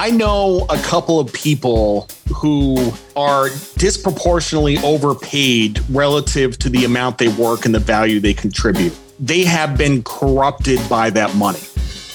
I 0.00 0.08
know 0.08 0.64
a 0.70 0.78
couple 0.78 1.20
of 1.20 1.30
people 1.30 2.08
who 2.34 2.90
are 3.16 3.50
disproportionately 3.76 4.78
overpaid 4.78 5.78
relative 5.90 6.58
to 6.60 6.70
the 6.70 6.86
amount 6.86 7.18
they 7.18 7.28
work 7.28 7.66
and 7.66 7.74
the 7.74 7.80
value 7.80 8.18
they 8.18 8.32
contribute. 8.32 8.98
They 9.18 9.44
have 9.44 9.76
been 9.76 10.02
corrupted 10.02 10.80
by 10.88 11.10
that 11.10 11.36
money. 11.36 11.60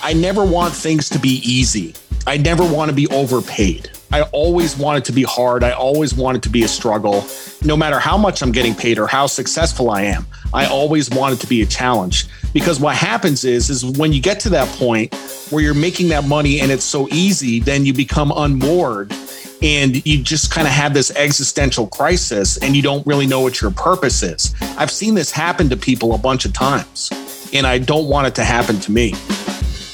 I 0.02 0.14
never 0.14 0.44
want 0.44 0.74
things 0.74 1.10
to 1.10 1.20
be 1.20 1.42
easy. 1.44 1.94
I 2.26 2.38
never 2.38 2.66
want 2.66 2.90
to 2.90 2.96
be 2.96 3.06
overpaid. 3.10 3.92
I 4.12 4.22
always 4.32 4.78
want 4.78 5.00
it 5.00 5.06
to 5.06 5.12
be 5.12 5.24
hard. 5.24 5.64
I 5.64 5.72
always 5.72 6.14
want 6.14 6.38
it 6.38 6.44
to 6.44 6.50
be 6.50 6.64
a 6.64 6.68
struggle. 6.68 7.26
No 7.64 7.76
matter 7.76 8.00
how 8.00 8.18
much 8.18 8.42
I'm 8.42 8.52
getting 8.52 8.76
paid 8.76 9.00
or 9.00 9.08
how 9.08 9.28
successful 9.28 9.90
I 9.90 10.04
am, 10.04 10.26
I 10.54 10.68
always 10.68 11.10
want 11.10 11.34
it 11.34 11.42
to 11.42 11.48
be 11.48 11.62
a 11.62 11.66
challenge. 11.66 12.26
Because 12.54 12.80
what 12.80 12.96
happens 12.96 13.44
is, 13.44 13.70
is 13.70 13.84
when 13.98 14.14
you 14.14 14.22
get 14.22 14.40
to 14.42 14.50
that 14.52 14.68
point 14.78 15.14
where 15.50 15.64
you're 15.64 15.74
making 15.74 16.10
that 16.10 16.26
money 16.26 16.62
and 16.62 16.72
it's 16.72 16.84
so 16.84 17.10
easy, 17.10 17.60
then 17.60 17.86
you 17.86 17.94
become 17.94 18.32
unmoored 18.32 19.12
and 19.62 20.06
you 20.06 20.22
just 20.22 20.52
kind 20.52 20.68
of 20.68 20.74
have 20.74 20.94
this 20.94 21.12
existential 21.16 21.88
crisis 21.88 22.58
and 22.58 22.76
you 22.76 22.82
don't 22.82 23.06
really 23.08 23.26
know 23.26 23.42
what 23.42 23.62
your 23.62 23.72
purpose 23.72 24.22
is. 24.22 24.54
I've 24.78 24.92
seen 24.92 25.16
this 25.16 25.32
happen 25.32 25.70
to 25.70 25.78
people 25.78 26.14
a 26.14 26.18
bunch 26.18 26.46
of 26.46 26.54
times, 26.54 27.10
and 27.54 27.66
I 27.66 27.80
don't 27.80 28.08
want 28.08 28.28
it 28.28 28.36
to 28.36 28.44
happen 28.44 28.80
to 28.82 28.92
me. 28.92 29.14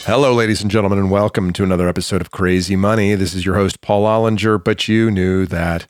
Hello, 0.05 0.34
ladies 0.34 0.64
and 0.64 0.72
gentlemen, 0.72 0.98
and 0.98 1.12
welcome 1.12 1.54
to 1.54 1.64
another 1.64 1.88
episode 1.88 2.22
of 2.22 2.32
Crazy 2.32 2.76
Money. 2.76 3.14
This 3.14 3.36
is 3.36 3.46
your 3.46 3.54
host, 3.54 3.82
Paul 3.82 4.04
Ollinger, 4.05 4.62
but 4.62 4.88
you 4.88 5.12
knew 5.12 5.46
that 5.46 5.86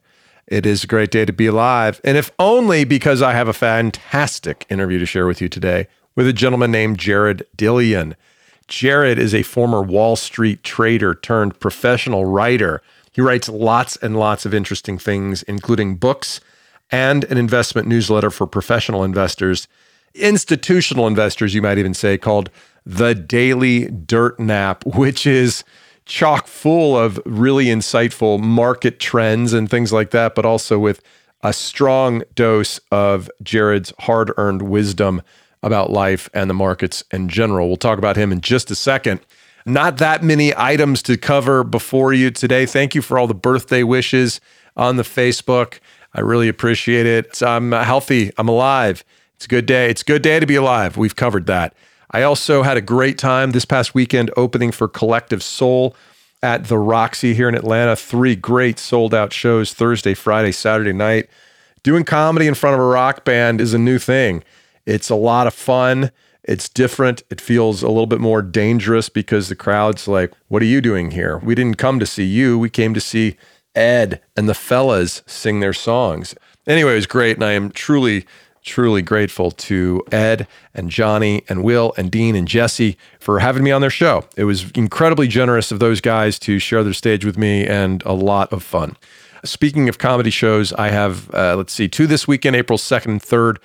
it 0.47 0.65
is 0.65 0.83
a 0.83 0.87
great 0.87 1.11
day 1.11 1.23
to 1.23 1.31
be 1.31 1.47
alive. 1.47 2.01
And 2.03 2.17
if 2.17 2.29
only 2.37 2.83
because 2.83 3.21
I 3.21 3.31
have 3.31 3.47
a 3.47 3.53
fantastic 3.53 4.65
interview 4.69 4.99
to 4.99 5.05
share 5.05 5.27
with 5.27 5.39
you 5.39 5.47
today 5.47 5.87
with 6.13 6.27
a 6.27 6.33
gentleman 6.33 6.71
named 6.71 6.99
Jared 6.99 7.47
Dillian. 7.57 8.15
Jared 8.67 9.17
is 9.17 9.33
a 9.33 9.43
former 9.43 9.81
Wall 9.81 10.17
Street 10.17 10.61
trader 10.61 11.15
turned 11.15 11.61
professional 11.61 12.25
writer. 12.25 12.81
He 13.13 13.21
writes 13.21 13.47
lots 13.47 13.95
and 13.95 14.19
lots 14.19 14.45
of 14.45 14.53
interesting 14.53 14.97
things, 14.97 15.41
including 15.43 15.95
books 15.95 16.41
and 16.91 17.23
an 17.23 17.37
investment 17.37 17.87
newsletter 17.87 18.29
for 18.29 18.45
professional 18.45 19.05
investors, 19.05 19.69
institutional 20.13 21.07
investors, 21.07 21.53
you 21.53 21.61
might 21.61 21.77
even 21.77 21.93
say, 21.93 22.17
called 22.17 22.49
the 22.85 23.13
Daily 23.13 23.85
Dirt 23.85 24.39
Nap, 24.39 24.85
which 24.85 25.27
is 25.27 25.63
chock 26.05 26.47
full 26.47 26.97
of 26.97 27.19
really 27.25 27.65
insightful 27.65 28.39
market 28.39 28.99
trends 28.99 29.53
and 29.53 29.69
things 29.69 29.93
like 29.93 30.11
that, 30.11 30.35
but 30.35 30.45
also 30.45 30.79
with 30.79 31.01
a 31.43 31.53
strong 31.53 32.23
dose 32.35 32.79
of 32.91 33.29
Jared's 33.41 33.93
hard 33.99 34.31
earned 34.37 34.61
wisdom 34.63 35.21
about 35.63 35.91
life 35.91 36.29
and 36.33 36.49
the 36.49 36.53
markets 36.53 37.03
in 37.11 37.29
general. 37.29 37.67
We'll 37.67 37.77
talk 37.77 37.97
about 37.97 38.15
him 38.15 38.31
in 38.31 38.41
just 38.41 38.71
a 38.71 38.75
second. 38.75 39.21
Not 39.65 39.97
that 39.97 40.23
many 40.23 40.55
items 40.57 41.03
to 41.03 41.17
cover 41.17 41.63
before 41.63 42.13
you 42.13 42.31
today. 42.31 42.65
Thank 42.65 42.95
you 42.95 43.01
for 43.01 43.19
all 43.19 43.27
the 43.27 43.35
birthday 43.35 43.83
wishes 43.83 44.41
on 44.75 44.95
the 44.95 45.03
Facebook. 45.03 45.79
I 46.13 46.21
really 46.21 46.47
appreciate 46.47 47.05
it. 47.05 47.41
I'm 47.43 47.71
healthy. 47.71 48.31
I'm 48.37 48.47
alive. 48.47 49.03
It's 49.35 49.45
a 49.45 49.47
good 49.47 49.65
day. 49.65 49.89
It's 49.89 50.01
a 50.01 50.05
good 50.05 50.21
day 50.21 50.39
to 50.39 50.45
be 50.45 50.55
alive. 50.55 50.97
We've 50.97 51.15
covered 51.15 51.45
that. 51.45 51.75
I 52.11 52.23
also 52.23 52.63
had 52.63 52.75
a 52.75 52.81
great 52.81 53.17
time 53.17 53.51
this 53.51 53.63
past 53.63 53.95
weekend 53.95 54.31
opening 54.35 54.71
for 54.71 54.89
Collective 54.89 55.41
Soul 55.41 55.95
at 56.43 56.65
the 56.65 56.77
Roxy 56.77 57.33
here 57.33 57.47
in 57.47 57.55
Atlanta. 57.55 57.95
Three 57.95 58.35
great 58.35 58.79
sold 58.79 59.13
out 59.13 59.31
shows 59.31 59.73
Thursday, 59.73 60.13
Friday, 60.13 60.51
Saturday 60.51 60.91
night. 60.91 61.29
Doing 61.83 62.03
comedy 62.03 62.47
in 62.47 62.53
front 62.53 62.73
of 62.73 62.81
a 62.81 62.85
rock 62.85 63.23
band 63.23 63.61
is 63.61 63.73
a 63.73 63.79
new 63.79 63.97
thing. 63.97 64.43
It's 64.85 65.09
a 65.09 65.15
lot 65.15 65.47
of 65.47 65.53
fun. 65.53 66.11
It's 66.43 66.67
different. 66.67 67.23
It 67.29 67.39
feels 67.39 67.81
a 67.81 67.87
little 67.87 68.07
bit 68.07 68.19
more 68.19 68.41
dangerous 68.41 69.07
because 69.07 69.47
the 69.47 69.55
crowd's 69.55 70.07
like, 70.07 70.33
What 70.49 70.61
are 70.61 70.65
you 70.65 70.81
doing 70.81 71.11
here? 71.11 71.37
We 71.37 71.55
didn't 71.55 71.77
come 71.77 71.97
to 71.99 72.05
see 72.05 72.25
you. 72.25 72.59
We 72.59 72.69
came 72.69 72.93
to 72.93 73.01
see 73.01 73.37
Ed 73.73 74.21
and 74.35 74.49
the 74.49 74.53
fellas 74.53 75.21
sing 75.27 75.61
their 75.61 75.73
songs. 75.73 76.35
Anyway, 76.67 76.91
it 76.91 76.95
was 76.95 77.07
great. 77.07 77.37
And 77.37 77.45
I 77.45 77.53
am 77.53 77.71
truly 77.71 78.25
truly 78.63 79.01
grateful 79.01 79.51
to 79.51 80.03
Ed 80.11 80.47
and 80.73 80.89
Johnny 80.89 81.43
and 81.49 81.63
Will 81.63 81.93
and 81.97 82.11
Dean 82.11 82.35
and 82.35 82.47
Jesse 82.47 82.97
for 83.19 83.39
having 83.39 83.63
me 83.63 83.71
on 83.71 83.81
their 83.81 83.89
show. 83.89 84.25
It 84.35 84.43
was 84.43 84.69
incredibly 84.71 85.27
generous 85.27 85.71
of 85.71 85.79
those 85.79 86.01
guys 86.01 86.37
to 86.39 86.59
share 86.59 86.83
their 86.83 86.93
stage 86.93 87.25
with 87.25 87.37
me 87.37 87.65
and 87.65 88.03
a 88.03 88.13
lot 88.13 88.51
of 88.53 88.63
fun. 88.63 88.97
Speaking 89.43 89.89
of 89.89 89.97
comedy 89.97 90.29
shows, 90.29 90.71
I 90.73 90.89
have, 90.89 91.33
uh, 91.33 91.55
let's 91.55 91.73
see, 91.73 91.87
two 91.87 92.05
this 92.05 92.27
weekend, 92.27 92.55
April 92.55 92.77
2nd 92.77 93.05
and 93.05 93.21
3rd 93.21 93.57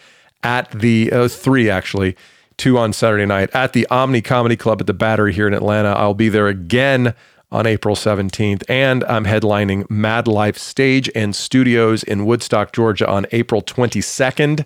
at 0.43 0.71
the, 0.71 1.13
uh, 1.13 1.29
three 1.29 1.69
actually, 1.69 2.17
two 2.57 2.79
on 2.79 2.93
Saturday 2.93 3.27
night 3.27 3.51
at 3.53 3.75
the 3.75 3.87
Omni 3.89 4.23
Comedy 4.23 4.57
Club 4.57 4.81
at 4.81 4.87
the 4.87 4.95
Battery 4.95 5.35
here 5.35 5.47
in 5.47 5.53
Atlanta. 5.53 5.91
I'll 5.91 6.15
be 6.15 6.31
there 6.31 6.49
again 6.49 7.15
on 7.51 7.67
April 7.67 7.95
17th. 7.95 8.63
And 8.69 9.05
I'm 9.05 9.25
headlining 9.25 9.89
Mad 9.91 10.27
Life 10.27 10.59
Stage 10.59 11.11
and 11.15 11.35
Studios 11.35 12.03
in 12.03 12.27
Woodstock, 12.27 12.73
Georgia 12.73 13.09
on 13.09 13.27
April 13.33 13.63
22nd. 13.63 14.65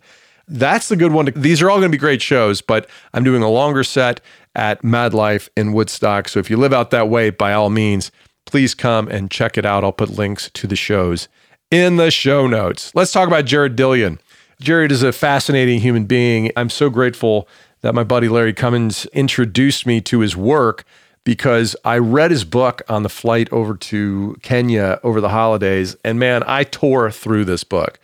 That's 0.48 0.88
the 0.88 0.96
good 0.96 1.12
one. 1.12 1.26
To, 1.26 1.32
these 1.32 1.62
are 1.62 1.70
all 1.70 1.78
going 1.78 1.90
to 1.90 1.96
be 1.96 2.00
great 2.00 2.22
shows, 2.22 2.60
but 2.60 2.88
I'm 3.14 3.22
doing 3.22 3.42
a 3.42 3.50
longer 3.50 3.84
set 3.84 4.20
at 4.54 4.82
Mad 4.82 5.14
Life 5.14 5.48
in 5.56 5.72
Woodstock. 5.72 6.28
So 6.28 6.40
if 6.40 6.50
you 6.50 6.56
live 6.56 6.72
out 6.72 6.90
that 6.90 7.08
way, 7.08 7.30
by 7.30 7.52
all 7.52 7.70
means, 7.70 8.10
please 8.46 8.74
come 8.74 9.06
and 9.08 9.30
check 9.30 9.56
it 9.56 9.64
out. 9.64 9.84
I'll 9.84 9.92
put 9.92 10.10
links 10.10 10.50
to 10.54 10.66
the 10.66 10.76
shows 10.76 11.28
in 11.70 11.96
the 11.96 12.10
show 12.10 12.48
notes. 12.48 12.92
Let's 12.94 13.12
talk 13.12 13.28
about 13.28 13.44
Jared 13.44 13.76
Dillian. 13.76 14.18
Jared 14.60 14.90
is 14.90 15.02
a 15.02 15.12
fascinating 15.12 15.80
human 15.80 16.04
being. 16.04 16.50
I'm 16.56 16.68
so 16.68 16.90
grateful 16.90 17.48
that 17.82 17.94
my 17.94 18.04
buddy 18.04 18.28
Larry 18.28 18.52
Cummins 18.52 19.06
introduced 19.06 19.86
me 19.86 20.00
to 20.02 20.20
his 20.20 20.36
work 20.36 20.84
because 21.30 21.76
I 21.84 21.98
read 21.98 22.32
his 22.32 22.42
book 22.42 22.82
on 22.88 23.04
the 23.04 23.08
flight 23.08 23.48
over 23.52 23.76
to 23.76 24.36
Kenya 24.42 24.98
over 25.04 25.20
the 25.20 25.28
holidays. 25.28 25.94
And 26.04 26.18
man, 26.18 26.42
I 26.44 26.64
tore 26.64 27.08
through 27.12 27.44
this 27.44 27.62
book. 27.62 28.00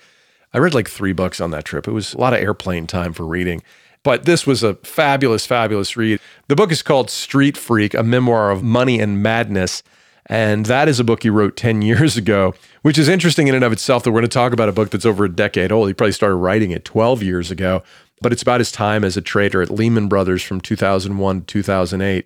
I 0.55 0.59
read 0.59 0.75
like 0.75 0.89
three 0.89 1.13
books 1.13 1.41
on 1.41 1.51
that 1.51 1.65
trip. 1.65 1.89
It 1.89 1.91
was 1.91 2.15
a 2.15 2.19
lot 2.19 2.35
of 2.35 2.39
airplane 2.39 2.87
time 2.87 3.13
for 3.13 3.27
reading. 3.27 3.65
But 4.05 4.27
this 4.27 4.47
was 4.47 4.63
a 4.63 4.75
fabulous, 4.75 5.45
fabulous 5.45 5.97
read. 5.97 6.21
The 6.47 6.55
book 6.55 6.71
is 6.71 6.83
called 6.83 7.11
Street 7.11 7.57
Freak, 7.57 7.95
a 7.95 8.05
memoir 8.05 8.53
of 8.53 8.63
money 8.63 9.01
and 9.01 9.21
madness. 9.21 9.83
And 10.27 10.67
that 10.67 10.87
is 10.87 11.01
a 11.01 11.05
book 11.05 11.25
he 11.25 11.31
wrote 11.31 11.57
10 11.57 11.83
years 11.83 12.17
ago, 12.17 12.55
which 12.83 12.97
is 12.97 13.09
interesting 13.09 13.49
in 13.49 13.57
and 13.57 13.65
of 13.65 13.73
itself 13.73 14.05
that 14.05 14.13
we're 14.13 14.21
going 14.21 14.31
to 14.31 14.35
talk 14.35 14.53
about 14.53 14.69
a 14.69 14.73
book 14.73 14.91
that's 14.91 15.05
over 15.05 15.25
a 15.25 15.29
decade 15.29 15.73
old. 15.73 15.89
He 15.89 15.95
probably 15.95 16.13
started 16.13 16.37
writing 16.37 16.71
it 16.71 16.85
12 16.85 17.25
years 17.25 17.51
ago, 17.51 17.83
but 18.23 18.33
it's 18.33 18.43
about 18.43 18.61
his 18.61 18.71
time 18.71 19.03
as 19.03 19.17
a 19.17 19.21
trader 19.21 19.63
at 19.63 19.71
Lehman 19.71 20.07
Brothers 20.07 20.45
from 20.45 20.61
2001 20.61 21.41
to 21.41 21.45
2008. 21.45 22.25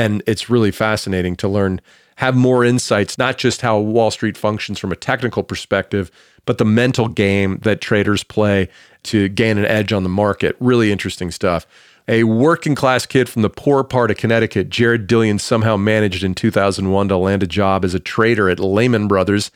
And 0.00 0.22
it's 0.26 0.48
really 0.48 0.70
fascinating 0.70 1.36
to 1.36 1.48
learn, 1.48 1.78
have 2.16 2.34
more 2.34 2.64
insights, 2.64 3.18
not 3.18 3.36
just 3.36 3.60
how 3.60 3.78
Wall 3.78 4.10
Street 4.10 4.38
functions 4.38 4.78
from 4.78 4.92
a 4.92 4.96
technical 4.96 5.42
perspective, 5.42 6.10
but 6.46 6.56
the 6.56 6.64
mental 6.64 7.06
game 7.06 7.58
that 7.64 7.82
traders 7.82 8.24
play 8.24 8.70
to 9.02 9.28
gain 9.28 9.58
an 9.58 9.66
edge 9.66 9.92
on 9.92 10.02
the 10.02 10.08
market. 10.08 10.56
Really 10.58 10.90
interesting 10.90 11.30
stuff. 11.30 11.66
A 12.08 12.24
working 12.24 12.74
class 12.74 13.04
kid 13.04 13.28
from 13.28 13.42
the 13.42 13.50
poor 13.50 13.84
part 13.84 14.10
of 14.10 14.16
Connecticut, 14.16 14.70
Jared 14.70 15.06
Dillian 15.06 15.38
somehow 15.38 15.76
managed 15.76 16.24
in 16.24 16.34
2001 16.34 17.08
to 17.08 17.16
land 17.18 17.42
a 17.42 17.46
job 17.46 17.84
as 17.84 17.92
a 17.92 18.00
trader 18.00 18.48
at 18.48 18.58
Lehman 18.58 19.06
Brothers, 19.06 19.50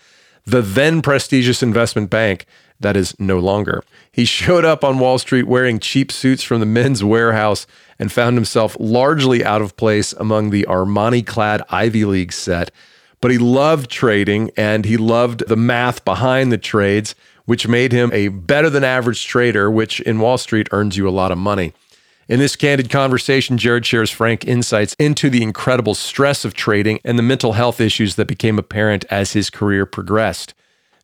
the 0.44 0.60
then 0.60 1.00
prestigious 1.00 1.62
investment 1.62 2.10
bank 2.10 2.44
that 2.80 2.98
is 2.98 3.18
no 3.18 3.38
longer. 3.38 3.82
He 4.12 4.26
showed 4.26 4.66
up 4.66 4.84
on 4.84 4.98
Wall 4.98 5.18
Street 5.18 5.46
wearing 5.46 5.78
cheap 5.78 6.12
suits 6.12 6.42
from 6.42 6.60
the 6.60 6.66
Men's 6.66 7.00
Wearhouse 7.00 7.64
and 7.98 8.12
found 8.12 8.36
himself 8.36 8.76
largely 8.78 9.44
out 9.44 9.62
of 9.62 9.76
place 9.76 10.12
among 10.14 10.50
the 10.50 10.64
Armani 10.68 11.26
clad 11.26 11.62
Ivy 11.70 12.04
League 12.04 12.32
set 12.32 12.70
but 13.24 13.30
he 13.30 13.38
loved 13.38 13.90
trading 13.90 14.50
and 14.54 14.84
he 14.84 14.98
loved 14.98 15.48
the 15.48 15.56
math 15.56 16.04
behind 16.04 16.52
the 16.52 16.58
trades, 16.58 17.14
which 17.46 17.66
made 17.66 17.90
him 17.90 18.10
a 18.12 18.28
better 18.28 18.68
than 18.68 18.84
average 18.84 19.26
trader, 19.26 19.70
which 19.70 19.98
in 20.00 20.20
Wall 20.20 20.36
Street 20.36 20.68
earns 20.72 20.98
you 20.98 21.08
a 21.08 21.10
lot 21.10 21.32
of 21.32 21.38
money. 21.38 21.72
In 22.28 22.38
this 22.38 22.54
candid 22.54 22.90
conversation, 22.90 23.56
Jared 23.56 23.86
shares 23.86 24.10
frank 24.10 24.44
insights 24.44 24.92
into 24.98 25.30
the 25.30 25.42
incredible 25.42 25.94
stress 25.94 26.44
of 26.44 26.52
trading 26.52 27.00
and 27.02 27.18
the 27.18 27.22
mental 27.22 27.54
health 27.54 27.80
issues 27.80 28.16
that 28.16 28.28
became 28.28 28.58
apparent 28.58 29.06
as 29.08 29.32
his 29.32 29.48
career 29.48 29.86
progressed. 29.86 30.52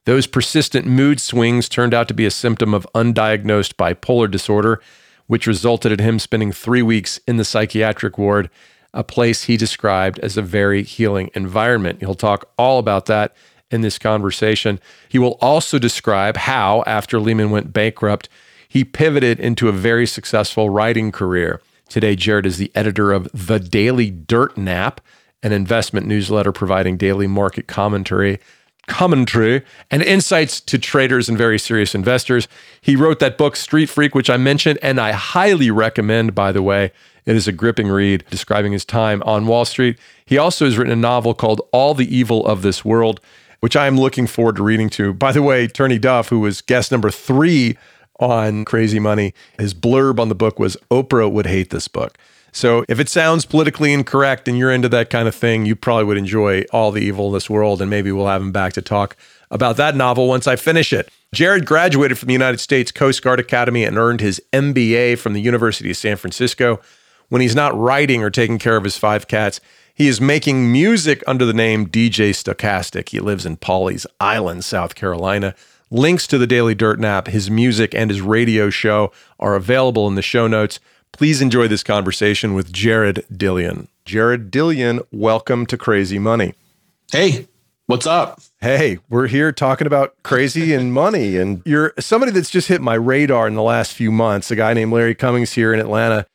Those 0.04 0.26
persistent 0.26 0.84
mood 0.84 1.22
swings 1.22 1.70
turned 1.70 1.94
out 1.94 2.06
to 2.08 2.14
be 2.14 2.26
a 2.26 2.30
symptom 2.30 2.74
of 2.74 2.86
undiagnosed 2.94 3.76
bipolar 3.76 4.30
disorder, 4.30 4.82
which 5.30 5.46
resulted 5.46 5.92
in 5.92 6.00
him 6.00 6.18
spending 6.18 6.50
three 6.50 6.82
weeks 6.82 7.20
in 7.28 7.36
the 7.36 7.44
psychiatric 7.44 8.18
ward 8.18 8.50
a 8.92 9.04
place 9.04 9.44
he 9.44 9.56
described 9.56 10.18
as 10.18 10.36
a 10.36 10.42
very 10.42 10.82
healing 10.82 11.30
environment. 11.34 12.00
He'll 12.00 12.16
talk 12.16 12.50
all 12.58 12.80
about 12.80 13.06
that 13.06 13.32
in 13.70 13.82
this 13.82 13.96
conversation. 13.96 14.80
He 15.08 15.20
will 15.20 15.38
also 15.40 15.78
describe 15.78 16.36
how, 16.36 16.82
after 16.84 17.20
Lehman 17.20 17.52
went 17.52 17.72
bankrupt, 17.72 18.28
he 18.68 18.82
pivoted 18.82 19.38
into 19.38 19.68
a 19.68 19.72
very 19.72 20.04
successful 20.04 20.68
writing 20.68 21.12
career. 21.12 21.62
Today, 21.88 22.16
Jared 22.16 22.44
is 22.44 22.58
the 22.58 22.72
editor 22.74 23.12
of 23.12 23.28
The 23.32 23.60
Daily 23.60 24.10
Dirt 24.10 24.58
Nap, 24.58 25.00
an 25.44 25.52
investment 25.52 26.08
newsletter 26.08 26.50
providing 26.50 26.96
daily 26.96 27.28
market 27.28 27.68
commentary 27.68 28.40
commentary 28.86 29.62
and 29.90 30.02
insights 30.02 30.60
to 30.60 30.78
traders 30.78 31.28
and 31.28 31.38
very 31.38 31.58
serious 31.58 31.94
investors. 31.94 32.48
He 32.80 32.96
wrote 32.96 33.18
that 33.20 33.38
book, 33.38 33.56
Street 33.56 33.86
Freak, 33.86 34.14
which 34.14 34.30
I 34.30 34.36
mentioned, 34.36 34.78
and 34.82 35.00
I 35.00 35.12
highly 35.12 35.70
recommend, 35.70 36.34
by 36.34 36.52
the 36.52 36.62
way. 36.62 36.92
It 37.26 37.36
is 37.36 37.46
a 37.46 37.52
gripping 37.52 37.88
read 37.88 38.24
describing 38.30 38.72
his 38.72 38.84
time 38.84 39.22
on 39.24 39.46
Wall 39.46 39.64
Street. 39.64 39.98
He 40.24 40.38
also 40.38 40.64
has 40.64 40.78
written 40.78 40.92
a 40.92 40.96
novel 40.96 41.34
called 41.34 41.60
All 41.72 41.94
the 41.94 42.14
Evil 42.14 42.46
of 42.46 42.62
This 42.62 42.84
World, 42.84 43.20
which 43.60 43.76
I 43.76 43.86
am 43.86 43.98
looking 43.98 44.26
forward 44.26 44.56
to 44.56 44.62
reading 44.62 44.88
to. 44.90 45.12
By 45.12 45.32
the 45.32 45.42
way, 45.42 45.66
Turney 45.66 45.98
Duff, 45.98 46.30
who 46.30 46.40
was 46.40 46.62
guest 46.62 46.90
number 46.90 47.10
three 47.10 47.76
on 48.18 48.64
Crazy 48.64 48.98
Money, 48.98 49.34
his 49.58 49.74
blurb 49.74 50.18
on 50.18 50.28
the 50.28 50.34
book 50.34 50.58
was 50.58 50.76
Oprah 50.90 51.30
would 51.30 51.46
hate 51.46 51.70
this 51.70 51.88
book. 51.88 52.18
So 52.52 52.84
if 52.88 52.98
it 52.98 53.08
sounds 53.08 53.44
politically 53.44 53.92
incorrect 53.92 54.48
and 54.48 54.58
you're 54.58 54.72
into 54.72 54.88
that 54.88 55.10
kind 55.10 55.28
of 55.28 55.34
thing, 55.34 55.66
you 55.66 55.76
probably 55.76 56.04
would 56.04 56.16
enjoy 56.16 56.62
All 56.72 56.90
the 56.90 57.02
Evil 57.02 57.28
in 57.28 57.34
This 57.34 57.48
World. 57.48 57.80
And 57.80 57.90
maybe 57.90 58.10
we'll 58.12 58.26
have 58.26 58.42
him 58.42 58.52
back 58.52 58.72
to 58.74 58.82
talk 58.82 59.16
about 59.50 59.76
that 59.76 59.96
novel 59.96 60.28
once 60.28 60.46
I 60.46 60.56
finish 60.56 60.92
it. 60.92 61.08
Jared 61.32 61.64
graduated 61.64 62.18
from 62.18 62.26
the 62.26 62.32
United 62.32 62.58
States 62.58 62.90
Coast 62.90 63.22
Guard 63.22 63.38
Academy 63.38 63.84
and 63.84 63.96
earned 63.96 64.20
his 64.20 64.42
MBA 64.52 65.18
from 65.18 65.32
the 65.32 65.40
University 65.40 65.90
of 65.90 65.96
San 65.96 66.16
Francisco. 66.16 66.80
When 67.28 67.40
he's 67.40 67.54
not 67.54 67.78
writing 67.78 68.22
or 68.24 68.30
taking 68.30 68.58
care 68.58 68.76
of 68.76 68.82
his 68.82 68.98
five 68.98 69.28
cats, 69.28 69.60
he 69.94 70.08
is 70.08 70.20
making 70.20 70.72
music 70.72 71.22
under 71.26 71.44
the 71.44 71.52
name 71.52 71.86
DJ 71.86 72.30
Stochastic. 72.30 73.10
He 73.10 73.20
lives 73.20 73.46
in 73.46 73.58
Pawleys 73.58 74.06
Island, 74.18 74.64
South 74.64 74.94
Carolina. 74.94 75.54
Links 75.90 76.26
to 76.28 76.38
the 76.38 76.46
Daily 76.46 76.74
Dirt 76.74 76.98
Nap, 76.98 77.28
his 77.28 77.50
music, 77.50 77.94
and 77.94 78.10
his 78.10 78.20
radio 78.20 78.70
show 78.70 79.12
are 79.38 79.54
available 79.54 80.08
in 80.08 80.14
the 80.14 80.22
show 80.22 80.46
notes. 80.46 80.80
Please 81.12 81.42
enjoy 81.42 81.68
this 81.68 81.82
conversation 81.82 82.54
with 82.54 82.72
Jared 82.72 83.26
Dillian. 83.32 83.88
Jared 84.04 84.50
Dillian, 84.50 85.04
welcome 85.12 85.66
to 85.66 85.76
Crazy 85.76 86.18
Money. 86.18 86.54
Hey, 87.12 87.46
what's 87.86 88.06
up? 88.06 88.40
Hey, 88.60 88.98
we're 89.10 89.26
here 89.26 89.52
talking 89.52 89.86
about 89.86 90.14
crazy 90.22 90.72
and 90.72 90.92
money. 90.94 91.36
And 91.36 91.62
you're 91.66 91.92
somebody 91.98 92.32
that's 92.32 92.48
just 92.48 92.68
hit 92.68 92.80
my 92.80 92.94
radar 92.94 93.46
in 93.46 93.54
the 93.54 93.62
last 93.62 93.92
few 93.92 94.10
months. 94.10 94.50
A 94.50 94.56
guy 94.56 94.72
named 94.72 94.92
Larry 94.92 95.14
Cummings 95.14 95.52
here 95.52 95.74
in 95.74 95.80
Atlanta 95.80 96.26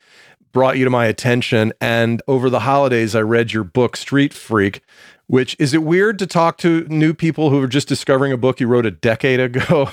brought 0.51 0.77
you 0.77 0.83
to 0.83 0.91
my 0.91 1.05
attention. 1.07 1.73
And 1.81 2.21
over 2.27 2.49
the 2.49 2.61
holidays, 2.61 3.15
I 3.15 3.21
read 3.21 3.53
your 3.53 3.63
book, 3.63 3.97
Street 3.97 4.33
Freak, 4.33 4.81
which 5.25 5.55
is 5.57 5.73
it 5.73 5.81
weird 5.83 6.19
to 6.19 6.27
talk 6.27 6.57
to 6.59 6.85
new 6.89 7.13
people 7.15 7.49
who 7.49 7.61
are 7.63 7.67
just 7.67 7.87
discovering 7.87 8.31
a 8.31 8.37
book 8.37 8.59
you 8.59 8.67
wrote 8.67 8.85
a 8.85 8.91
decade 8.91 9.39
ago? 9.39 9.89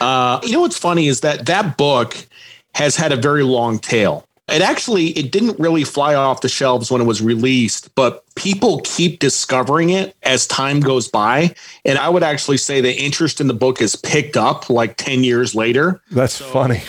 Uh, 0.00 0.40
you 0.42 0.52
know 0.52 0.60
what's 0.60 0.76
funny 0.76 1.06
is 1.06 1.20
that 1.20 1.46
that 1.46 1.76
book 1.76 2.26
has 2.74 2.96
had 2.96 3.12
a 3.12 3.16
very 3.16 3.42
long 3.42 3.78
tail. 3.78 4.26
It 4.48 4.60
actually 4.60 5.08
it 5.10 5.32
didn't 5.32 5.58
really 5.58 5.84
fly 5.84 6.14
off 6.14 6.42
the 6.42 6.50
shelves 6.50 6.90
when 6.90 7.00
it 7.00 7.04
was 7.04 7.22
released, 7.22 7.94
but 7.94 8.24
people 8.34 8.80
keep 8.84 9.18
discovering 9.18 9.90
it 9.90 10.14
as 10.22 10.46
time 10.46 10.80
goes 10.80 11.08
by. 11.08 11.54
And 11.86 11.98
I 11.98 12.10
would 12.10 12.22
actually 12.22 12.58
say 12.58 12.82
the 12.82 12.94
interest 12.94 13.40
in 13.40 13.46
the 13.46 13.54
book 13.54 13.78
has 13.78 13.96
picked 13.96 14.36
up 14.36 14.68
like 14.68 14.98
10 14.98 15.24
years 15.24 15.54
later. 15.54 16.02
That's 16.10 16.34
so, 16.34 16.44
funny. 16.44 16.82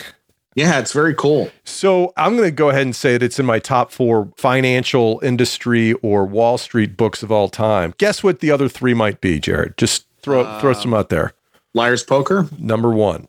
Yeah, 0.54 0.78
it's 0.78 0.92
very 0.92 1.14
cool. 1.14 1.50
So 1.64 2.14
I'm 2.16 2.34
going 2.34 2.48
to 2.48 2.50
go 2.50 2.70
ahead 2.70 2.82
and 2.82 2.96
say 2.96 3.12
that 3.12 3.22
it's 3.22 3.38
in 3.38 3.44
my 3.44 3.58
top 3.58 3.92
four 3.92 4.32
financial 4.38 5.20
industry 5.22 5.92
or 5.94 6.24
Wall 6.24 6.56
Street 6.56 6.96
books 6.96 7.22
of 7.22 7.30
all 7.30 7.50
time. 7.50 7.92
Guess 7.98 8.22
what 8.22 8.40
the 8.40 8.50
other 8.50 8.66
three 8.66 8.94
might 8.94 9.20
be, 9.20 9.38
Jared? 9.38 9.76
Just 9.76 10.06
throw 10.22 10.44
uh, 10.44 10.60
throw 10.60 10.72
some 10.72 10.94
out 10.94 11.10
there. 11.10 11.34
Liar's 11.74 12.02
Poker. 12.02 12.48
Number 12.58 12.90
one. 12.90 13.28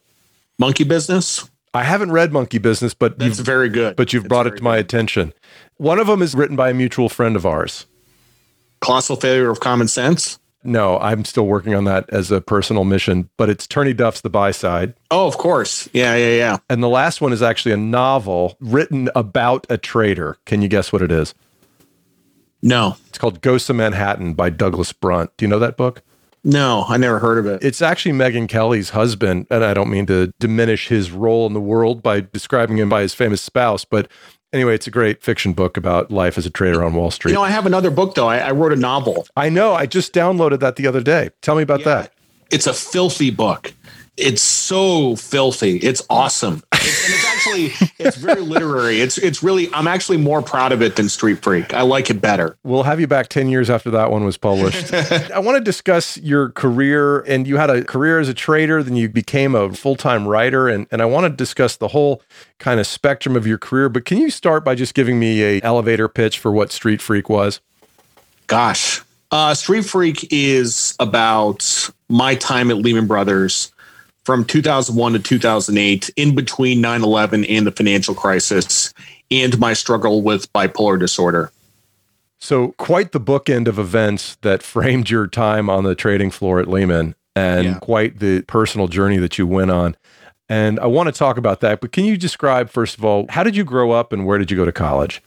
Monkey 0.57 0.85
Business. 0.85 1.49
I 1.77 1.83
haven't 1.83 2.11
read 2.11 2.33
Monkey 2.33 2.57
Business, 2.57 2.95
but 2.95 3.19
that's 3.19 3.37
very 3.37 3.69
good. 3.69 3.95
But 3.95 4.11
you've 4.11 4.23
it's 4.23 4.29
brought 4.29 4.47
it 4.47 4.57
to 4.57 4.63
my 4.63 4.77
attention. 4.77 5.31
One 5.77 5.99
of 5.99 6.07
them 6.07 6.23
is 6.23 6.33
written 6.33 6.55
by 6.55 6.71
a 6.71 6.73
mutual 6.73 7.07
friend 7.07 7.35
of 7.35 7.45
ours. 7.45 7.85
Colossal 8.81 9.15
Failure 9.15 9.51
of 9.51 9.59
Common 9.59 9.87
Sense. 9.87 10.39
No, 10.63 10.97
I'm 10.97 11.23
still 11.23 11.45
working 11.45 11.75
on 11.75 11.83
that 11.83 12.09
as 12.09 12.31
a 12.31 12.41
personal 12.41 12.83
mission, 12.83 13.29
but 13.37 13.47
it's 13.47 13.67
Turney 13.67 13.93
Duff's 13.93 14.21
The 14.21 14.29
Buy 14.31 14.49
Side. 14.49 14.95
Oh, 15.11 15.27
of 15.27 15.37
course. 15.37 15.87
Yeah, 15.93 16.15
yeah, 16.15 16.35
yeah. 16.35 16.57
And 16.67 16.81
the 16.81 16.89
last 16.89 17.21
one 17.21 17.31
is 17.31 17.43
actually 17.43 17.73
a 17.73 17.77
novel 17.77 18.57
written 18.59 19.09
about 19.15 19.67
a 19.69 19.77
trader. 19.77 20.37
Can 20.45 20.63
you 20.63 20.67
guess 20.67 20.91
what 20.91 21.03
it 21.03 21.11
is? 21.11 21.35
No. 22.63 22.97
It's 23.07 23.19
called 23.19 23.41
Ghosts 23.41 23.69
of 23.69 23.75
Manhattan 23.75 24.33
by 24.33 24.49
Douglas 24.49 24.93
Brunt. 24.93 25.29
Do 25.37 25.45
you 25.45 25.49
know 25.49 25.59
that 25.59 25.77
book? 25.77 26.01
No, 26.47 26.85
I 26.87 26.95
never 26.95 27.19
heard 27.19 27.39
of 27.39 27.45
it. 27.45 27.61
It's 27.61 27.81
actually 27.81 28.13
Megyn 28.13 28.47
Kelly's 28.47 28.91
husband, 28.91 29.47
and 29.49 29.65
I 29.65 29.73
don't 29.73 29.89
mean 29.89 30.05
to 30.05 30.33
diminish 30.39 30.87
his 30.87 31.11
role 31.11 31.45
in 31.45 31.53
the 31.53 31.59
world 31.59 32.01
by 32.01 32.21
describing 32.21 32.77
him 32.77 32.87
by 32.87 33.01
his 33.01 33.13
famous 33.13 33.41
spouse, 33.41 33.83
but 33.83 34.09
anyway, 34.53 34.73
it's 34.73 34.87
a 34.87 34.91
great 34.91 35.21
fiction 35.21 35.51
book 35.51 35.75
about 35.75 36.09
life 36.09 36.37
as 36.37 36.45
a 36.45 36.49
trader 36.49 36.85
on 36.85 36.93
Wall 36.93 37.11
Street. 37.11 37.31
You 37.31 37.35
know, 37.35 37.43
I 37.43 37.49
have 37.49 37.65
another 37.65 37.91
book 37.91 38.15
though. 38.15 38.29
I, 38.29 38.37
I 38.37 38.51
wrote 38.51 38.71
a 38.71 38.77
novel. 38.77 39.27
I 39.35 39.49
know. 39.49 39.73
I 39.73 39.87
just 39.87 40.13
downloaded 40.13 40.61
that 40.61 40.77
the 40.77 40.87
other 40.87 41.01
day. 41.01 41.31
Tell 41.41 41.57
me 41.57 41.63
about 41.63 41.81
yeah, 41.81 41.85
that. 41.85 42.13
It's 42.49 42.65
a 42.65 42.73
filthy 42.73 43.29
book. 43.29 43.73
It's 44.15 44.41
so 44.41 45.17
filthy. 45.17 45.77
It's 45.79 46.01
awesome. 46.09 46.63
It's, 46.87 47.05
and 47.05 47.13
it's 47.13 47.25
actually 47.25 47.89
it's 47.99 48.17
very 48.17 48.41
literary. 48.41 49.01
It's 49.01 49.17
it's 49.17 49.43
really 49.43 49.69
I'm 49.73 49.87
actually 49.87 50.17
more 50.17 50.41
proud 50.41 50.71
of 50.71 50.81
it 50.81 50.95
than 50.95 51.09
Street 51.09 51.39
Freak. 51.43 51.73
I 51.73 51.81
like 51.81 52.09
it 52.09 52.21
better. 52.21 52.57
We'll 52.63 52.83
have 52.83 52.99
you 52.99 53.07
back 53.07 53.27
10 53.27 53.49
years 53.49 53.69
after 53.69 53.89
that 53.91 54.11
one 54.11 54.23
was 54.23 54.37
published. 54.37 54.93
I 54.93 55.39
want 55.39 55.57
to 55.57 55.63
discuss 55.63 56.17
your 56.17 56.49
career 56.49 57.19
and 57.21 57.47
you 57.47 57.57
had 57.57 57.69
a 57.69 57.83
career 57.83 58.19
as 58.19 58.29
a 58.29 58.33
trader, 58.33 58.81
then 58.81 58.95
you 58.95 59.09
became 59.09 59.53
a 59.55 59.73
full-time 59.73 60.27
writer 60.27 60.67
and 60.69 60.87
and 60.91 61.01
I 61.01 61.05
want 61.05 61.25
to 61.25 61.29
discuss 61.29 61.75
the 61.75 61.89
whole 61.89 62.21
kind 62.59 62.79
of 62.79 62.87
spectrum 62.87 63.35
of 63.35 63.45
your 63.45 63.57
career, 63.57 63.89
but 63.89 64.05
can 64.05 64.17
you 64.17 64.29
start 64.29 64.63
by 64.63 64.75
just 64.75 64.93
giving 64.93 65.19
me 65.19 65.43
a 65.43 65.61
elevator 65.63 66.07
pitch 66.07 66.39
for 66.39 66.51
what 66.51 66.71
Street 66.71 67.01
Freak 67.01 67.29
was? 67.29 67.59
Gosh. 68.47 69.01
Uh, 69.29 69.53
Street 69.53 69.83
Freak 69.83 70.27
is 70.31 70.95
about 70.99 71.89
my 72.07 72.35
time 72.35 72.71
at 72.71 72.77
Lehman 72.77 73.07
Brothers 73.07 73.73
from 74.27 74.43
2001 74.43 75.13
to 75.13 75.19
2008, 75.19 76.09
in 76.17 76.35
between 76.35 76.81
9 76.81 77.01
11 77.01 77.45
and 77.45 77.65
the 77.65 77.71
financial 77.71 78.13
crisis, 78.13 78.93
and 79.31 79.57
my 79.57 79.71
struggle 79.71 80.21
with 80.21 80.51
bipolar 80.51 80.99
disorder. 80.99 81.49
So, 82.37 82.73
quite 82.73 83.13
the 83.13 83.21
bookend 83.21 83.69
of 83.69 83.79
events 83.79 84.35
that 84.41 84.61
framed 84.61 85.09
your 85.09 85.27
time 85.27 85.69
on 85.69 85.85
the 85.85 85.95
trading 85.95 86.31
floor 86.31 86.59
at 86.59 86.67
Lehman, 86.67 87.15
and 87.37 87.63
yeah. 87.63 87.79
quite 87.79 88.19
the 88.19 88.41
personal 88.41 88.89
journey 88.89 89.15
that 89.15 89.37
you 89.37 89.47
went 89.47 89.71
on. 89.71 89.95
And 90.49 90.77
I 90.81 90.87
want 90.87 91.07
to 91.07 91.13
talk 91.17 91.37
about 91.37 91.61
that. 91.61 91.79
But 91.79 91.93
can 91.93 92.03
you 92.03 92.17
describe, 92.17 92.69
first 92.69 92.97
of 92.97 93.05
all, 93.05 93.27
how 93.29 93.43
did 93.43 93.55
you 93.55 93.63
grow 93.63 93.91
up 93.91 94.11
and 94.11 94.25
where 94.25 94.37
did 94.37 94.51
you 94.51 94.57
go 94.57 94.65
to 94.65 94.73
college? 94.73 95.21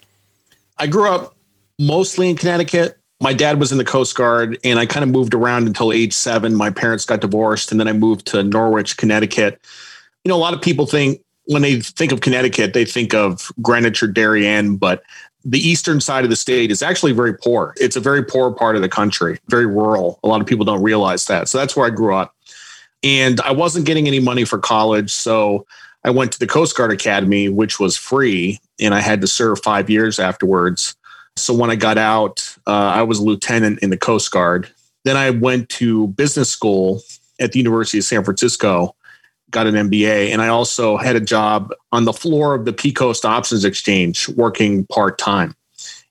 I 0.77 0.87
grew 0.87 1.09
up 1.09 1.35
mostly 1.79 2.29
in 2.29 2.37
Connecticut 2.37 3.00
my 3.21 3.35
dad 3.35 3.61
was 3.61 3.71
in 3.71 3.79
the 3.79 3.85
Coast 3.85 4.17
Guard 4.17 4.59
and 4.65 4.79
I 4.79 4.87
kind 4.87 5.05
of 5.05 5.11
moved 5.11 5.35
around 5.35 5.67
until 5.67 5.93
age 5.93 6.13
seven. 6.13 6.55
My 6.55 6.71
parents 6.71 7.05
got 7.05 7.21
divorced 7.21 7.71
and 7.71 7.79
then 7.79 7.87
I 7.87 7.93
moved 7.93 8.27
to 8.29 8.43
Norwich, 8.43 8.97
Connecticut. 8.97 9.61
You 10.25 10.31
know, 10.31 10.37
a 10.37 10.39
lot 10.39 10.55
of 10.55 10.63
people 10.63 10.87
think 10.87 11.21
when 11.45 11.63
they 11.63 11.81
think 11.81 12.13
of 12.13 12.21
Connecticut, 12.21 12.73
they 12.73 12.85
think 12.85 13.15
of 13.15 13.53
Greenwich 13.61 14.03
or 14.03 14.07
Darien, 14.07 14.77
but 14.77 15.03
the 15.45 15.59
eastern 15.59 16.01
side 16.01 16.25
of 16.25 16.31
the 16.31 16.37
state 16.37 16.71
is 16.71 16.83
actually 16.83 17.13
very 17.13 17.35
poor. 17.35 17.75
It's 17.79 17.97
a 17.97 18.01
very 18.01 18.23
poor 18.23 18.53
part 18.53 18.77
of 18.77 18.83
the 18.83 18.89
country, 18.89 19.39
very 19.49 19.67
rural. 19.67 20.19
A 20.23 20.29
lot 20.29 20.41
of 20.41 20.47
people 20.47 20.65
don't 20.65 20.83
realize 20.83 21.27
that. 21.27 21.49
So 21.49 21.59
that's 21.59 21.77
where 21.77 21.87
I 21.87 21.91
grew 21.91 22.15
up. 22.15 22.35
And 23.03 23.41
I 23.41 23.53
wasn't 23.53 23.87
getting 23.87 24.07
any 24.07 24.21
money 24.21 24.45
for 24.45 24.59
college. 24.59 25.11
So 25.11 25.67
I 26.05 26.11
went 26.11 26.33
to 26.33 26.39
the 26.39 26.47
Coast 26.47 26.77
Guard 26.77 26.93
Academy, 26.93 27.49
which 27.49 27.81
was 27.81 27.97
free, 27.97 28.61
and 28.79 28.95
I 28.95 29.01
had 29.01 29.21
to 29.23 29.27
serve 29.27 29.63
five 29.63 29.89
years 29.91 30.19
afterwards. 30.19 30.95
So 31.41 31.55
when 31.55 31.71
I 31.71 31.77
got 31.77 31.99
out, 31.99 32.57
uh, 32.67 32.71
I 32.95 33.03
was 33.03 33.19
a 33.19 33.23
lieutenant 33.23 33.81
in 33.81 33.91
the 33.91 33.97
Coast 33.97 34.31
Guard. 34.31 34.71
Then 35.05 35.17
I 35.17 35.31
went 35.31 35.69
to 35.71 36.09
business 36.09 36.51
school 36.51 37.03
at 37.41 37.53
the 37.53 37.59
University 37.59 37.99
of 37.99 38.05
San 38.05 38.23
Francisco, 38.23 38.95
got 39.51 39.67
an 39.67 39.75
MBA, 39.75 40.31
and 40.31 40.43
I 40.43 40.49
also 40.49 40.97
had 40.97 41.17
a 41.17 41.21
job 41.21 41.73
on 41.93 42.05
the 42.05 42.13
floor 42.13 42.55
of 42.55 42.65
the 42.65 42.73
Pacific 42.73 43.25
Options 43.25 43.65
Exchange 43.65 44.29
working 44.31 44.87
part 44.87 45.19
time. 45.19 45.55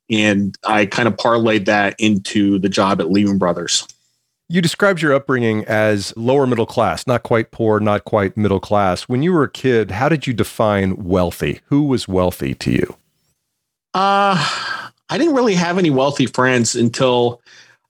And 0.10 0.58
I 0.66 0.88
kind 0.88 1.08
of 1.08 1.16
parlayed 1.18 1.66
that 1.66 1.96
into 2.00 2.58
the 2.60 2.70
job 2.70 3.00
at 3.00 3.12
Lehman 3.12 3.38
Brothers. 3.38 3.88
You 4.52 4.64
described 4.64 5.00
your 5.00 5.14
upbringing 5.14 5.64
as 5.66 6.12
lower 6.18 6.48
middle 6.48 6.66
class, 6.66 7.06
not 7.06 7.22
quite 7.22 7.52
poor, 7.52 7.80
not 7.80 8.06
quite 8.06 8.36
middle 8.36 8.60
class. 8.60 9.04
When 9.04 9.22
you 9.22 9.32
were 9.32 9.44
a 9.44 9.52
kid, 9.52 9.92
how 9.92 10.10
did 10.10 10.26
you 10.26 10.34
define 10.34 11.04
wealthy? 11.04 11.60
Who 11.66 11.84
was 11.84 12.08
wealthy 12.08 12.56
to 12.56 12.72
you? 12.72 12.96
Uh, 13.94 14.89
I 15.10 15.18
didn't 15.18 15.36
really 15.36 15.56
have 15.56 15.78
any 15.78 15.90
wealthy 15.90 16.28
friends 16.28 16.76
until 16.76 17.42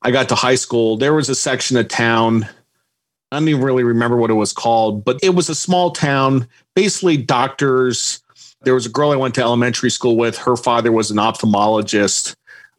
I 0.01 0.11
got 0.11 0.29
to 0.29 0.35
high 0.35 0.55
school. 0.55 0.97
There 0.97 1.13
was 1.13 1.29
a 1.29 1.35
section 1.35 1.77
of 1.77 1.87
town. 1.87 2.47
I 3.31 3.39
don't 3.39 3.47
even 3.47 3.61
really 3.61 3.83
remember 3.83 4.17
what 4.17 4.31
it 4.31 4.35
was 4.35 4.53
called, 4.53 5.03
but 5.03 5.19
it 5.21 5.35
was 5.35 5.49
a 5.49 5.55
small 5.55 5.91
town, 5.91 6.47
basically 6.75 7.17
doctors. 7.17 8.23
There 8.61 8.73
was 8.73 8.85
a 8.85 8.89
girl 8.89 9.11
I 9.11 9.17
went 9.17 9.35
to 9.35 9.41
elementary 9.41 9.91
school 9.91 10.17
with. 10.17 10.37
Her 10.37 10.55
father 10.55 10.91
was 10.91 11.11
an 11.11 11.17
ophthalmologist. 11.17 12.35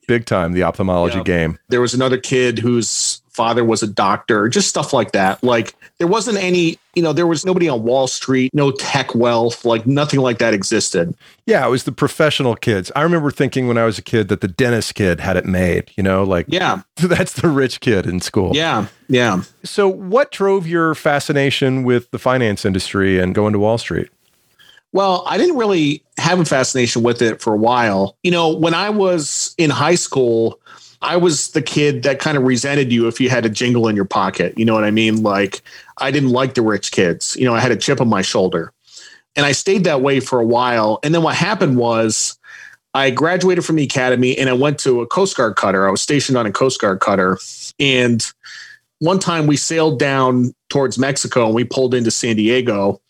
Big 0.08 0.26
time, 0.26 0.52
the 0.52 0.62
ophthalmology 0.62 1.18
yeah. 1.18 1.24
game. 1.24 1.58
There 1.68 1.80
was 1.80 1.94
another 1.94 2.18
kid 2.18 2.58
whose 2.58 3.22
father 3.40 3.64
was 3.64 3.82
a 3.82 3.86
doctor, 3.86 4.50
just 4.50 4.68
stuff 4.68 4.92
like 4.92 5.12
that. 5.12 5.42
Like 5.42 5.74
there 5.96 6.06
wasn't 6.06 6.36
any, 6.36 6.78
you 6.94 7.02
know, 7.02 7.14
there 7.14 7.26
was 7.26 7.46
nobody 7.46 7.70
on 7.70 7.82
Wall 7.82 8.06
Street, 8.06 8.52
no 8.52 8.70
tech 8.70 9.14
wealth, 9.14 9.64
like 9.64 9.86
nothing 9.86 10.20
like 10.20 10.36
that 10.40 10.52
existed. 10.52 11.14
Yeah, 11.46 11.66
it 11.66 11.70
was 11.70 11.84
the 11.84 11.92
professional 11.92 12.54
kids. 12.54 12.92
I 12.94 13.00
remember 13.00 13.30
thinking 13.30 13.66
when 13.66 13.78
I 13.78 13.86
was 13.86 13.96
a 13.96 14.02
kid 14.02 14.28
that 14.28 14.42
the 14.42 14.48
dentist 14.48 14.94
kid 14.94 15.20
had 15.20 15.38
it 15.38 15.46
made, 15.46 15.90
you 15.96 16.02
know, 16.02 16.22
like 16.22 16.44
Yeah. 16.50 16.82
That's 16.96 17.32
the 17.32 17.48
rich 17.48 17.80
kid 17.80 18.06
in 18.06 18.20
school. 18.20 18.54
Yeah. 18.54 18.88
Yeah. 19.08 19.44
So 19.64 19.88
what 19.88 20.32
drove 20.32 20.66
your 20.66 20.94
fascination 20.94 21.82
with 21.82 22.10
the 22.10 22.18
finance 22.18 22.66
industry 22.66 23.18
and 23.18 23.34
going 23.34 23.54
to 23.54 23.58
Wall 23.58 23.78
Street? 23.78 24.10
Well, 24.92 25.24
I 25.26 25.38
didn't 25.38 25.56
really 25.56 26.02
have 26.18 26.40
a 26.40 26.44
fascination 26.44 27.02
with 27.02 27.22
it 27.22 27.40
for 27.40 27.54
a 27.54 27.56
while. 27.56 28.18
You 28.22 28.32
know, 28.32 28.54
when 28.54 28.74
I 28.74 28.90
was 28.90 29.54
in 29.56 29.70
high 29.70 29.94
school, 29.94 30.60
I 31.02 31.16
was 31.16 31.52
the 31.52 31.62
kid 31.62 32.02
that 32.02 32.18
kind 32.18 32.36
of 32.36 32.44
resented 32.44 32.92
you 32.92 33.08
if 33.08 33.20
you 33.20 33.30
had 33.30 33.46
a 33.46 33.48
jingle 33.48 33.88
in 33.88 33.96
your 33.96 34.04
pocket. 34.04 34.58
You 34.58 34.64
know 34.64 34.74
what 34.74 34.84
I 34.84 34.90
mean? 34.90 35.22
Like, 35.22 35.62
I 35.98 36.10
didn't 36.10 36.30
like 36.30 36.54
the 36.54 36.62
rich 36.62 36.92
kids. 36.92 37.36
You 37.36 37.46
know, 37.46 37.54
I 37.54 37.60
had 37.60 37.72
a 37.72 37.76
chip 37.76 38.00
on 38.00 38.08
my 38.08 38.22
shoulder. 38.22 38.72
And 39.36 39.46
I 39.46 39.52
stayed 39.52 39.84
that 39.84 40.02
way 40.02 40.20
for 40.20 40.40
a 40.40 40.46
while. 40.46 40.98
And 41.02 41.14
then 41.14 41.22
what 41.22 41.34
happened 41.34 41.78
was 41.78 42.38
I 42.92 43.10
graduated 43.10 43.64
from 43.64 43.76
the 43.76 43.84
academy 43.84 44.36
and 44.36 44.50
I 44.50 44.52
went 44.52 44.78
to 44.80 45.00
a 45.00 45.06
Coast 45.06 45.36
Guard 45.36 45.56
cutter. 45.56 45.86
I 45.86 45.90
was 45.90 46.02
stationed 46.02 46.36
on 46.36 46.46
a 46.46 46.52
Coast 46.52 46.80
Guard 46.80 47.00
cutter. 47.00 47.38
And 47.78 48.26
one 48.98 49.18
time 49.18 49.46
we 49.46 49.56
sailed 49.56 49.98
down 49.98 50.54
towards 50.68 50.98
Mexico 50.98 51.46
and 51.46 51.54
we 51.54 51.64
pulled 51.64 51.94
into 51.94 52.10
San 52.10 52.36
Diego. 52.36 53.00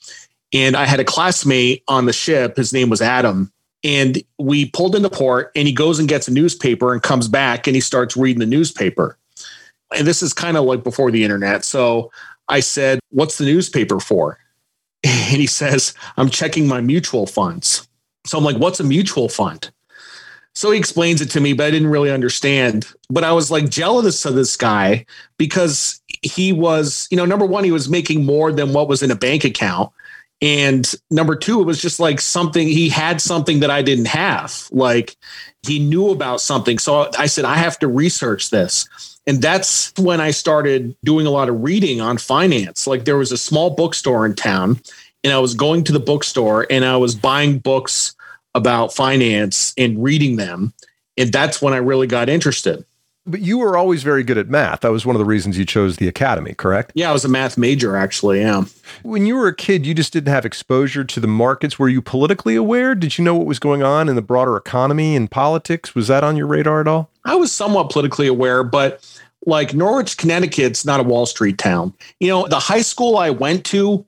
And 0.53 0.77
I 0.77 0.85
had 0.85 1.01
a 1.01 1.05
classmate 1.05 1.83
on 1.89 2.07
the 2.07 2.13
ship. 2.13 2.57
His 2.57 2.73
name 2.73 2.91
was 2.91 3.01
Adam. 3.01 3.53
And 3.83 4.23
we 4.39 4.71
pulled 4.71 4.95
into 4.95 5.09
port 5.09 5.53
and 5.55 5.67
he 5.67 5.73
goes 5.73 5.99
and 5.99 6.09
gets 6.09 6.29
a 6.29 6.33
newspaper 6.33 6.93
and 6.93 7.03
comes 7.03 7.29
back 7.29 7.67
and 7.67 7.75
he 7.75 7.81
starts 7.81 8.17
reading 8.17 8.41
the 8.41 8.47
newspaper. 8.47 9.17
And 9.97 10.07
this 10.07 10.23
is 10.23 10.33
kind 10.33 10.57
of 10.57 10.65
like 10.65 10.85
before 10.85 11.11
the 11.11 11.25
internet. 11.25 11.65
So 11.65 12.13
I 12.49 12.61
said, 12.61 13.01
What's 13.11 13.39
the 13.39 13.45
newspaper 13.45 14.01
for? 14.01 14.39
And 15.03 15.39
he 15.39 15.47
says, 15.47 15.95
I'm 16.17 16.29
checking 16.29 16.67
my 16.67 16.81
mutual 16.81 17.27
funds. 17.27 17.89
So 18.27 18.37
I'm 18.37 18.45
like, 18.45 18.59
What's 18.59 18.81
a 18.81 18.85
mutual 18.85 19.29
fund? 19.29 19.71
So 20.55 20.71
he 20.73 20.79
explains 20.79 21.21
it 21.21 21.31
to 21.31 21.41
me, 21.41 21.53
but 21.53 21.67
I 21.67 21.71
didn't 21.71 21.89
really 21.89 22.11
understand. 22.11 22.87
But 23.09 23.25
I 23.25 23.33
was 23.33 23.51
like 23.51 23.71
jealous 23.71 24.25
of 24.25 24.35
this 24.35 24.57
guy 24.57 25.07
because 25.39 26.01
he 26.23 26.53
was, 26.53 27.07
you 27.11 27.17
know, 27.17 27.25
number 27.25 27.47
one, 27.47 27.65
he 27.65 27.71
was 27.71 27.89
making 27.89 28.27
more 28.27 28.53
than 28.53 28.73
what 28.73 28.89
was 28.89 29.03
in 29.03 29.11
a 29.11 29.17
bank 29.17 29.45
account. 29.45 29.93
And 30.43 30.91
number 31.11 31.37
two, 31.37 31.61
it 31.61 31.65
was 31.65 31.83
just 31.83 32.01
like 32.01 32.21
something 32.21 32.67
he 32.67 32.89
had 32.89 33.21
something 33.21 33.61
that 33.61 33.71
I 33.71 33.83
didn't 33.83 34.07
have. 34.07 34.69
Like 34.71 35.17
he 35.63 35.79
knew 35.79 36.11
about 36.11 36.41
something. 36.41 36.79
So 36.79 37.11
I 37.19 37.27
said, 37.27 37.45
I 37.45 37.57
have 37.57 37.79
to 37.81 37.89
research 37.89 38.51
this. 38.51 38.89
And 39.27 39.43
that's 39.43 39.93
when 39.99 40.21
I 40.21 40.31
started 40.31 40.97
doing 41.05 41.27
a 41.27 41.31
lot 41.31 41.51
of 41.51 41.63
reading 41.63 42.01
on 42.01 42.17
finance. 42.17 42.87
Like 42.87 43.05
there 43.05 43.19
was 43.19 43.33
a 43.33 43.39
small 43.39 43.71
bookstore 43.71 44.25
in 44.25 44.35
town, 44.35 44.81
and 45.23 45.33
I 45.33 45.39
was 45.39 45.55
going 45.55 45.85
to 45.85 45.93
the 45.93 46.01
bookstore 46.01 46.67
and 46.71 46.85
I 46.85 46.97
was 46.97 47.15
buying 47.15 47.59
books 47.59 48.15
about 48.55 48.95
finance 48.95 49.75
and 49.77 50.03
reading 50.03 50.37
them. 50.37 50.73
And 51.17 51.33
that's 51.33 51.61
when 51.61 51.75
I 51.75 51.79
really 51.79 52.07
got 52.07 52.31
interested. 52.31 52.85
But 53.27 53.41
you 53.41 53.59
were 53.59 53.77
always 53.77 54.03
very 54.03 54.25
good 54.25 54.39
at 54.39 54.49
math. 54.49 54.81
That 54.81 54.93
was 54.93 55.05
one 55.05 55.15
of 55.15 55.21
the 55.21 55.27
reasons 55.27 55.59
you 55.59 55.67
chose 55.67 55.97
the 55.97 56.09
academy, 56.09 56.55
correct? 56.55 56.93
Yeah, 56.95 57.11
I 57.11 57.13
was 57.13 57.25
a 57.25 57.29
math 57.29 57.59
major, 57.59 57.97
actually. 57.97 58.41
Yeah. 58.41 58.65
When 59.03 59.27
you 59.27 59.37
were 59.37 59.47
a 59.47 59.55
kid, 59.55 59.85
you 59.85 59.95
just 59.95 60.13
didn't 60.13 60.33
have 60.33 60.47
exposure 60.47 61.05
to 61.05 61.21
the 61.21 61.27
markets. 61.27 61.79
Were 61.79 61.89
you 61.89 62.01
politically 62.01 62.57
aware? 62.57 62.95
Did 62.95 63.19
you 63.19 63.25
know 63.25 63.35
what 63.35 63.47
was 63.47 63.59
going 63.59 63.83
on 63.83 64.09
in 64.09 64.17
the 64.17 64.23
broader 64.23 64.57
economy 64.57 65.15
and 65.15 65.31
politics? 65.31 65.95
Was 65.95 66.09
that 66.09 66.25
on 66.25 66.37
your 66.37 66.47
radar 66.47 66.81
at 66.81 66.89
all? 66.89 67.11
I 67.25 67.37
was 67.37 67.53
somewhat 67.53 67.91
politically 67.91 68.27
aware, 68.27 68.65
but 68.65 69.07
like 69.47 69.75
Norwich, 69.75 70.17
Connecticut's 70.17 70.85
not 70.85 71.01
a 71.01 71.03
Wall 71.03 71.27
Street 71.27 71.59
town. 71.59 71.93
You 72.21 72.29
know, 72.29 72.49
the 72.49 72.59
high 72.59 72.83
school 72.83 73.19
I 73.19 73.31
went 73.31 73.65
to, 73.67 74.05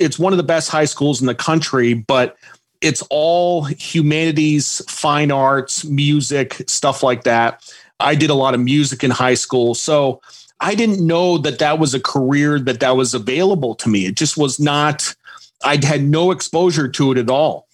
it's 0.00 0.18
one 0.18 0.32
of 0.32 0.36
the 0.36 0.42
best 0.42 0.70
high 0.70 0.84
schools 0.84 1.20
in 1.20 1.26
the 1.26 1.34
country, 1.34 1.94
but 1.94 2.36
it's 2.80 3.02
all 3.10 3.64
humanities, 3.64 4.82
fine 4.88 5.30
arts, 5.30 5.84
music, 5.84 6.62
stuff 6.66 7.02
like 7.02 7.24
that. 7.24 7.62
I 8.00 8.14
did 8.14 8.30
a 8.30 8.34
lot 8.34 8.54
of 8.54 8.60
music 8.60 9.02
in 9.02 9.10
high 9.10 9.34
school. 9.34 9.74
So 9.74 10.20
I 10.60 10.74
didn't 10.74 11.04
know 11.04 11.38
that 11.38 11.58
that 11.58 11.78
was 11.78 11.94
a 11.94 12.00
career 12.00 12.58
that 12.60 12.80
that 12.80 12.96
was 12.96 13.14
available 13.14 13.74
to 13.76 13.88
me. 13.88 14.06
It 14.06 14.16
just 14.16 14.36
was 14.36 14.58
not 14.60 15.14
I 15.64 15.78
had 15.82 16.02
no 16.02 16.30
exposure 16.30 16.88
to 16.88 17.12
it 17.12 17.18
at 17.18 17.30
all. 17.30 17.66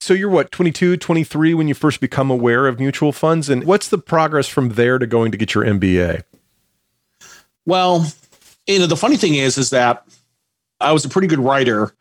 So 0.00 0.14
you're 0.14 0.30
what, 0.30 0.50
22, 0.50 0.96
23 0.96 1.54
when 1.54 1.68
you 1.68 1.74
first 1.74 2.00
become 2.00 2.30
aware 2.30 2.66
of 2.66 2.80
mutual 2.80 3.12
funds 3.12 3.48
and 3.48 3.64
what's 3.64 3.88
the 3.88 3.98
progress 3.98 4.48
from 4.48 4.70
there 4.70 4.98
to 4.98 5.06
going 5.06 5.30
to 5.30 5.38
get 5.38 5.54
your 5.54 5.64
MBA? 5.64 6.24
Well, 7.66 8.06
you 8.66 8.80
know, 8.80 8.86
the 8.86 8.96
funny 8.96 9.16
thing 9.16 9.36
is 9.36 9.58
is 9.58 9.70
that 9.70 10.04
I 10.80 10.92
was 10.92 11.04
a 11.04 11.08
pretty 11.08 11.28
good 11.28 11.38
writer 11.38 11.94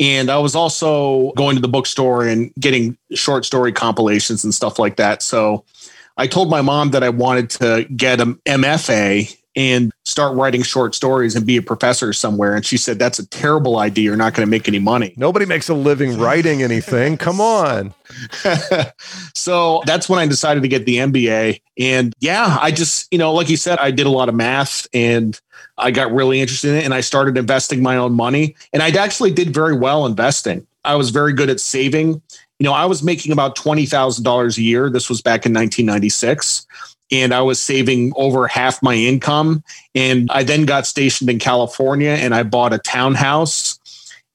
and 0.00 0.30
I 0.30 0.38
was 0.38 0.56
also 0.56 1.32
going 1.36 1.54
to 1.54 1.62
the 1.62 1.68
bookstore 1.68 2.26
and 2.26 2.52
getting 2.58 2.98
short 3.12 3.44
story 3.44 3.72
compilations 3.72 4.42
and 4.42 4.52
stuff 4.52 4.80
like 4.80 4.96
that. 4.96 5.22
So 5.22 5.64
I 6.16 6.26
told 6.26 6.50
my 6.50 6.62
mom 6.62 6.90
that 6.90 7.02
I 7.02 7.08
wanted 7.08 7.50
to 7.50 7.86
get 7.96 8.20
an 8.20 8.34
MFA 8.46 9.36
and 9.56 9.92
start 10.04 10.36
writing 10.36 10.62
short 10.62 10.94
stories 10.94 11.36
and 11.36 11.46
be 11.46 11.56
a 11.56 11.62
professor 11.62 12.12
somewhere. 12.12 12.54
And 12.54 12.66
she 12.66 12.76
said, 12.76 12.98
That's 12.98 13.18
a 13.18 13.26
terrible 13.26 13.78
idea. 13.78 14.04
You're 14.04 14.16
not 14.16 14.34
going 14.34 14.46
to 14.46 14.50
make 14.50 14.66
any 14.68 14.78
money. 14.78 15.14
Nobody 15.16 15.46
makes 15.46 15.68
a 15.68 15.74
living 15.74 16.18
writing 16.18 16.62
anything. 16.62 17.16
Come 17.16 17.40
on. 17.40 17.94
so 19.34 19.82
that's 19.86 20.08
when 20.08 20.18
I 20.18 20.26
decided 20.26 20.62
to 20.62 20.68
get 20.68 20.86
the 20.86 20.96
MBA. 20.98 21.60
And 21.78 22.12
yeah, 22.20 22.58
I 22.60 22.70
just, 22.70 23.12
you 23.12 23.18
know, 23.18 23.32
like 23.32 23.48
you 23.48 23.56
said, 23.56 23.78
I 23.78 23.90
did 23.90 24.06
a 24.06 24.10
lot 24.10 24.28
of 24.28 24.34
math 24.34 24.86
and 24.92 25.40
I 25.78 25.90
got 25.90 26.12
really 26.12 26.40
interested 26.40 26.70
in 26.70 26.76
it 26.76 26.84
and 26.84 26.94
I 26.94 27.00
started 27.00 27.36
investing 27.36 27.82
my 27.82 27.96
own 27.96 28.12
money. 28.12 28.56
And 28.72 28.82
I 28.82 28.90
actually 28.90 29.32
did 29.32 29.52
very 29.52 29.76
well 29.76 30.06
investing. 30.06 30.66
I 30.84 30.96
was 30.96 31.10
very 31.10 31.32
good 31.32 31.48
at 31.48 31.60
saving 31.60 32.22
you 32.58 32.64
know, 32.64 32.72
I 32.72 32.86
was 32.86 33.02
making 33.02 33.32
about 33.32 33.56
$20,000 33.56 34.58
a 34.58 34.62
year. 34.62 34.90
This 34.90 35.08
was 35.08 35.20
back 35.20 35.46
in 35.46 35.52
1996. 35.52 36.66
And 37.12 37.34
I 37.34 37.42
was 37.42 37.60
saving 37.60 38.12
over 38.16 38.46
half 38.46 38.82
my 38.82 38.94
income. 38.94 39.62
And 39.94 40.30
I 40.30 40.42
then 40.42 40.64
got 40.64 40.86
stationed 40.86 41.28
in 41.28 41.38
California 41.38 42.10
and 42.10 42.34
I 42.34 42.42
bought 42.42 42.72
a 42.72 42.78
townhouse. 42.78 43.78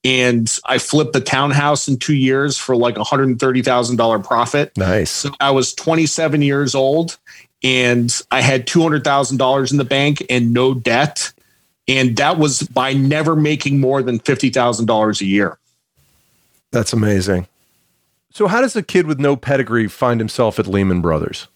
And 0.02 0.58
I 0.64 0.78
flipped 0.78 1.12
the 1.12 1.20
townhouse 1.20 1.88
in 1.88 1.98
two 1.98 2.14
years 2.14 2.56
for 2.56 2.76
like 2.76 2.94
$130,000 2.94 4.24
profit. 4.24 4.76
Nice. 4.76 5.10
So 5.10 5.30
I 5.40 5.50
was 5.50 5.74
27 5.74 6.40
years 6.40 6.74
old 6.74 7.18
and 7.62 8.22
I 8.30 8.40
had 8.40 8.66
$200,000 8.66 9.70
in 9.70 9.76
the 9.76 9.84
bank 9.84 10.24
and 10.30 10.54
no 10.54 10.72
debt. 10.72 11.32
And 11.86 12.16
that 12.16 12.38
was 12.38 12.62
by 12.62 12.92
never 12.92 13.36
making 13.36 13.80
more 13.80 14.02
than 14.02 14.20
$50,000 14.20 15.20
a 15.20 15.24
year. 15.26 15.58
That's 16.70 16.92
amazing. 16.92 17.46
So, 18.32 18.46
how 18.46 18.60
does 18.60 18.76
a 18.76 18.82
kid 18.82 19.06
with 19.06 19.18
no 19.18 19.36
pedigree 19.36 19.88
find 19.88 20.20
himself 20.20 20.58
at 20.58 20.66
Lehman 20.66 21.00
Brothers? 21.00 21.48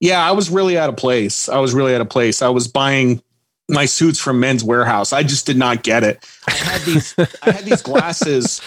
Yeah, 0.00 0.26
I 0.26 0.32
was 0.32 0.50
really 0.50 0.76
out 0.76 0.88
of 0.88 0.96
place. 0.96 1.48
I 1.48 1.58
was 1.58 1.74
really 1.74 1.94
out 1.94 2.00
of 2.00 2.08
place. 2.08 2.42
I 2.42 2.48
was 2.48 2.68
buying 2.68 3.22
my 3.68 3.86
suits 3.86 4.18
from 4.18 4.40
Men's 4.40 4.64
Wearhouse. 4.64 5.12
I 5.12 5.22
just 5.22 5.46
did 5.46 5.56
not 5.56 5.82
get 5.82 6.02
it. 6.02 6.28
I 6.46 6.52
had 6.52 6.80
these. 6.82 7.14
I 7.42 7.50
had 7.50 7.64
these 7.64 7.82
glasses. 7.82 8.60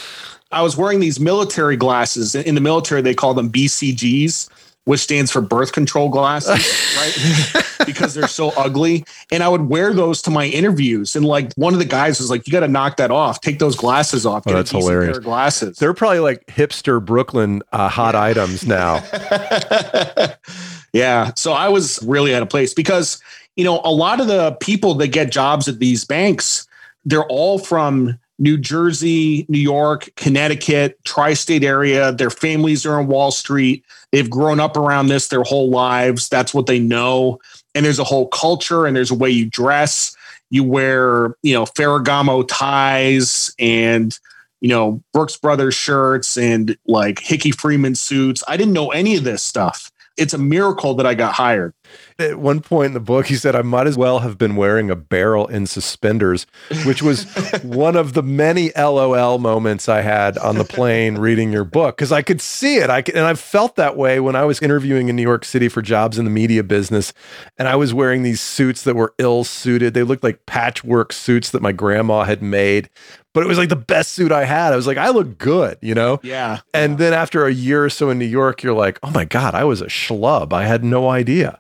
I 0.52 0.62
was 0.62 0.78
wearing 0.78 1.00
these 1.00 1.20
military 1.20 1.76
glasses. 1.76 2.36
In 2.36 2.56
the 2.56 2.62
military, 2.62 3.02
they 3.02 3.14
call 3.14 3.34
them 3.34 3.52
BCGs 3.52 4.50
which 4.86 5.02
stands 5.02 5.32
for 5.32 5.42
birth 5.42 5.72
control 5.72 6.10
glasses, 6.10 6.96
right? 6.98 7.66
because 7.86 8.14
they're 8.14 8.28
so 8.28 8.50
ugly. 8.52 9.04
And 9.32 9.44
I 9.44 9.50
would 9.50 9.64
wear 9.64 9.94
those 9.94 10.22
to 10.24 10.32
my 10.32 10.46
interviews. 10.46 11.16
And 11.16 11.26
like 11.26 11.54
one 11.56 11.74
of 11.74 11.80
the 11.80 11.86
guys 11.86 12.20
was 12.20 12.30
like, 12.30 12.48
you 12.48 12.54
got 12.54 12.62
to 12.62 12.68
knock 12.68 12.98
that 12.98 13.12
off. 13.12 13.42
Take 13.42 13.60
those 13.60 13.76
glasses 13.76 14.26
off. 14.26 14.44
Oh, 14.46 14.54
that's 14.54 14.72
hilarious. 14.72 15.20
glasses. 15.20 15.78
They're 15.78 15.94
probably 15.94 16.20
like 16.20 16.46
hipster 16.46 17.04
Brooklyn 17.04 17.64
uh, 17.72 17.90
hot 17.90 18.16
items 18.16 18.66
now. 18.66 19.04
yeah. 20.94 21.32
So 21.36 21.52
I 21.54 21.68
was 21.70 22.00
really 22.04 22.36
out 22.36 22.44
of 22.44 22.50
place 22.50 22.74
because, 22.74 23.22
you 23.56 23.64
know, 23.64 23.82
a 23.84 23.92
lot 23.92 24.22
of 24.22 24.28
the 24.28 24.54
people 24.62 24.94
that 24.96 25.08
get 25.08 25.32
jobs 25.32 25.68
at 25.68 25.80
these 25.80 26.06
banks, 26.06 26.68
they're 27.06 27.26
all 27.26 27.58
from 27.58 28.20
New 28.38 28.58
Jersey, 28.58 29.46
New 29.48 29.60
York, 29.60 30.10
Connecticut, 30.16 30.98
tri 31.06 31.34
state 31.34 31.64
area. 31.64 32.12
Their 32.12 32.30
families 32.30 32.86
are 32.86 33.00
on 33.00 33.08
Wall 33.08 33.32
Street. 33.32 33.86
They've 34.12 34.30
grown 34.30 34.60
up 34.60 34.78
around 34.78 35.08
this 35.08 35.30
their 35.30 35.44
whole 35.44 35.70
lives. 35.70 36.30
That's 36.30 36.54
what 36.54 36.66
they 36.66 36.80
know. 36.80 37.40
And 37.74 37.86
there's 37.86 38.00
a 38.00 38.04
whole 38.04 38.28
culture 38.28 38.86
and 38.86 38.96
there's 38.96 39.12
a 39.12 39.16
way 39.16 39.30
you 39.30 39.50
dress. 39.50 40.16
You 40.50 40.64
wear, 40.64 41.36
you 41.44 41.54
know, 41.54 41.66
Ferragamo 41.66 42.46
ties 42.48 43.54
and, 43.58 44.18
you 44.62 44.70
know, 44.70 45.02
Brooks 45.12 45.38
Brothers 45.38 45.76
shirts 45.76 46.38
and 46.38 46.78
like 46.88 47.20
Hickey 47.20 47.52
Freeman 47.52 47.96
suits. 47.96 48.44
I 48.48 48.58
didn't 48.58 48.74
know 48.74 48.92
any 48.92 49.16
of 49.16 49.24
this 49.24 49.44
stuff. 49.44 49.92
It's 50.18 50.34
a 50.34 50.38
miracle 50.38 50.94
that 50.96 51.06
I 51.06 51.14
got 51.14 51.34
hired. 51.34 51.74
At 52.18 52.40
one 52.40 52.62
point 52.62 52.88
in 52.88 52.94
the 52.94 53.00
book, 53.00 53.28
he 53.28 53.36
said, 53.36 53.56
I 53.56 53.62
might 53.62 53.88
as 53.88 53.98
well 53.98 54.20
have 54.20 54.38
been 54.38 54.56
wearing 54.56 54.90
a 54.90 54.96
barrel 54.96 55.48
in 55.48 55.68
suspenders, 55.68 56.48
which 56.86 57.02
was 57.02 57.26
one 57.64 57.96
of 57.96 58.14
the 58.14 58.24
many 58.24 58.72
LOL 58.76 59.38
moments 59.38 59.90
I 59.90 60.02
had 60.02 60.38
on 60.38 60.58
the 60.58 60.64
plane 60.64 61.18
reading 61.20 61.52
your 61.52 61.66
book 61.66 61.98
because 61.98 62.12
I 62.12 62.22
could 62.22 62.42
see 62.42 62.78
it. 62.78 62.90
I 62.90 63.02
could, 63.02 63.16
and 63.16 63.26
I've 63.26 63.40
felt 63.40 63.76
that 63.76 63.98
way 63.98 64.20
when 64.20 64.36
I 64.36 64.46
was 64.46 64.62
interviewing 64.62 65.10
in 65.10 65.16
New 65.16 65.22
York 65.22 65.44
City 65.44 65.68
for 65.68 65.82
jobs 65.82 66.18
in 66.18 66.26
the 66.26 66.32
media 66.32 66.64
business. 66.64 67.14
And 67.58 67.68
I 67.68 67.76
was 67.76 67.94
wearing 67.94 68.24
these 68.24 68.42
suits 68.42 68.84
that 68.84 68.96
were 68.96 69.14
ill 69.18 69.44
suited. 69.44 69.94
They 69.94 70.04
looked 70.04 70.24
like 70.24 70.46
patchwork 70.46 71.12
suits 71.12 71.52
that 71.52 71.62
my 71.62 71.72
grandma 71.72 72.24
had 72.24 72.42
made, 72.42 72.90
but 73.36 73.44
it 73.44 73.48
was 73.48 73.58
like 73.58 73.68
the 73.68 73.76
best 73.76 74.14
suit 74.14 74.32
I 74.32 74.46
had. 74.46 74.72
I 74.72 74.78
was 74.78 74.88
like, 74.88 74.98
I 74.98 75.10
look 75.10 75.38
good, 75.38 75.78
you 75.82 75.94
know? 75.94 76.22
Yeah. 76.24 76.62
And 76.74 76.94
yeah. 76.94 76.98
then 76.98 77.14
after 77.14 77.46
a 77.46 77.52
year 77.52 77.84
or 77.84 77.90
so 77.90 78.10
in 78.10 78.18
New 78.18 78.26
York, 78.26 78.64
you're 78.64 78.74
like, 78.74 78.98
oh 79.04 79.12
my 79.12 79.26
God, 79.26 79.54
I 79.54 79.66
was 79.66 79.82
a 79.82 79.88
schlub. 79.88 80.54
I 80.54 80.64
had 80.64 80.86
no 80.86 81.10
idea. 81.10 81.60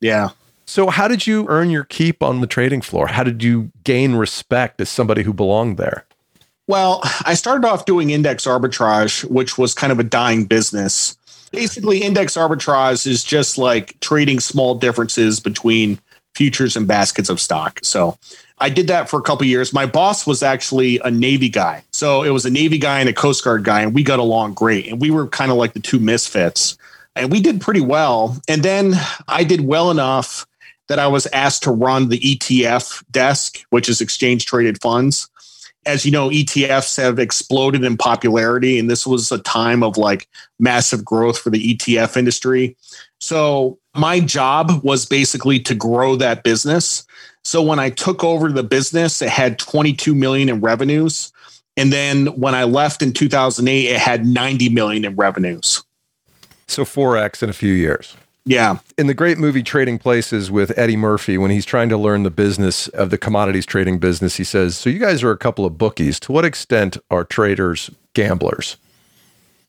Yeah. 0.00 0.30
So, 0.66 0.88
how 0.88 1.08
did 1.08 1.26
you 1.26 1.44
earn 1.48 1.68
your 1.70 1.82
keep 1.82 2.22
on 2.22 2.42
the 2.42 2.46
trading 2.46 2.80
floor? 2.80 3.08
How 3.08 3.24
did 3.24 3.42
you 3.42 3.72
gain 3.82 4.14
respect 4.14 4.80
as 4.80 4.88
somebody 4.88 5.24
who 5.24 5.32
belonged 5.32 5.78
there? 5.78 6.06
Well, 6.68 7.00
I 7.24 7.34
started 7.34 7.66
off 7.66 7.86
doing 7.86 8.10
index 8.10 8.46
arbitrage, 8.46 9.24
which 9.24 9.58
was 9.58 9.74
kind 9.74 9.92
of 9.92 9.98
a 9.98 10.04
dying 10.04 10.44
business. 10.44 11.16
Basically, 11.50 12.02
index 12.02 12.36
arbitrage 12.36 13.04
is 13.04 13.24
just 13.24 13.58
like 13.58 13.98
trading 13.98 14.38
small 14.38 14.76
differences 14.76 15.40
between 15.40 15.98
futures 16.36 16.76
and 16.76 16.86
baskets 16.86 17.30
of 17.30 17.40
stock. 17.40 17.80
So 17.82 18.18
I 18.58 18.68
did 18.68 18.88
that 18.88 19.08
for 19.08 19.18
a 19.18 19.22
couple 19.22 19.46
years. 19.46 19.72
My 19.72 19.86
boss 19.86 20.26
was 20.26 20.42
actually 20.42 20.98
a 21.00 21.10
Navy 21.10 21.48
guy. 21.48 21.82
So 21.92 22.22
it 22.22 22.30
was 22.30 22.44
a 22.44 22.50
Navy 22.50 22.78
guy 22.78 23.00
and 23.00 23.08
a 23.08 23.12
Coast 23.12 23.42
Guard 23.42 23.64
guy, 23.64 23.80
and 23.80 23.94
we 23.94 24.02
got 24.02 24.18
along 24.18 24.54
great. 24.54 24.86
And 24.86 25.00
we 25.00 25.10
were 25.10 25.26
kind 25.26 25.50
of 25.50 25.56
like 25.56 25.72
the 25.72 25.80
two 25.80 25.98
misfits. 25.98 26.76
And 27.14 27.32
we 27.32 27.40
did 27.40 27.60
pretty 27.62 27.80
well. 27.80 28.36
And 28.48 28.62
then 28.62 28.94
I 29.26 29.44
did 29.44 29.62
well 29.62 29.90
enough 29.90 30.46
that 30.88 30.98
I 30.98 31.06
was 31.06 31.26
asked 31.28 31.62
to 31.64 31.70
run 31.70 32.10
the 32.10 32.20
ETF 32.20 33.02
desk, 33.10 33.64
which 33.70 33.88
is 33.88 34.00
exchange 34.00 34.46
traded 34.46 34.80
funds. 34.80 35.28
As 35.86 36.04
you 36.04 36.10
know, 36.10 36.28
ETFs 36.28 37.00
have 37.00 37.18
exploded 37.18 37.84
in 37.84 37.96
popularity, 37.96 38.78
and 38.78 38.90
this 38.90 39.06
was 39.06 39.30
a 39.32 39.38
time 39.38 39.82
of 39.82 39.96
like 39.96 40.28
massive 40.58 41.04
growth 41.04 41.38
for 41.38 41.50
the 41.50 41.74
ETF 41.74 42.16
industry. 42.16 42.76
So, 43.20 43.78
my 43.94 44.20
job 44.20 44.82
was 44.82 45.06
basically 45.06 45.58
to 45.60 45.74
grow 45.74 46.16
that 46.16 46.42
business. 46.42 47.06
So, 47.44 47.62
when 47.62 47.78
I 47.78 47.90
took 47.90 48.24
over 48.24 48.50
the 48.50 48.62
business, 48.62 49.22
it 49.22 49.30
had 49.30 49.58
22 49.58 50.14
million 50.14 50.48
in 50.48 50.60
revenues. 50.60 51.32
And 51.76 51.92
then 51.92 52.26
when 52.38 52.54
I 52.54 52.64
left 52.64 53.02
in 53.02 53.12
2008, 53.12 53.86
it 53.86 53.98
had 53.98 54.26
90 54.26 54.70
million 54.70 55.04
in 55.04 55.14
revenues. 55.14 55.84
So 56.68 56.84
4x 56.84 57.42
in 57.42 57.50
a 57.50 57.52
few 57.52 57.72
years. 57.72 58.16
Yeah. 58.46 58.78
In 58.96 59.08
the 59.08 59.14
great 59.14 59.38
movie 59.38 59.64
Trading 59.64 59.98
Places 59.98 60.52
with 60.52 60.76
Eddie 60.78 60.96
Murphy, 60.96 61.36
when 61.36 61.50
he's 61.50 61.64
trying 61.64 61.88
to 61.88 61.96
learn 61.96 62.22
the 62.22 62.30
business 62.30 62.86
of 62.88 63.10
the 63.10 63.18
commodities 63.18 63.66
trading 63.66 63.98
business, 63.98 64.36
he 64.36 64.44
says, 64.44 64.78
So 64.78 64.88
you 64.88 65.00
guys 65.00 65.24
are 65.24 65.32
a 65.32 65.36
couple 65.36 65.66
of 65.66 65.76
bookies. 65.76 66.20
To 66.20 66.32
what 66.32 66.44
extent 66.44 66.96
are 67.10 67.24
traders 67.24 67.90
gamblers? 68.14 68.76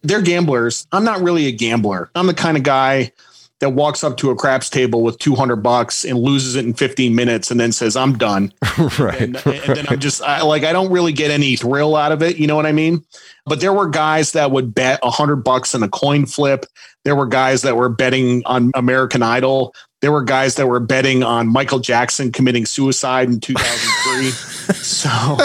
They're 0.04 0.22
gamblers. 0.22 0.86
I'm 0.92 1.04
not 1.04 1.22
really 1.22 1.48
a 1.48 1.52
gambler. 1.52 2.12
I'm 2.14 2.28
the 2.28 2.36
kind 2.36 2.56
of 2.56 2.62
guy 2.62 3.12
that 3.60 3.72
walks 3.72 4.04
up 4.04 4.18
to 4.18 4.30
a 4.30 4.36
craps 4.36 4.70
table 4.70 5.02
with 5.02 5.18
200 5.18 5.58
bucks 5.58 6.06
and 6.06 6.20
loses 6.20 6.56
it 6.56 6.66
in 6.66 6.74
15 6.74 7.16
minutes 7.16 7.50
and 7.50 7.60
then 7.60 7.72
says 7.72 7.96
i'm 7.96 8.18
done 8.18 8.54
right, 9.00 9.22
and, 9.22 9.36
and 9.48 9.76
then 9.76 9.88
i'm 9.90 10.00
just 10.00 10.22
I, 10.22 10.44
like 10.44 10.64
i 10.64 10.72
don't 10.72 10.92
really 10.92 11.12
get 11.12 11.32
any 11.32 11.56
thrill 11.56 11.96
out 11.96 12.12
of 12.12 12.22
it 12.22 12.38
you 12.38 12.48
know 12.48 12.56
what 12.56 12.66
i 12.66 12.72
mean 12.72 13.04
but 13.46 13.60
there 13.60 13.74
were 13.74 13.90
guys 13.90 14.34
that 14.34 14.52
would 14.52 14.76
bet 14.76 15.02
100 15.02 15.38
bucks 15.38 15.74
in 15.74 15.82
a 15.82 15.90
coin 15.90 16.26
flip 16.26 16.66
there 17.08 17.16
were 17.16 17.26
guys 17.26 17.62
that 17.62 17.78
were 17.78 17.88
betting 17.88 18.44
on 18.46 18.72
american 18.76 19.24
idol 19.24 19.74
there 20.02 20.12
were 20.12 20.24
guys 20.24 20.56
that 20.56 20.68
were 20.68 20.82
betting 20.82 21.24
on 21.24 21.48
michael 21.48 21.80
jackson 21.80 22.32
committing 22.32 22.66
suicide 22.66 23.30
in 23.30 23.40
2003 23.40 24.30
so 24.76 25.38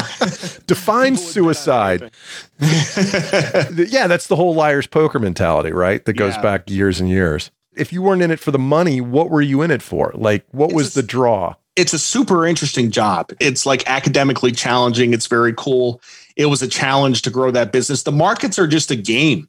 define 0.67 1.17
suicide 1.17 2.11
yeah 2.61 4.09
that's 4.09 4.27
the 4.27 4.35
whole 4.35 4.55
liar's 4.55 4.89
poker 4.89 5.21
mentality 5.21 5.71
right 5.71 6.05
that 6.05 6.15
goes 6.15 6.35
yeah. 6.35 6.43
back 6.43 6.69
years 6.69 6.99
and 6.99 7.09
years 7.09 7.53
if 7.77 7.93
you 7.93 8.03
weren't 8.03 8.23
in 8.23 8.31
it 8.31 8.41
for 8.41 8.51
the 8.51 8.59
money, 8.59 9.01
what 9.01 9.31
were 9.31 9.41
you 9.41 9.63
in 9.63 9.71
it 9.71 9.83
for? 9.83 10.13
Like, 10.15 10.45
what 10.51 10.67
it's 10.67 10.75
was 10.75 10.97
a, 10.97 11.01
the 11.01 11.07
draw? 11.07 11.55
It's 11.77 11.95
a 11.95 11.99
super 11.99 12.47
interesting 12.47 12.91
job. 12.91 13.33
It's 13.41 13.65
like 13.65 13.89
academically 13.89 14.53
challenging. 14.53 15.15
It's 15.15 15.27
very 15.27 15.55
cool. 15.57 16.01
It 16.37 16.47
was 16.47 16.63
a 16.63 16.69
challenge 16.69 17.23
to 17.23 17.31
grow 17.31 17.51
that 17.51 17.73
business. 17.73 18.03
The 18.03 18.13
markets 18.13 18.59
are 18.59 18.67
just 18.67 18.91
a 18.91 18.97
game, 18.97 19.49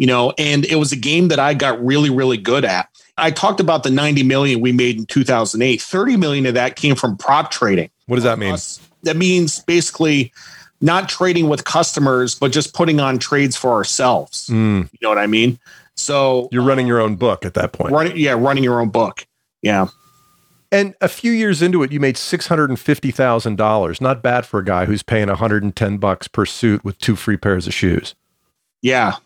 you 0.00 0.06
know, 0.06 0.32
and 0.38 0.64
it 0.64 0.76
was 0.76 0.92
a 0.92 0.96
game 0.96 1.28
that 1.28 1.38
I 1.38 1.52
got 1.52 1.84
really, 1.84 2.08
really 2.08 2.38
good 2.38 2.64
at. 2.64 2.88
I 3.18 3.30
talked 3.30 3.60
about 3.60 3.82
the 3.82 3.90
90 3.90 4.22
million 4.22 4.62
we 4.62 4.72
made 4.72 4.96
in 4.96 5.04
2008. 5.04 5.78
30 5.78 6.16
million 6.16 6.46
of 6.46 6.54
that 6.54 6.76
came 6.76 6.96
from 6.96 7.18
prop 7.18 7.50
trading. 7.50 7.90
What 8.06 8.16
does 8.16 8.24
that 8.24 8.38
mean? 8.38 8.56
That 9.02 9.18
means 9.18 9.60
basically 9.60 10.32
not 10.80 11.10
trading 11.10 11.50
with 11.50 11.64
customers, 11.64 12.34
but 12.34 12.50
just 12.50 12.72
putting 12.72 12.98
on 12.98 13.18
trades 13.18 13.56
for 13.56 13.72
ourselves. 13.72 14.48
Mm. 14.48 14.88
You 14.90 14.98
know 15.02 15.10
what 15.10 15.18
I 15.18 15.26
mean? 15.26 15.58
So 15.96 16.48
you're 16.50 16.62
running 16.62 16.86
your 16.86 16.98
own 16.98 17.16
book 17.16 17.44
at 17.44 17.52
that 17.52 17.72
point. 17.72 17.92
Running, 17.92 18.16
yeah, 18.16 18.32
running 18.32 18.64
your 18.64 18.80
own 18.80 18.88
book. 18.88 19.26
Yeah. 19.60 19.88
And 20.72 20.94
a 21.02 21.08
few 21.08 21.32
years 21.32 21.60
into 21.60 21.82
it, 21.82 21.92
you 21.92 22.00
made 22.00 22.16
six 22.16 22.46
hundred 22.46 22.70
and 22.70 22.80
fifty 22.80 23.10
thousand 23.10 23.56
dollars. 23.56 24.00
Not 24.00 24.22
bad 24.22 24.46
for 24.46 24.60
a 24.60 24.64
guy 24.64 24.86
who's 24.86 25.02
paying 25.02 25.28
one 25.28 25.36
hundred 25.36 25.62
and 25.62 25.76
ten 25.76 25.98
bucks 25.98 26.26
per 26.26 26.46
suit 26.46 26.84
with 26.84 26.96
two 26.98 27.16
free 27.16 27.36
pairs 27.36 27.66
of 27.66 27.74
shoes. 27.74 28.14
Yeah, 28.80 29.16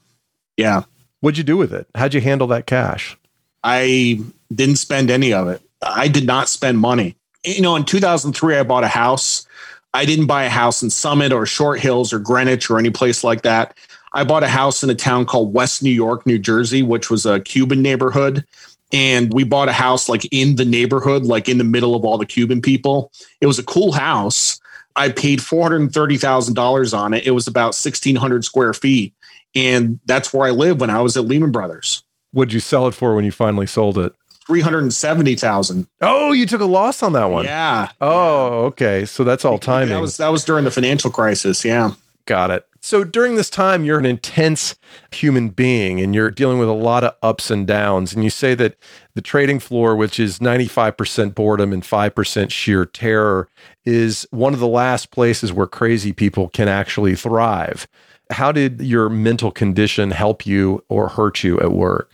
yeah. 0.56 0.84
What'd 1.20 1.38
you 1.38 1.44
do 1.44 1.56
with 1.56 1.72
it? 1.72 1.86
How'd 1.94 2.14
you 2.14 2.20
handle 2.20 2.46
that 2.48 2.66
cash? 2.66 3.16
I 3.62 4.20
didn't 4.54 4.76
spend 4.76 5.10
any 5.10 5.32
of 5.32 5.48
it. 5.48 5.62
I 5.82 6.08
did 6.08 6.26
not 6.26 6.48
spend 6.48 6.78
money. 6.78 7.16
You 7.44 7.62
know, 7.62 7.76
in 7.76 7.84
2003, 7.84 8.56
I 8.56 8.62
bought 8.62 8.84
a 8.84 8.88
house. 8.88 9.46
I 9.94 10.04
didn't 10.04 10.26
buy 10.26 10.44
a 10.44 10.50
house 10.50 10.82
in 10.82 10.90
Summit 10.90 11.32
or 11.32 11.46
Short 11.46 11.80
Hills 11.80 12.12
or 12.12 12.18
Greenwich 12.18 12.68
or 12.68 12.78
any 12.78 12.90
place 12.90 13.24
like 13.24 13.42
that. 13.42 13.76
I 14.12 14.24
bought 14.24 14.42
a 14.42 14.48
house 14.48 14.82
in 14.82 14.90
a 14.90 14.94
town 14.94 15.26
called 15.26 15.54
West 15.54 15.82
New 15.82 15.90
York, 15.90 16.26
New 16.26 16.38
Jersey, 16.38 16.82
which 16.82 17.10
was 17.10 17.26
a 17.26 17.40
Cuban 17.40 17.82
neighborhood. 17.82 18.44
And 18.92 19.32
we 19.32 19.44
bought 19.44 19.68
a 19.68 19.72
house 19.72 20.08
like 20.08 20.26
in 20.30 20.56
the 20.56 20.64
neighborhood, 20.64 21.24
like 21.24 21.48
in 21.48 21.58
the 21.58 21.64
middle 21.64 21.94
of 21.94 22.04
all 22.04 22.18
the 22.18 22.26
Cuban 22.26 22.62
people. 22.62 23.10
It 23.40 23.46
was 23.46 23.58
a 23.58 23.64
cool 23.64 23.92
house. 23.92 24.60
I 24.96 25.08
paid 25.08 25.40
$430,000 25.40 26.96
on 26.96 27.14
it. 27.14 27.26
It 27.26 27.32
was 27.32 27.48
about 27.48 27.74
1,600 27.74 28.44
square 28.44 28.72
feet. 28.72 29.12
And 29.54 30.00
that's 30.04 30.32
where 30.32 30.46
I 30.46 30.50
lived 30.50 30.80
when 30.80 30.90
I 30.90 31.00
was 31.00 31.16
at 31.16 31.24
Lehman 31.24 31.52
Brothers. 31.52 32.02
What'd 32.32 32.52
you 32.52 32.60
sell 32.60 32.88
it 32.88 32.92
for 32.92 33.14
when 33.14 33.24
you 33.24 33.32
finally 33.32 33.66
sold 33.66 33.98
it? 33.98 34.12
370,000. 34.46 35.86
Oh, 36.00 36.32
you 36.32 36.46
took 36.46 36.60
a 36.60 36.66
loss 36.66 37.02
on 37.02 37.12
that 37.12 37.26
one. 37.26 37.44
Yeah. 37.44 37.90
Oh, 38.00 38.64
okay. 38.66 39.04
So 39.04 39.24
that's 39.24 39.44
all 39.44 39.58
timing. 39.58 39.94
That 39.94 40.00
was 40.00 40.16
that 40.18 40.28
was 40.28 40.44
during 40.44 40.64
the 40.64 40.70
financial 40.70 41.10
crisis, 41.10 41.64
yeah. 41.64 41.92
Got 42.26 42.50
it. 42.50 42.66
So 42.80 43.02
during 43.02 43.36
this 43.36 43.48
time, 43.48 43.84
you're 43.84 43.98
an 43.98 44.04
intense 44.04 44.76
human 45.10 45.48
being 45.48 46.00
and 46.00 46.14
you're 46.14 46.30
dealing 46.30 46.58
with 46.58 46.68
a 46.68 46.72
lot 46.72 47.02
of 47.02 47.14
ups 47.22 47.50
and 47.50 47.66
downs. 47.66 48.12
And 48.12 48.22
you 48.22 48.28
say 48.28 48.54
that 48.56 48.76
the 49.14 49.22
trading 49.22 49.58
floor, 49.58 49.96
which 49.96 50.20
is 50.20 50.38
95% 50.38 51.34
boredom 51.34 51.72
and 51.72 51.82
5% 51.82 52.50
sheer 52.50 52.84
terror, 52.84 53.48
is 53.86 54.26
one 54.30 54.52
of 54.52 54.60
the 54.60 54.68
last 54.68 55.10
places 55.10 55.50
where 55.50 55.66
crazy 55.66 56.12
people 56.12 56.50
can 56.50 56.68
actually 56.68 57.14
thrive. 57.14 57.86
How 58.30 58.52
did 58.52 58.80
your 58.80 59.08
mental 59.08 59.50
condition 59.50 60.10
help 60.10 60.46
you 60.46 60.82
or 60.88 61.08
hurt 61.08 61.44
you 61.44 61.58
at 61.60 61.72
work? 61.72 62.10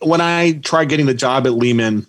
When 0.00 0.20
I 0.20 0.52
tried 0.64 0.88
getting 0.88 1.06
the 1.06 1.14
job 1.14 1.46
at 1.46 1.52
Lehman, 1.52 2.06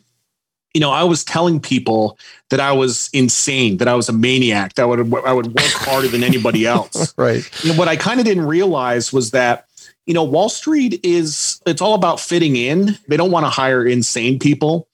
you 0.73 0.81
know, 0.81 0.89
I 0.89 1.03
was 1.03 1.23
telling 1.23 1.59
people 1.59 2.17
that 2.49 2.59
I 2.59 2.71
was 2.71 3.09
insane, 3.13 3.77
that 3.77 3.87
I 3.87 3.93
was 3.93 4.09
a 4.09 4.13
maniac, 4.13 4.73
that 4.75 4.83
I 4.83 4.85
would 4.85 5.13
I 5.25 5.33
would 5.33 5.47
work 5.47 5.71
harder 5.73 6.07
than 6.07 6.23
anybody 6.23 6.65
else. 6.67 7.13
right. 7.17 7.47
And 7.63 7.77
what 7.77 7.87
I 7.87 7.95
kind 7.95 8.19
of 8.19 8.25
didn't 8.25 8.45
realize 8.45 9.13
was 9.13 9.31
that, 9.31 9.67
you 10.05 10.13
know, 10.13 10.23
Wall 10.23 10.49
Street 10.49 10.99
is 11.03 11.61
it's 11.67 11.81
all 11.81 11.93
about 11.93 12.19
fitting 12.19 12.55
in. 12.55 12.97
They 13.07 13.17
don't 13.17 13.31
want 13.31 13.45
to 13.45 13.49
hire 13.49 13.85
insane 13.85 14.39
people. 14.39 14.87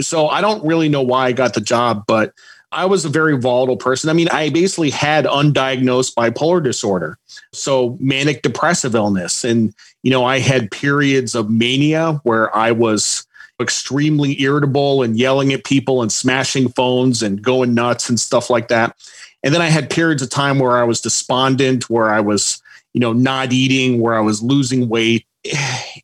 So 0.00 0.28
I 0.28 0.40
don't 0.40 0.64
really 0.64 0.88
know 0.88 1.02
why 1.02 1.26
I 1.26 1.32
got 1.32 1.54
the 1.54 1.60
job, 1.60 2.04
but 2.06 2.32
I 2.74 2.84
was 2.86 3.04
a 3.04 3.08
very 3.08 3.38
volatile 3.38 3.76
person. 3.76 4.10
I 4.10 4.12
mean, 4.12 4.28
I 4.30 4.50
basically 4.50 4.90
had 4.90 5.24
undiagnosed 5.24 6.14
bipolar 6.14 6.62
disorder. 6.62 7.18
So 7.52 7.96
manic 8.00 8.42
depressive 8.42 8.94
illness. 8.94 9.44
And, 9.44 9.74
you 10.02 10.10
know, 10.10 10.24
I 10.24 10.40
had 10.40 10.70
periods 10.70 11.34
of 11.34 11.50
mania 11.50 12.20
where 12.24 12.54
I 12.54 12.72
was 12.72 13.26
extremely 13.60 14.40
irritable 14.42 15.02
and 15.02 15.16
yelling 15.16 15.52
at 15.52 15.64
people 15.64 16.02
and 16.02 16.10
smashing 16.10 16.68
phones 16.70 17.22
and 17.22 17.40
going 17.40 17.72
nuts 17.74 18.08
and 18.08 18.18
stuff 18.18 18.50
like 18.50 18.68
that. 18.68 18.96
And 19.42 19.54
then 19.54 19.62
I 19.62 19.68
had 19.68 19.90
periods 19.90 20.22
of 20.22 20.30
time 20.30 20.58
where 20.58 20.76
I 20.76 20.82
was 20.84 21.00
despondent, 21.00 21.88
where 21.88 22.10
I 22.10 22.20
was, 22.20 22.60
you 22.92 23.00
know, 23.00 23.12
not 23.12 23.52
eating, 23.52 24.00
where 24.00 24.14
I 24.14 24.20
was 24.20 24.42
losing 24.42 24.88
weight. 24.88 25.26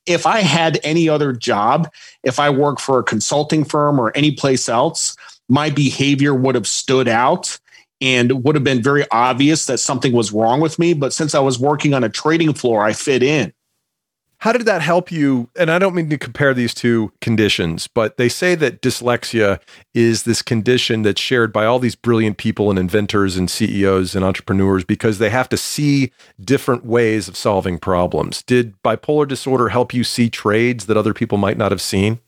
If 0.06 0.26
I 0.26 0.40
had 0.40 0.78
any 0.84 1.08
other 1.08 1.32
job, 1.32 1.90
if 2.22 2.38
I 2.38 2.50
worked 2.50 2.82
for 2.82 2.98
a 2.98 3.02
consulting 3.02 3.64
firm 3.64 3.98
or 3.98 4.12
any 4.14 4.32
place 4.32 4.68
else, 4.68 5.16
my 5.50 5.68
behavior 5.68 6.34
would 6.34 6.54
have 6.54 6.66
stood 6.66 7.08
out 7.08 7.58
and 8.00 8.44
would 8.44 8.54
have 8.54 8.64
been 8.64 8.82
very 8.82 9.04
obvious 9.10 9.66
that 9.66 9.78
something 9.78 10.12
was 10.12 10.32
wrong 10.32 10.60
with 10.60 10.78
me. 10.78 10.94
But 10.94 11.12
since 11.12 11.34
I 11.34 11.40
was 11.40 11.58
working 11.58 11.92
on 11.92 12.04
a 12.04 12.08
trading 12.08 12.54
floor, 12.54 12.82
I 12.82 12.92
fit 12.92 13.22
in. 13.22 13.52
How 14.38 14.52
did 14.52 14.62
that 14.62 14.80
help 14.80 15.12
you? 15.12 15.50
And 15.54 15.70
I 15.70 15.78
don't 15.78 15.94
mean 15.94 16.08
to 16.08 16.16
compare 16.16 16.54
these 16.54 16.72
two 16.72 17.12
conditions, 17.20 17.88
but 17.88 18.16
they 18.16 18.30
say 18.30 18.54
that 18.54 18.80
dyslexia 18.80 19.60
is 19.92 20.22
this 20.22 20.40
condition 20.40 21.02
that's 21.02 21.20
shared 21.20 21.52
by 21.52 21.66
all 21.66 21.78
these 21.78 21.94
brilliant 21.94 22.38
people 22.38 22.70
and 22.70 22.78
inventors 22.78 23.36
and 23.36 23.50
CEOs 23.50 24.14
and 24.14 24.24
entrepreneurs 24.24 24.82
because 24.82 25.18
they 25.18 25.28
have 25.28 25.50
to 25.50 25.58
see 25.58 26.10
different 26.42 26.86
ways 26.86 27.28
of 27.28 27.36
solving 27.36 27.78
problems. 27.78 28.42
Did 28.42 28.82
bipolar 28.82 29.28
disorder 29.28 29.68
help 29.68 29.92
you 29.92 30.04
see 30.04 30.30
trades 30.30 30.86
that 30.86 30.96
other 30.96 31.12
people 31.12 31.36
might 31.36 31.58
not 31.58 31.70
have 31.70 31.82
seen? 31.82 32.18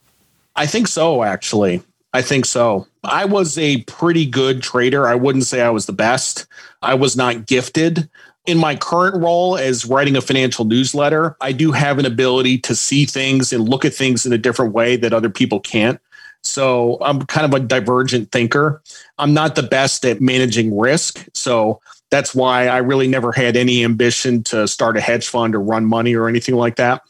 I 0.55 0.67
think 0.67 0.89
so, 0.89 1.23
actually. 1.23 1.83
I 2.13 2.23
think 2.23 2.45
so. 2.45 2.87
I 3.05 3.25
was 3.25 3.57
a 3.57 3.83
pretty 3.83 4.27
good 4.27 4.63
trader. 4.63 5.07
I 5.09 5.15
wouldn't 5.15 5.45
say 5.45 5.63
I 5.63 5.71
was 5.71 5.87
the 5.87 5.93
best. 5.93 6.47
I 6.83 6.95
was 6.95 7.17
not 7.17 7.47
gifted, 7.47 8.09
in 8.47 8.59
my 8.59 8.75
current 8.75 9.23
role 9.23 9.57
as 9.57 9.87
writing 9.87 10.17
a 10.17 10.21
financial 10.21 10.65
newsletter, 10.65 11.37
I 11.41 11.53
do 11.53 11.71
have 11.73 11.99
an 11.99 12.07
ability 12.07 12.59
to 12.59 12.75
see 12.75 13.07
things 13.07 13.53
and 13.53 13.69
look 13.69 13.85
at 13.85 13.95
things 13.95 14.27
in 14.27 14.33
a 14.33 14.39
different 14.39 14.73
way 14.73 14.97
that 14.97 15.13
other 15.13 15.31
people 15.31 15.61
can't. 15.61 16.01
So 16.43 16.99
I'm 17.01 17.23
kind 17.27 17.47
of 17.47 17.55
a 17.55 17.65
divergent 17.65 18.33
thinker. 18.33 18.83
I'm 19.19 19.33
not 19.33 19.55
the 19.55 19.63
best 19.63 20.05
at 20.05 20.21
managing 20.21 20.77
risk. 20.77 21.25
So 21.35 21.81
That's 22.13 22.35
why 22.35 22.69
I 22.69 22.77
really 22.77 23.09
never 23.09 23.33
had 23.33 23.57
any 23.57 23.83
ambition 23.83 24.43
to 24.45 24.69
start 24.69 24.99
a 24.99 25.01
hedge 25.01 25.27
fund 25.27 25.55
or 25.55 25.61
run 25.61 25.87
money 25.87 26.15
or 26.15 26.29
anything 26.29 26.55
like 26.55 26.77
that. 26.77 27.03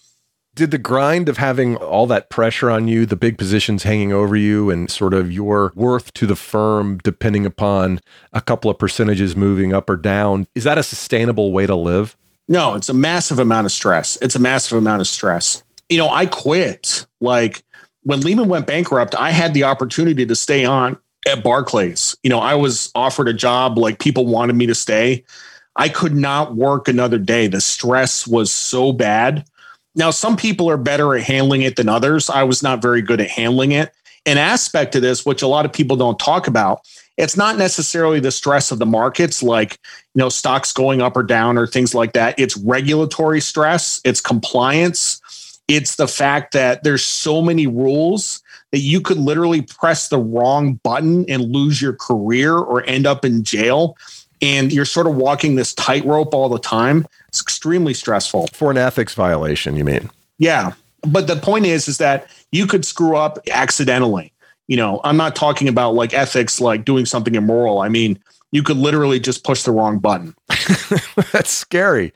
Did 0.55 0.71
the 0.71 0.79
grind 0.79 1.31
of 1.31 1.39
having 1.39 1.77
all 1.77 2.07
that 2.09 2.29
pressure 2.29 2.71
on 2.71 2.87
you, 2.87 3.07
the 3.07 3.17
big 3.17 3.39
positions 3.39 3.85
hanging 3.85 4.13
over 4.13 4.37
you, 4.37 4.69
and 4.69 4.91
sort 4.91 5.15
of 5.15 5.33
your 5.33 5.73
worth 5.75 6.13
to 6.13 6.27
the 6.27 6.37
firm 6.37 6.99
depending 6.99 7.47
upon 7.47 8.01
a 8.35 8.43
couple 8.43 8.71
of 8.71 8.79
percentages 8.79 9.35
moving 9.35 9.73
up 9.73 9.89
or 9.89 9.97
down, 9.97 10.47
is 10.55 10.65
that 10.65 10.77
a 10.77 10.83
sustainable 10.83 11.53
way 11.53 11.67
to 11.67 11.75
live? 11.75 12.19
No, 12.49 12.75
it's 12.75 12.91
a 12.91 12.95
massive 12.95 13.39
amount 13.39 13.65
of 13.65 13.73
stress. 13.73 14.19
It's 14.21 14.35
a 14.35 14.39
massive 14.39 14.77
amount 14.77 15.01
of 15.01 15.07
stress. 15.07 15.63
You 15.89 15.97
know, 15.97 16.11
I 16.11 16.27
quit. 16.27 17.07
Like 17.23 17.65
when 18.03 18.21
Lehman 18.21 18.51
went 18.51 18.67
bankrupt, 18.67 19.15
I 19.15 19.31
had 19.31 19.55
the 19.55 19.65
opportunity 19.65 20.27
to 20.27 20.37
stay 20.37 20.67
on 20.67 20.99
at 21.27 21.43
Barclays. 21.43 22.15
You 22.23 22.29
know, 22.29 22.41
I 22.41 22.57
was 22.57 22.91
offered 22.95 23.29
a 23.29 23.33
job, 23.33 23.79
like 23.79 24.01
people 24.01 24.27
wanted 24.27 24.57
me 24.57 24.67
to 24.67 24.75
stay. 24.75 25.25
I 25.77 25.89
could 25.89 26.15
not 26.15 26.57
work 26.57 26.89
another 26.89 27.19
day. 27.19 27.47
The 27.47 27.63
stress 27.63 28.27
was 28.27 28.53
so 28.53 28.93
bad. 28.93 29.47
Now, 29.95 30.11
some 30.11 30.37
people 30.37 30.71
are 30.71 30.77
better 30.77 31.15
at 31.15 31.23
handling 31.23 31.63
it 31.63 31.77
than 31.77 31.89
others. 31.89 32.31
I 32.31 32.45
was 32.45 32.63
not 32.63 32.81
very 32.81 33.03
good 33.03 33.21
at 33.21 33.31
handling 33.31 33.73
it. 33.73 33.93
An 34.25 34.39
aspect 34.39 34.95
of 34.95 35.03
this, 35.03 35.27
which 35.27 35.43
a 35.43 35.49
lot 35.49 35.65
of 35.65 35.73
people 35.73 35.97
don't 35.97 36.19
talk 36.19 36.47
about, 36.47 36.81
it's 37.19 37.37
not 37.37 37.59
necessarily 37.59 38.21
the 38.21 38.31
stress 38.31 38.71
of 38.71 38.79
the 38.79 38.87
markets, 38.87 39.43
like 39.43 39.79
you 40.15 40.21
know 40.21 40.29
stocks 40.29 40.73
going 40.73 41.03
up 41.03 41.17
or 41.17 41.23
down 41.23 41.59
or 41.59 41.67
things 41.67 41.95
like 41.95 42.13
that. 42.15 42.39
It's 42.39 42.57
regulatory 42.57 43.41
stress, 43.41 44.01
it's 44.05 44.21
compliance, 44.21 45.21
it's 45.69 45.97
the 45.97 46.09
fact 46.09 46.53
that 46.55 46.85
there's 46.85 47.05
so 47.05 47.43
many 47.43 47.67
rules 47.67 48.43
that 48.73 48.81
you 48.81 49.01
could 49.01 49.19
literally 49.19 49.63
press 49.63 50.09
the 50.09 50.19
wrong 50.19 50.75
button 50.83 51.25
and 51.29 51.53
lose 51.53 51.81
your 51.81 51.93
career 51.93 52.57
or 52.57 52.83
end 52.85 53.07
up 53.07 53.25
in 53.25 53.45
jail. 53.45 53.97
And 54.41 54.73
you're 54.73 54.85
sort 54.85 55.07
of 55.07 55.15
walking 55.15 55.55
this 55.55 55.73
tightrope 55.75 56.35
all 56.35 56.49
the 56.49 56.59
time. 56.59 57.07
It's 57.33 57.41
extremely 57.41 57.95
stressful. 57.95 58.49
For 58.53 58.71
an 58.71 58.77
ethics 58.77 59.15
violation, 59.15 59.75
you 59.75 59.85
mean? 59.85 60.11
Yeah. 60.37 60.73
But 61.01 61.29
the 61.29 61.37
point 61.37 61.65
is, 61.65 61.89
is 61.89 61.97
that 61.97 62.29
you 62.53 62.67
could 62.67 62.85
screw 62.85 63.17
up 63.17 63.39
accidentally. 63.51 64.35
You 64.69 64.77
know, 64.77 65.01
I'm 65.03 65.17
not 65.17 65.35
talking 65.35 65.67
about 65.67 65.95
like 65.95 66.13
ethics, 66.13 66.61
like 66.61 66.85
doing 66.85 67.07
something 67.07 67.35
immoral. 67.35 67.81
I 67.81 67.89
mean, 67.89 68.23
you 68.53 68.63
could 68.63 68.77
literally 68.77 69.19
just 69.19 69.45
push 69.45 69.63
the 69.63 69.73
wrong 69.73 69.99
button. 69.99 70.35
That's 71.33 71.51
scary. 71.51 72.13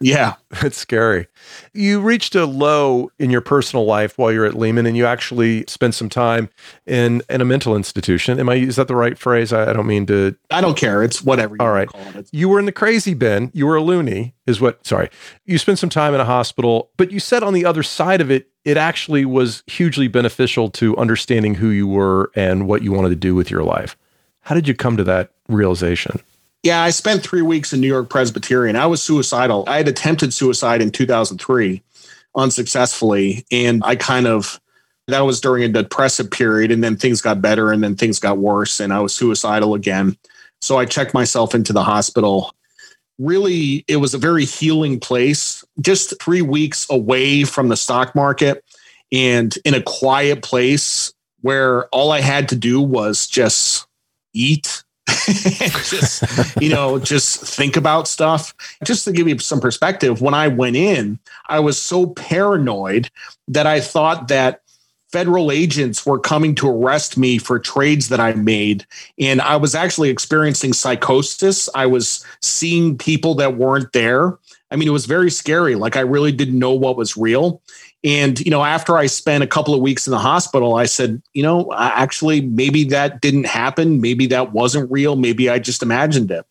Yeah. 0.00 0.34
That's 0.62 0.76
scary. 0.76 1.26
You 1.74 2.00
reached 2.00 2.36
a 2.36 2.46
low 2.46 3.10
in 3.18 3.30
your 3.30 3.40
personal 3.40 3.84
life 3.84 4.16
while 4.16 4.30
you're 4.30 4.46
at 4.46 4.54
Lehman 4.54 4.86
and 4.86 4.96
you 4.96 5.04
actually 5.04 5.64
spent 5.66 5.96
some 5.96 6.08
time 6.08 6.48
in, 6.86 7.22
in 7.28 7.40
a 7.40 7.44
mental 7.44 7.74
institution. 7.74 8.38
Am 8.38 8.48
I, 8.48 8.54
is 8.54 8.76
that 8.76 8.86
the 8.86 8.94
right 8.94 9.18
phrase? 9.18 9.52
I, 9.52 9.70
I 9.70 9.72
don't 9.72 9.86
mean 9.86 10.06
to. 10.06 10.36
I 10.50 10.60
don't 10.60 10.76
care. 10.76 11.02
It's 11.02 11.22
whatever 11.22 11.56
All 11.58 11.72
right. 11.72 11.88
You 12.30 12.48
were 12.48 12.60
in 12.60 12.66
the 12.66 12.72
crazy 12.72 13.14
bin. 13.14 13.50
You 13.52 13.66
were 13.66 13.76
a 13.76 13.82
loony, 13.82 14.34
is 14.46 14.60
what, 14.60 14.86
sorry. 14.86 15.10
You 15.44 15.58
spent 15.58 15.80
some 15.80 15.90
time 15.90 16.14
in 16.14 16.20
a 16.20 16.24
hospital, 16.24 16.90
but 16.96 17.10
you 17.10 17.18
said 17.18 17.42
on 17.42 17.52
the 17.52 17.64
other 17.64 17.82
side 17.82 18.20
of 18.20 18.30
it, 18.30 18.48
it 18.64 18.76
actually 18.76 19.24
was 19.24 19.64
hugely 19.66 20.06
beneficial 20.06 20.70
to 20.70 20.96
understanding 20.98 21.56
who 21.56 21.70
you 21.70 21.88
were 21.88 22.30
and 22.36 22.68
what 22.68 22.82
you 22.82 22.92
wanted 22.92 23.08
to 23.08 23.16
do 23.16 23.34
with 23.34 23.50
your 23.50 23.64
life. 23.64 23.96
How 24.42 24.54
did 24.54 24.66
you 24.66 24.74
come 24.74 24.96
to 24.96 25.04
that 25.04 25.30
realization? 25.48 26.20
Yeah, 26.62 26.82
I 26.82 26.90
spent 26.90 27.22
three 27.22 27.42
weeks 27.42 27.72
in 27.72 27.80
New 27.80 27.86
York 27.86 28.10
Presbyterian. 28.10 28.76
I 28.76 28.86
was 28.86 29.02
suicidal. 29.02 29.64
I 29.66 29.78
had 29.78 29.88
attempted 29.88 30.34
suicide 30.34 30.82
in 30.82 30.90
2003 30.90 31.82
unsuccessfully. 32.36 33.44
And 33.50 33.82
I 33.84 33.96
kind 33.96 34.26
of, 34.26 34.60
that 35.08 35.20
was 35.20 35.40
during 35.40 35.64
a 35.64 35.68
depressive 35.68 36.30
period. 36.30 36.70
And 36.70 36.84
then 36.84 36.96
things 36.96 37.20
got 37.20 37.40
better 37.40 37.72
and 37.72 37.82
then 37.82 37.96
things 37.96 38.18
got 38.18 38.38
worse. 38.38 38.78
And 38.78 38.92
I 38.92 39.00
was 39.00 39.14
suicidal 39.14 39.74
again. 39.74 40.16
So 40.60 40.76
I 40.76 40.84
checked 40.84 41.14
myself 41.14 41.54
into 41.54 41.72
the 41.72 41.82
hospital. 41.82 42.54
Really, 43.18 43.84
it 43.88 43.96
was 43.96 44.14
a 44.14 44.18
very 44.18 44.44
healing 44.44 45.00
place, 45.00 45.64
just 45.80 46.20
three 46.20 46.42
weeks 46.42 46.86
away 46.90 47.44
from 47.44 47.68
the 47.68 47.76
stock 47.76 48.14
market 48.14 48.64
and 49.12 49.56
in 49.64 49.74
a 49.74 49.82
quiet 49.82 50.42
place 50.42 51.12
where 51.40 51.86
all 51.86 52.12
I 52.12 52.20
had 52.20 52.48
to 52.50 52.56
do 52.56 52.80
was 52.80 53.26
just 53.26 53.86
eat. 54.32 54.84
Just 55.26 56.22
you 56.60 56.68
know 56.68 56.98
just 56.98 57.40
think 57.40 57.76
about 57.76 58.08
stuff. 58.08 58.54
Just 58.84 59.04
to 59.04 59.12
give 59.12 59.28
you 59.28 59.38
some 59.38 59.60
perspective 59.60 60.20
when 60.20 60.34
i 60.34 60.48
went 60.48 60.76
in 60.76 61.18
i 61.48 61.58
was 61.58 61.80
so 61.80 62.06
paranoid 62.06 63.10
that 63.48 63.66
i 63.66 63.80
thought 63.80 64.28
that 64.28 64.62
federal 65.10 65.50
agents 65.50 66.06
were 66.06 66.18
coming 66.18 66.54
to 66.54 66.68
arrest 66.68 67.18
me 67.18 67.38
for 67.38 67.58
trades 67.58 68.08
that 68.08 68.20
i 68.20 68.32
made. 68.34 68.86
And 69.18 69.40
i 69.40 69.56
was 69.56 69.74
actually 69.74 70.10
experiencing 70.10 70.72
psychosis. 70.72 71.68
I 71.74 71.86
was 71.86 72.24
seeing 72.40 72.96
people 72.96 73.34
that 73.36 73.56
weren't 73.56 73.92
there. 73.92 74.38
I 74.70 74.76
mean 74.76 74.88
it 74.88 74.92
was 74.92 75.06
very 75.06 75.30
scary. 75.30 75.74
Like 75.74 75.96
i 75.96 76.00
really 76.00 76.32
didn't 76.32 76.58
know 76.58 76.72
what 76.72 76.96
was 76.96 77.16
real 77.16 77.62
and, 78.02 78.40
you 78.40 78.50
know, 78.50 78.64
after 78.64 78.96
I 78.96 79.06
spent 79.06 79.44
a 79.44 79.46
couple 79.46 79.74
of 79.74 79.80
weeks 79.80 80.06
in 80.06 80.10
the 80.10 80.18
hospital, 80.18 80.76
I 80.76 80.86
said, 80.86 81.20
you 81.34 81.42
know, 81.42 81.72
actually, 81.76 82.40
maybe 82.40 82.84
that 82.84 83.20
didn't 83.20 83.46
happen. 83.46 84.00
Maybe 84.00 84.26
that 84.28 84.52
wasn't 84.52 84.90
real. 84.90 85.16
Maybe 85.16 85.50
I 85.50 85.58
just 85.58 85.82
imagined 85.82 86.30
it. 86.30 86.46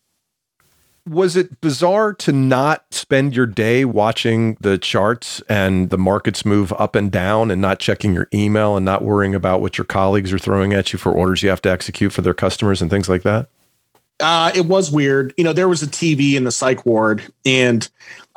Was 1.07 1.35
it 1.35 1.59
bizarre 1.59 2.13
to 2.15 2.31
not 2.31 2.85
spend 2.91 3.35
your 3.35 3.47
day 3.47 3.83
watching 3.83 4.57
the 4.59 4.77
charts 4.77 5.41
and 5.49 5.89
the 5.89 5.97
markets 5.97 6.45
move 6.45 6.71
up 6.73 6.95
and 6.95 7.11
down 7.11 7.49
and 7.49 7.59
not 7.59 7.79
checking 7.79 8.13
your 8.13 8.27
email 8.31 8.75
and 8.75 8.85
not 8.85 9.03
worrying 9.03 9.33
about 9.33 9.59
what 9.59 9.75
your 9.75 9.85
colleagues 9.85 10.31
are 10.31 10.37
throwing 10.37 10.71
at 10.73 10.93
you 10.93 10.99
for 10.99 11.11
orders 11.11 11.41
you 11.41 11.49
have 11.49 11.63
to 11.63 11.71
execute 11.71 12.13
for 12.13 12.21
their 12.21 12.35
customers 12.35 12.79
and 12.79 12.91
things 12.91 13.09
like 13.09 13.23
that? 13.23 13.49
Uh, 14.19 14.51
it 14.53 14.65
was 14.65 14.91
weird. 14.91 15.33
You 15.37 15.45
know, 15.45 15.53
there 15.53 15.69
was 15.69 15.81
a 15.81 15.87
TV 15.87 16.35
in 16.35 16.43
the 16.43 16.51
psych 16.51 16.85
ward, 16.85 17.23
and 17.45 17.89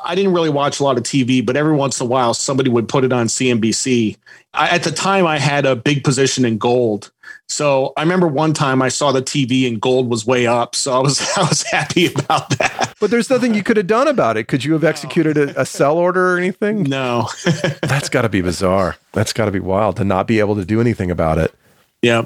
I 0.03 0.15
didn't 0.15 0.33
really 0.33 0.49
watch 0.49 0.79
a 0.79 0.83
lot 0.83 0.97
of 0.97 1.03
TV, 1.03 1.45
but 1.45 1.55
every 1.55 1.73
once 1.73 1.99
in 1.99 2.07
a 2.07 2.09
while 2.09 2.33
somebody 2.33 2.69
would 2.69 2.87
put 2.87 3.03
it 3.03 3.13
on 3.13 3.27
CNBC. 3.27 4.17
I, 4.53 4.69
at 4.69 4.83
the 4.83 4.91
time, 4.91 5.25
I 5.25 5.39
had 5.39 5.65
a 5.65 5.75
big 5.75 6.03
position 6.03 6.45
in 6.45 6.57
gold. 6.57 7.11
So 7.47 7.93
I 7.97 8.01
remember 8.01 8.27
one 8.27 8.53
time 8.53 8.81
I 8.81 8.89
saw 8.89 9.11
the 9.11 9.21
TV 9.21 9.67
and 9.67 9.79
gold 9.79 10.09
was 10.09 10.25
way 10.25 10.47
up. 10.47 10.75
So 10.75 10.93
I 10.93 10.99
was 10.99 11.21
I 11.37 11.41
was 11.41 11.63
happy 11.63 12.07
about 12.07 12.49
that. 12.57 12.93
But 12.99 13.11
there's 13.11 13.29
nothing 13.29 13.53
you 13.53 13.63
could 13.63 13.77
have 13.77 13.87
done 13.87 14.07
about 14.07 14.37
it. 14.37 14.47
Could 14.47 14.63
you 14.63 14.73
have 14.73 14.83
executed 14.83 15.37
a, 15.37 15.61
a 15.61 15.65
sell 15.65 15.97
order 15.97 16.33
or 16.33 16.37
anything? 16.37 16.83
No. 16.83 17.29
That's 17.81 18.09
got 18.09 18.21
to 18.23 18.29
be 18.29 18.41
bizarre. 18.41 18.97
That's 19.11 19.33
got 19.33 19.45
to 19.45 19.51
be 19.51 19.59
wild 19.59 19.97
to 19.97 20.03
not 20.03 20.27
be 20.27 20.39
able 20.39 20.55
to 20.55 20.65
do 20.65 20.79
anything 20.79 21.11
about 21.11 21.37
it. 21.37 21.53
Yeah. 22.01 22.25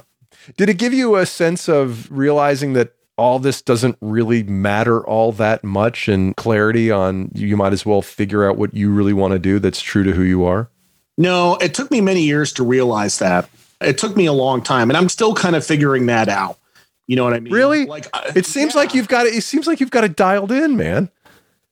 Did 0.55 0.69
it 0.69 0.77
give 0.77 0.93
you 0.93 1.15
a 1.15 1.25
sense 1.25 1.67
of 1.67 2.09
realizing 2.11 2.73
that 2.73 2.93
all 3.17 3.39
this 3.39 3.61
doesn't 3.61 3.97
really 3.99 4.43
matter 4.43 5.05
all 5.05 5.31
that 5.33 5.63
much 5.63 6.07
and 6.07 6.35
clarity 6.37 6.91
on 6.91 7.31
you 7.33 7.57
might 7.57 7.73
as 7.73 7.85
well 7.85 8.01
figure 8.01 8.47
out 8.47 8.57
what 8.57 8.73
you 8.73 8.91
really 8.91 9.13
want 9.13 9.33
to 9.33 9.39
do 9.39 9.59
that's 9.59 9.81
true 9.81 10.03
to 10.03 10.11
who 10.11 10.21
you 10.21 10.45
are? 10.45 10.69
No, 11.17 11.55
it 11.55 11.73
took 11.73 11.89
me 11.89 11.99
many 11.99 12.21
years 12.21 12.53
to 12.53 12.63
realize 12.63 13.17
that. 13.19 13.49
It 13.81 13.97
took 13.97 14.15
me 14.15 14.27
a 14.27 14.33
long 14.33 14.61
time 14.61 14.89
and 14.89 14.97
I'm 14.97 15.09
still 15.09 15.33
kind 15.33 15.55
of 15.55 15.65
figuring 15.65 16.05
that 16.05 16.29
out. 16.29 16.57
You 17.07 17.15
know 17.15 17.23
what 17.23 17.33
I 17.33 17.39
mean? 17.39 17.53
Really? 17.53 17.85
Like 17.85 18.07
uh, 18.13 18.31
it 18.35 18.45
seems 18.45 18.75
yeah. 18.75 18.81
like 18.81 18.93
you've 18.93 19.07
got 19.07 19.25
it 19.25 19.33
it 19.33 19.41
seems 19.41 19.65
like 19.65 19.79
you've 19.79 19.91
got 19.91 20.03
it 20.03 20.15
dialed 20.15 20.51
in, 20.51 20.77
man. 20.77 21.09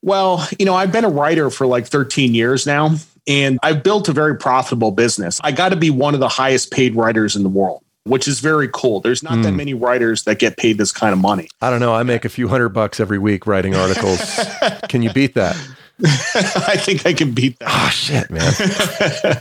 Well, 0.01 0.47
you 0.57 0.65
know, 0.65 0.75
I've 0.75 0.91
been 0.91 1.05
a 1.05 1.09
writer 1.09 1.49
for 1.49 1.67
like 1.67 1.87
13 1.87 2.33
years 2.33 2.65
now 2.65 2.95
and 3.27 3.59
I've 3.61 3.83
built 3.83 4.07
a 4.09 4.13
very 4.13 4.37
profitable 4.37 4.91
business. 4.91 5.39
I 5.43 5.51
got 5.51 5.69
to 5.69 5.75
be 5.75 5.89
one 5.89 6.13
of 6.13 6.19
the 6.19 6.27
highest 6.27 6.71
paid 6.71 6.95
writers 6.95 7.35
in 7.35 7.43
the 7.43 7.49
world 7.49 7.83
which 8.05 8.27
is 8.27 8.39
very 8.39 8.69
cool. 8.71 9.01
There's 9.01 9.23
not 9.23 9.33
mm. 9.33 9.43
that 9.43 9.51
hmm. 9.51 9.57
many 9.57 9.73
writers 9.73 10.23
that 10.23 10.39
get 10.39 10.57
paid 10.57 10.77
this 10.77 10.91
kind 10.91 11.11
of 11.11 11.19
money. 11.19 11.49
I 11.61 11.69
don't 11.69 11.79
know. 11.79 11.93
I 11.93 12.03
make 12.03 12.23
a 12.23 12.29
few 12.29 12.47
hundred 12.47 12.69
bucks 12.69 12.99
every 12.99 13.19
week 13.19 13.47
writing 13.47 13.75
articles. 13.75 14.39
can 14.87 15.01
you 15.01 15.11
beat 15.11 15.33
that? 15.33 15.55
I 16.05 16.77
think 16.77 17.05
I 17.05 17.13
can 17.13 17.31
beat 17.31 17.57
that. 17.59 17.69
Oh 17.69 17.89
shit, 17.89 18.29
man. 18.29 18.53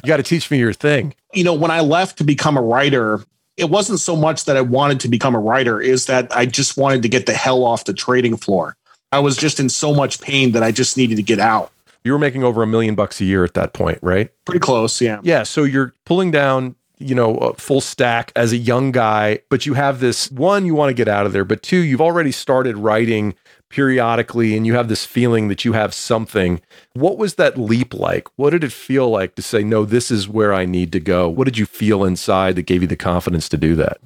you 0.03 0.09
got 0.09 0.19
to 0.19 0.23
teach 0.23 0.51
me 0.51 0.59
your 0.59 0.73
thing. 0.73 1.15
You 1.33 1.45
know, 1.45 1.55
when 1.55 1.71
I 1.71 1.81
left 1.81 2.19
to 2.19 2.25
become 2.25 2.57
a 2.57 2.63
writer, 2.63 3.21
it 3.57 3.71
wasn't 3.71 4.01
so 4.01 4.17
much 4.17 4.45
that 4.47 4.57
I 4.57 4.61
wanted 4.61 5.01
to 5.01 5.09
become 5.09 5.35
a 5.35 5.39
writer, 5.39 5.81
is 5.81 6.07
that 6.07 6.35
I 6.35 6.47
just 6.47 6.77
wanted 6.77 7.03
to 7.03 7.09
get 7.09 7.27
the 7.27 7.35
hell 7.35 7.65
off 7.65 7.85
the 7.85 7.93
trading 7.93 8.37
floor. 8.37 8.77
I 9.13 9.19
was 9.19 9.37
just 9.37 9.61
in 9.61 9.69
so 9.69 9.93
much 9.93 10.21
pain 10.21 10.53
that 10.53 10.63
I 10.63 10.71
just 10.71 10.97
needed 10.97 11.17
to 11.17 11.23
get 11.23 11.39
out. 11.39 11.71
You 12.03 12.13
were 12.13 12.19
making 12.19 12.45
over 12.45 12.63
a 12.63 12.67
million 12.67 12.95
bucks 12.95 13.21
a 13.21 13.25
year 13.25 13.45
at 13.45 13.55
that 13.55 13.73
point, 13.73 13.99
right? 14.03 14.31
Pretty 14.45 14.61
close, 14.61 15.01
yeah. 15.01 15.21
Yeah. 15.23 15.43
So 15.43 15.65
you're 15.65 15.95
pulling 16.05 16.31
down 16.31 16.77
you 16.99 17.15
know, 17.15 17.55
full 17.59 17.81
stack 17.81 18.33
as 18.37 18.53
a 18.53 18.57
young 18.57 18.93
guy, 18.93 19.41
but 19.49 19.67
you 19.67 19.75
have 19.75 20.01
this 20.01 20.31
one, 20.31 20.65
you 20.65 20.75
want 20.75 20.91
to 20.91 20.95
get 20.95 21.09
out 21.09 21.27
of 21.27 21.33
there, 21.33 21.45
but 21.45 21.63
two, 21.63 21.79
you've 21.79 22.01
already 22.01 22.33
started 22.33 22.77
writing 22.77 23.35
periodically 23.69 24.57
and 24.57 24.67
you 24.67 24.75
have 24.75 24.89
this 24.89 25.05
feeling 25.05 25.49
that 25.49 25.65
you 25.65 25.73
have 25.73 25.93
something. 25.93 26.61
What 26.93 27.19
was 27.19 27.35
that 27.35 27.59
leap 27.59 27.93
like? 27.93 28.29
What 28.37 28.51
did 28.51 28.63
it 28.63 28.73
feel 28.73 29.09
like 29.11 29.35
to 29.35 29.43
say, 29.43 29.65
no, 29.65 29.85
this 29.85 30.13
is 30.13 30.29
where 30.29 30.55
I 30.55 30.65
need 30.65 30.93
to 30.93 31.01
go? 31.01 31.29
What 31.29 31.47
did 31.47 31.59
you 31.59 31.67
feel 31.67 32.05
inside 32.05 32.55
that 32.55 32.63
gave 32.63 32.83
you 32.83 32.89
the 32.89 32.97
confidence 32.97 33.49
to 33.49 33.57
do 33.57 33.75
that? 33.75 33.99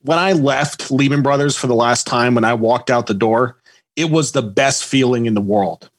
When 0.00 0.18
I 0.18 0.32
left 0.32 0.90
Lehman 0.90 1.22
Brothers 1.22 1.56
for 1.56 1.66
the 1.66 1.74
last 1.74 2.06
time, 2.06 2.34
when 2.34 2.44
I 2.44 2.54
walked 2.54 2.90
out 2.90 3.06
the 3.06 3.14
door, 3.14 3.58
it 3.94 4.10
was 4.10 4.32
the 4.32 4.42
best 4.42 4.84
feeling 4.84 5.26
in 5.26 5.34
the 5.34 5.40
world. 5.42 5.90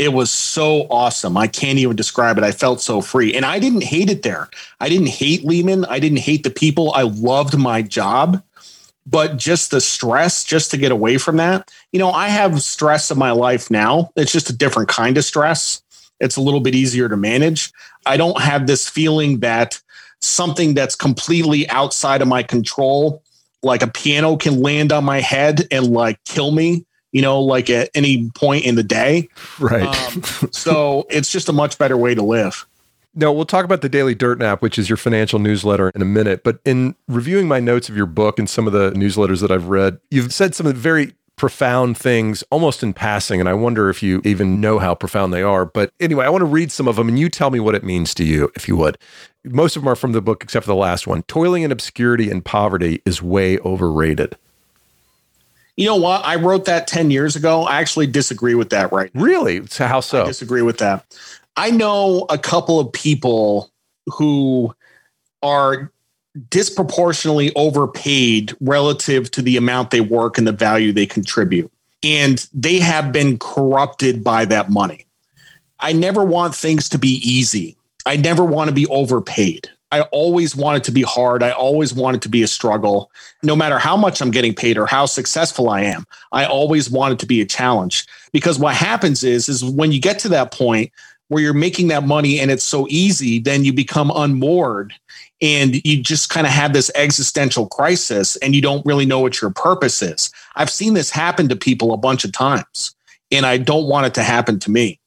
It 0.00 0.14
was 0.14 0.30
so 0.30 0.86
awesome. 0.90 1.36
I 1.36 1.46
can't 1.46 1.78
even 1.78 1.94
describe 1.94 2.38
it. 2.38 2.44
I 2.44 2.52
felt 2.52 2.80
so 2.80 3.02
free. 3.02 3.34
And 3.34 3.44
I 3.44 3.58
didn't 3.58 3.84
hate 3.84 4.08
it 4.08 4.22
there. 4.22 4.48
I 4.80 4.88
didn't 4.88 5.08
hate 5.08 5.44
Lehman. 5.44 5.84
I 5.84 6.00
didn't 6.00 6.20
hate 6.20 6.42
the 6.42 6.50
people. 6.50 6.92
I 6.94 7.02
loved 7.02 7.58
my 7.58 7.82
job. 7.82 8.42
but 9.06 9.36
just 9.36 9.70
the 9.70 9.80
stress 9.80 10.44
just 10.44 10.70
to 10.70 10.76
get 10.76 10.92
away 10.92 11.18
from 11.18 11.36
that. 11.38 11.70
You 11.92 11.98
know, 11.98 12.10
I 12.10 12.28
have 12.28 12.62
stress 12.62 13.10
in 13.10 13.18
my 13.18 13.32
life 13.32 13.70
now. 13.70 14.10
It's 14.16 14.32
just 14.32 14.50
a 14.50 14.56
different 14.56 14.88
kind 14.88 15.18
of 15.18 15.24
stress. 15.24 15.82
It's 16.20 16.36
a 16.36 16.40
little 16.40 16.60
bit 16.60 16.74
easier 16.74 17.08
to 17.08 17.16
manage. 17.16 17.72
I 18.06 18.16
don't 18.16 18.40
have 18.40 18.66
this 18.66 18.88
feeling 18.88 19.40
that 19.40 19.80
something 20.20 20.74
that's 20.74 20.94
completely 20.94 21.68
outside 21.70 22.22
of 22.22 22.28
my 22.28 22.42
control, 22.42 23.22
like 23.62 23.82
a 23.82 23.86
piano 23.88 24.36
can 24.36 24.60
land 24.60 24.92
on 24.92 25.04
my 25.04 25.20
head 25.20 25.66
and 25.70 25.88
like 25.88 26.22
kill 26.24 26.50
me, 26.52 26.84
you 27.12 27.22
know, 27.22 27.40
like 27.40 27.70
at 27.70 27.90
any 27.94 28.30
point 28.30 28.64
in 28.64 28.74
the 28.74 28.82
day. 28.82 29.28
Right. 29.58 29.82
Um, 29.82 30.22
so 30.52 31.06
it's 31.10 31.30
just 31.30 31.48
a 31.48 31.52
much 31.52 31.78
better 31.78 31.96
way 31.96 32.14
to 32.14 32.22
live. 32.22 32.66
No, 33.14 33.32
we'll 33.32 33.44
talk 33.44 33.64
about 33.64 33.80
the 33.80 33.88
Daily 33.88 34.14
Dirt 34.14 34.38
Nap, 34.38 34.62
which 34.62 34.78
is 34.78 34.88
your 34.88 34.96
financial 34.96 35.40
newsletter, 35.40 35.90
in 35.94 36.02
a 36.02 36.04
minute. 36.04 36.44
But 36.44 36.60
in 36.64 36.94
reviewing 37.08 37.48
my 37.48 37.58
notes 37.58 37.88
of 37.88 37.96
your 37.96 38.06
book 38.06 38.38
and 38.38 38.48
some 38.48 38.68
of 38.68 38.72
the 38.72 38.92
newsletters 38.92 39.40
that 39.40 39.50
I've 39.50 39.66
read, 39.66 39.98
you've 40.10 40.32
said 40.32 40.54
some 40.54 40.66
of 40.66 40.74
the 40.74 40.80
very 40.80 41.14
profound 41.34 41.96
things 41.96 42.44
almost 42.50 42.82
in 42.82 42.92
passing. 42.92 43.40
And 43.40 43.48
I 43.48 43.54
wonder 43.54 43.88
if 43.88 44.02
you 44.02 44.20
even 44.24 44.60
know 44.60 44.78
how 44.78 44.94
profound 44.94 45.32
they 45.32 45.42
are. 45.42 45.64
But 45.64 45.90
anyway, 45.98 46.26
I 46.26 46.28
want 46.28 46.42
to 46.42 46.46
read 46.46 46.70
some 46.70 46.86
of 46.86 46.96
them 46.96 47.08
and 47.08 47.18
you 47.18 47.30
tell 47.30 47.50
me 47.50 47.58
what 47.58 47.74
it 47.74 47.82
means 47.82 48.12
to 48.14 48.24
you, 48.24 48.52
if 48.54 48.68
you 48.68 48.76
would. 48.76 48.98
Most 49.44 49.74
of 49.74 49.82
them 49.82 49.88
are 49.88 49.96
from 49.96 50.12
the 50.12 50.20
book, 50.20 50.44
except 50.44 50.66
for 50.66 50.70
the 50.70 50.76
last 50.76 51.06
one. 51.06 51.22
Toiling 51.22 51.62
in 51.62 51.72
obscurity 51.72 52.30
and 52.30 52.44
poverty 52.44 53.00
is 53.06 53.22
way 53.22 53.58
overrated. 53.60 54.36
You 55.80 55.86
know 55.86 55.96
what? 55.96 56.22
I 56.26 56.36
wrote 56.36 56.66
that 56.66 56.86
10 56.86 57.10
years 57.10 57.36
ago. 57.36 57.62
I 57.62 57.80
actually 57.80 58.06
disagree 58.06 58.54
with 58.54 58.68
that 58.68 58.92
right 58.92 59.14
now. 59.14 59.22
Really? 59.22 59.66
So 59.68 59.86
how 59.86 60.00
so? 60.00 60.24
I 60.24 60.26
disagree 60.26 60.60
with 60.60 60.76
that. 60.76 61.06
I 61.56 61.70
know 61.70 62.26
a 62.28 62.36
couple 62.36 62.78
of 62.78 62.92
people 62.92 63.72
who 64.08 64.74
are 65.42 65.90
disproportionately 66.50 67.50
overpaid 67.54 68.54
relative 68.60 69.30
to 69.30 69.40
the 69.40 69.56
amount 69.56 69.90
they 69.90 70.02
work 70.02 70.36
and 70.36 70.46
the 70.46 70.52
value 70.52 70.92
they 70.92 71.06
contribute. 71.06 71.72
And 72.02 72.46
they 72.52 72.78
have 72.80 73.10
been 73.10 73.38
corrupted 73.38 74.22
by 74.22 74.44
that 74.44 74.68
money. 74.68 75.06
I 75.78 75.94
never 75.94 76.22
want 76.22 76.54
things 76.54 76.90
to 76.90 76.98
be 76.98 77.22
easy. 77.24 77.74
I 78.04 78.16
never 78.16 78.44
want 78.44 78.68
to 78.68 78.74
be 78.74 78.86
overpaid. 78.88 79.70
I 79.92 80.02
always 80.12 80.54
want 80.54 80.78
it 80.78 80.84
to 80.84 80.92
be 80.92 81.02
hard. 81.02 81.42
I 81.42 81.50
always 81.50 81.92
want 81.92 82.16
it 82.16 82.22
to 82.22 82.28
be 82.28 82.42
a 82.42 82.48
struggle. 82.48 83.10
No 83.42 83.56
matter 83.56 83.78
how 83.78 83.96
much 83.96 84.20
I'm 84.20 84.30
getting 84.30 84.54
paid 84.54 84.78
or 84.78 84.86
how 84.86 85.06
successful 85.06 85.68
I 85.68 85.82
am, 85.82 86.04
I 86.32 86.44
always 86.44 86.90
want 86.90 87.14
it 87.14 87.18
to 87.20 87.26
be 87.26 87.40
a 87.40 87.46
challenge. 87.46 88.06
Because 88.32 88.58
what 88.58 88.74
happens 88.74 89.24
is, 89.24 89.48
is 89.48 89.64
when 89.64 89.90
you 89.90 90.00
get 90.00 90.18
to 90.20 90.28
that 90.28 90.52
point 90.52 90.92
where 91.28 91.42
you're 91.42 91.54
making 91.54 91.88
that 91.88 92.04
money 92.04 92.38
and 92.38 92.50
it's 92.50 92.64
so 92.64 92.86
easy, 92.88 93.40
then 93.40 93.64
you 93.64 93.72
become 93.72 94.12
unmoored 94.14 94.92
and 95.42 95.84
you 95.84 96.02
just 96.02 96.28
kind 96.28 96.46
of 96.46 96.52
have 96.52 96.72
this 96.72 96.90
existential 96.94 97.66
crisis 97.66 98.36
and 98.36 98.54
you 98.54 98.60
don't 98.60 98.84
really 98.86 99.06
know 99.06 99.20
what 99.20 99.40
your 99.40 99.50
purpose 99.50 100.02
is. 100.02 100.30
I've 100.54 100.70
seen 100.70 100.94
this 100.94 101.10
happen 101.10 101.48
to 101.48 101.56
people 101.56 101.92
a 101.92 101.96
bunch 101.96 102.24
of 102.24 102.32
times 102.32 102.94
and 103.30 103.46
I 103.46 103.58
don't 103.58 103.88
want 103.88 104.06
it 104.06 104.14
to 104.14 104.22
happen 104.22 104.60
to 104.60 104.70
me. 104.70 104.99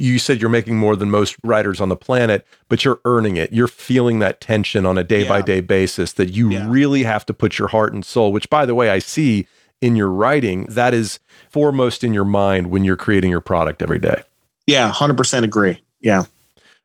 You 0.00 0.18
said 0.18 0.40
you're 0.40 0.50
making 0.50 0.78
more 0.78 0.96
than 0.96 1.10
most 1.10 1.36
writers 1.42 1.80
on 1.80 1.90
the 1.90 1.96
planet, 1.96 2.46
but 2.68 2.84
you're 2.84 3.00
earning 3.04 3.36
it. 3.36 3.52
You're 3.52 3.68
feeling 3.68 4.18
that 4.20 4.40
tension 4.40 4.86
on 4.86 4.96
a 4.96 5.04
day 5.04 5.28
by 5.28 5.42
day 5.42 5.60
basis 5.60 6.14
that 6.14 6.30
you 6.30 6.50
yeah. 6.50 6.66
really 6.68 7.02
have 7.02 7.26
to 7.26 7.34
put 7.34 7.58
your 7.58 7.68
heart 7.68 7.92
and 7.92 8.04
soul, 8.04 8.32
which, 8.32 8.48
by 8.48 8.64
the 8.64 8.74
way, 8.74 8.90
I 8.90 8.98
see 8.98 9.46
in 9.80 9.96
your 9.96 10.08
writing, 10.08 10.64
that 10.66 10.94
is 10.94 11.20
foremost 11.50 12.02
in 12.02 12.14
your 12.14 12.24
mind 12.24 12.70
when 12.70 12.84
you're 12.84 12.96
creating 12.96 13.30
your 13.30 13.40
product 13.40 13.82
every 13.82 13.98
day. 13.98 14.22
Yeah, 14.66 14.90
100% 14.90 15.42
agree. 15.42 15.82
Yeah. 16.00 16.24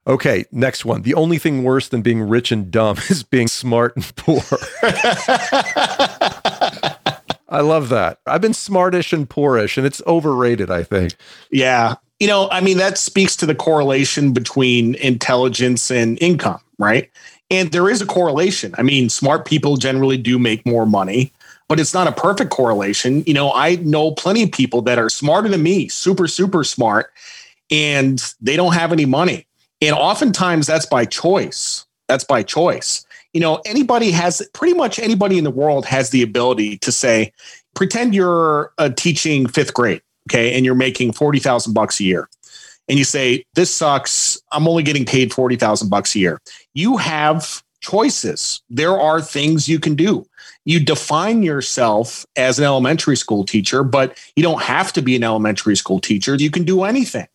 Okay, 0.08 0.46
next 0.52 0.86
one. 0.86 1.02
The 1.02 1.14
only 1.14 1.38
thing 1.38 1.64
worse 1.64 1.88
than 1.88 2.02
being 2.02 2.22
rich 2.22 2.52
and 2.52 2.70
dumb 2.70 2.98
is 3.10 3.24
being 3.24 3.48
smart 3.48 3.96
and 3.96 4.16
poor. 4.16 4.42
I 7.56 7.62
love 7.62 7.88
that. 7.88 8.20
I've 8.26 8.42
been 8.42 8.54
smartish 8.54 9.14
and 9.14 9.30
poorish, 9.30 9.78
and 9.78 9.88
it's 9.88 10.02
overrated, 10.06 10.70
I 10.70 10.84
think. 10.84 11.14
Yeah. 11.52 11.96
You 12.20 12.28
know, 12.28 12.50
I 12.52 12.60
mean, 12.60 12.78
that 12.80 12.98
speaks 12.98 13.38
to 13.38 13.46
the 13.46 13.56
correlation 13.56 14.34
between 14.34 14.96
intelligence 14.96 15.90
and 15.90 16.22
income, 16.22 16.60
right? 16.78 17.10
And 17.50 17.72
there 17.72 17.90
is 17.90 18.02
a 18.02 18.06
correlation. 18.06 18.76
I 18.78 18.82
mean, 18.82 19.08
smart 19.08 19.46
people 19.46 19.78
generally 19.78 20.18
do 20.18 20.38
make 20.38 20.66
more 20.66 20.86
money, 20.86 21.32
but 21.70 21.80
it's 21.80 21.94
not 21.94 22.08
a 22.08 22.12
perfect 22.12 22.52
correlation. 22.52 23.24
You 23.26 23.34
know, 23.34 23.54
I 23.54 23.78
know 23.78 24.12
plenty 24.12 24.44
of 24.44 24.52
people 24.52 24.82
that 24.82 25.00
are 25.00 25.10
smarter 25.10 25.48
than 25.48 25.64
me, 25.64 25.88
super, 25.88 26.28
super 26.28 26.66
smart, 26.66 27.14
and 27.72 28.22
they 28.42 28.58
don't 28.58 28.74
have 28.74 28.92
any 28.92 29.06
money. 29.06 29.48
And 29.82 29.96
oftentimes 29.96 30.68
that's 30.68 30.88
by 30.88 31.06
choice. 31.06 31.86
That's 32.10 32.26
by 32.26 32.44
choice. 32.44 33.05
You 33.36 33.42
know, 33.42 33.62
anybody 33.66 34.12
has 34.12 34.42
pretty 34.54 34.74
much 34.74 34.98
anybody 34.98 35.38
in 35.38 35.44
the 35.44 35.52
world 35.52 35.86
has 35.86 36.12
the 36.12 36.24
ability 36.24 36.78
to 36.78 36.90
say, 36.90 37.34
pretend 37.74 38.16
you're 38.16 38.72
uh, 38.78 38.88
teaching 38.96 39.46
fifth 39.46 39.74
grade, 39.74 40.02
okay, 40.30 40.56
and 40.56 40.64
you're 40.64 40.74
making 40.74 41.12
40,000 41.12 41.74
bucks 41.74 42.00
a 42.00 42.06
year. 42.06 42.30
And 42.88 42.98
you 42.98 43.04
say, 43.04 43.44
this 43.56 43.76
sucks. 43.76 44.42
I'm 44.54 44.70
only 44.70 44.84
getting 44.84 45.04
paid 45.04 45.34
40,000 45.34 45.90
bucks 45.90 46.16
a 46.16 46.20
year. 46.20 46.40
You 46.76 46.96
have 46.96 47.62
choices. 47.82 48.62
There 48.70 48.98
are 48.98 49.20
things 49.20 49.68
you 49.68 49.82
can 49.82 49.96
do. 49.96 50.26
You 50.64 50.80
define 50.80 51.44
yourself 51.44 52.26
as 52.38 52.58
an 52.58 52.64
elementary 52.64 53.18
school 53.18 53.44
teacher, 53.44 53.84
but 53.84 54.18
you 54.38 54.44
don't 54.44 54.62
have 54.62 54.94
to 54.94 55.02
be 55.02 55.14
an 55.14 55.26
elementary 55.26 55.76
school 55.76 56.00
teacher. 56.00 56.36
You 56.36 56.52
can 56.52 56.64
do 56.64 56.84
anything 56.84 57.28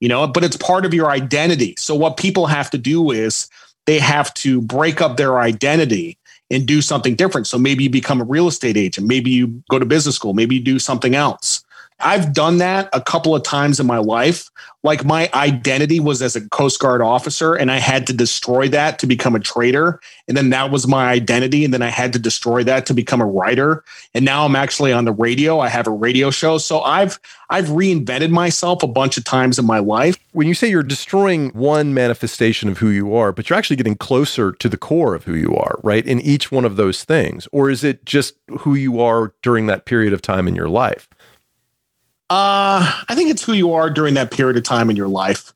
you 0.00 0.08
know, 0.08 0.26
but 0.26 0.42
it's 0.42 0.56
part 0.56 0.84
of 0.84 0.92
your 0.92 1.12
identity. 1.12 1.76
So 1.78 1.94
what 1.94 2.16
people 2.16 2.46
have 2.46 2.68
to 2.70 2.78
do 2.78 3.12
is 3.12 3.48
they 3.86 3.98
have 3.98 4.32
to 4.34 4.60
break 4.60 5.00
up 5.00 5.16
their 5.16 5.40
identity 5.40 6.18
and 6.50 6.66
do 6.66 6.82
something 6.82 7.14
different. 7.14 7.46
So 7.46 7.58
maybe 7.58 7.84
you 7.84 7.90
become 7.90 8.20
a 8.20 8.24
real 8.24 8.46
estate 8.46 8.76
agent, 8.76 9.06
maybe 9.06 9.30
you 9.30 9.62
go 9.70 9.78
to 9.78 9.86
business 9.86 10.16
school, 10.16 10.34
maybe 10.34 10.56
you 10.56 10.62
do 10.62 10.78
something 10.78 11.14
else. 11.14 11.64
I've 12.02 12.32
done 12.32 12.58
that 12.58 12.88
a 12.92 13.00
couple 13.00 13.34
of 13.34 13.42
times 13.42 13.80
in 13.80 13.86
my 13.86 13.98
life. 13.98 14.50
Like 14.84 15.04
my 15.04 15.30
identity 15.32 16.00
was 16.00 16.20
as 16.22 16.34
a 16.34 16.48
Coast 16.48 16.80
Guard 16.80 17.00
officer, 17.00 17.54
and 17.54 17.70
I 17.70 17.78
had 17.78 18.06
to 18.08 18.12
destroy 18.12 18.68
that 18.68 18.98
to 18.98 19.06
become 19.06 19.36
a 19.36 19.40
trader. 19.40 20.00
And 20.26 20.36
then 20.36 20.50
that 20.50 20.72
was 20.72 20.88
my 20.88 21.08
identity. 21.08 21.64
And 21.64 21.72
then 21.72 21.82
I 21.82 21.88
had 21.88 22.12
to 22.14 22.18
destroy 22.18 22.64
that 22.64 22.86
to 22.86 22.94
become 22.94 23.20
a 23.20 23.26
writer. 23.26 23.84
And 24.12 24.24
now 24.24 24.44
I'm 24.44 24.56
actually 24.56 24.92
on 24.92 25.04
the 25.04 25.12
radio. 25.12 25.60
I 25.60 25.68
have 25.68 25.86
a 25.86 25.92
radio 25.92 26.30
show. 26.30 26.58
So 26.58 26.80
I've 26.80 27.20
I've 27.48 27.66
reinvented 27.66 28.30
myself 28.30 28.82
a 28.82 28.88
bunch 28.88 29.16
of 29.16 29.24
times 29.24 29.58
in 29.58 29.66
my 29.66 29.78
life. 29.78 30.18
When 30.32 30.48
you 30.48 30.54
say 30.54 30.68
you're 30.68 30.82
destroying 30.82 31.50
one 31.50 31.94
manifestation 31.94 32.68
of 32.68 32.78
who 32.78 32.88
you 32.88 33.14
are, 33.14 33.30
but 33.30 33.48
you're 33.48 33.58
actually 33.58 33.76
getting 33.76 33.94
closer 33.94 34.52
to 34.52 34.68
the 34.68 34.78
core 34.78 35.14
of 35.14 35.24
who 35.24 35.34
you 35.34 35.54
are, 35.54 35.78
right? 35.84 36.04
In 36.04 36.20
each 36.20 36.50
one 36.50 36.64
of 36.64 36.76
those 36.76 37.04
things. 37.04 37.46
Or 37.52 37.70
is 37.70 37.84
it 37.84 38.04
just 38.04 38.34
who 38.60 38.74
you 38.74 39.00
are 39.00 39.34
during 39.42 39.66
that 39.66 39.84
period 39.84 40.12
of 40.12 40.22
time 40.22 40.48
in 40.48 40.56
your 40.56 40.68
life? 40.68 41.08
Uh, 42.32 42.90
I 43.10 43.14
think 43.14 43.28
it's 43.28 43.44
who 43.44 43.52
you 43.52 43.74
are 43.74 43.90
during 43.90 44.14
that 44.14 44.30
period 44.30 44.56
of 44.56 44.62
time 44.62 44.88
in 44.88 44.96
your 44.96 45.06
life. 45.06 45.52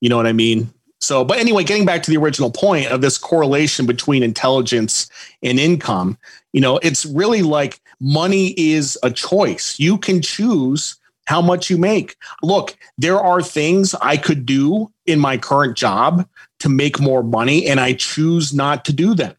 You 0.00 0.08
know 0.08 0.16
what 0.16 0.26
I 0.26 0.32
mean? 0.32 0.72
So, 0.98 1.22
but 1.22 1.38
anyway, 1.38 1.64
getting 1.64 1.84
back 1.84 2.02
to 2.04 2.10
the 2.10 2.16
original 2.16 2.50
point 2.50 2.86
of 2.86 3.02
this 3.02 3.18
correlation 3.18 3.84
between 3.84 4.22
intelligence 4.22 5.10
and 5.42 5.60
income, 5.60 6.16
you 6.54 6.62
know, 6.62 6.78
it's 6.78 7.04
really 7.04 7.42
like 7.42 7.78
money 8.00 8.54
is 8.56 8.98
a 9.02 9.10
choice. 9.10 9.78
You 9.78 9.98
can 9.98 10.22
choose 10.22 10.98
how 11.26 11.42
much 11.42 11.68
you 11.68 11.76
make. 11.76 12.16
Look, 12.42 12.74
there 12.96 13.20
are 13.20 13.42
things 13.42 13.94
I 14.00 14.16
could 14.16 14.46
do 14.46 14.90
in 15.04 15.20
my 15.20 15.36
current 15.36 15.76
job 15.76 16.26
to 16.60 16.70
make 16.70 16.98
more 16.98 17.22
money, 17.22 17.66
and 17.66 17.78
I 17.78 17.92
choose 17.92 18.54
not 18.54 18.86
to 18.86 18.94
do 18.94 19.14
them. 19.14 19.36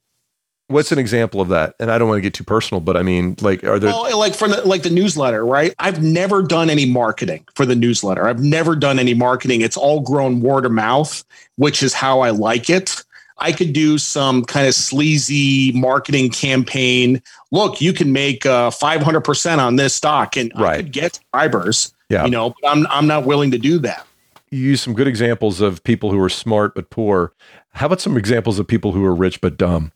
What's 0.67 0.91
an 0.91 0.97
example 0.97 1.41
of 1.41 1.49
that? 1.49 1.75
And 1.80 1.91
I 1.91 1.99
don't 1.99 2.08
want 2.08 2.17
to 2.17 2.21
get 2.21 2.34
too 2.34 2.43
personal, 2.43 2.82
but 2.82 2.97
I 2.97 3.04
mean, 3.04 3.36
like, 3.41 3.63
are 3.63 3.78
there 3.78 3.91
well, 3.91 4.17
like 4.17 4.34
for 4.34 4.47
the, 4.47 4.67
like 4.67 4.82
the 4.82 4.89
newsletter, 4.89 5.45
right? 5.45 5.75
I've 5.78 6.01
never 6.01 6.41
done 6.41 6.71
any 6.71 6.88
marketing 6.88 7.45
for 7.54 7.67
the 7.67 7.75
newsletter. 7.75 8.28
I've 8.28 8.39
never 8.39 8.75
done 8.75 8.97
any 8.97 9.13
marketing. 9.13 9.62
It's 9.62 9.78
all 9.78 9.99
grown 9.99 10.41
word 10.41 10.65
of 10.65 10.71
mouth, 10.71 11.23
which 11.58 11.84
is 11.84 11.93
how 11.93 12.21
I 12.21 12.32
like 12.32 12.69
it. 12.69 13.04
I 13.38 13.51
could 13.51 13.73
do 13.73 13.97
some 13.97 14.43
kind 14.45 14.67
of 14.67 14.73
sleazy 14.73 15.71
marketing 15.73 16.30
campaign. 16.30 17.21
Look, 17.51 17.82
you 17.82 17.93
can 17.93 18.12
make 18.12 18.45
uh, 18.45 18.71
500% 18.71 19.60
on 19.60 19.75
this 19.75 19.93
stock 19.93 20.38
and 20.38 20.51
right. 20.58 20.73
I 20.73 20.78
could 20.78 20.91
get 20.91 21.15
subscribers, 21.15 21.93
yeah. 22.10 22.25
you 22.25 22.32
know, 22.32 22.56
but 22.62 22.69
I'm, 22.69 22.88
I'm 22.88 23.08
not 23.08 23.25
willing 23.25 23.51
to 23.51 23.58
do 23.58 23.78
that. 23.80 24.08
You 24.51 24.60
use 24.60 24.82
some 24.82 24.93
good 24.93 25.08
examples 25.08 25.60
of 25.60 25.84
people 25.84 26.12
who 26.12 26.19
are 26.21 26.30
smart 26.30 26.75
but 26.75 26.89
poor. 26.89 27.34
How 27.71 27.88
about 27.88 27.99
some 27.99 28.15
examples 28.15 28.58
of 28.58 28.67
people 28.67 28.93
who 28.93 29.04
are 29.04 29.13
rich 29.13 29.41
but 29.41 29.58
dumb? 29.58 29.91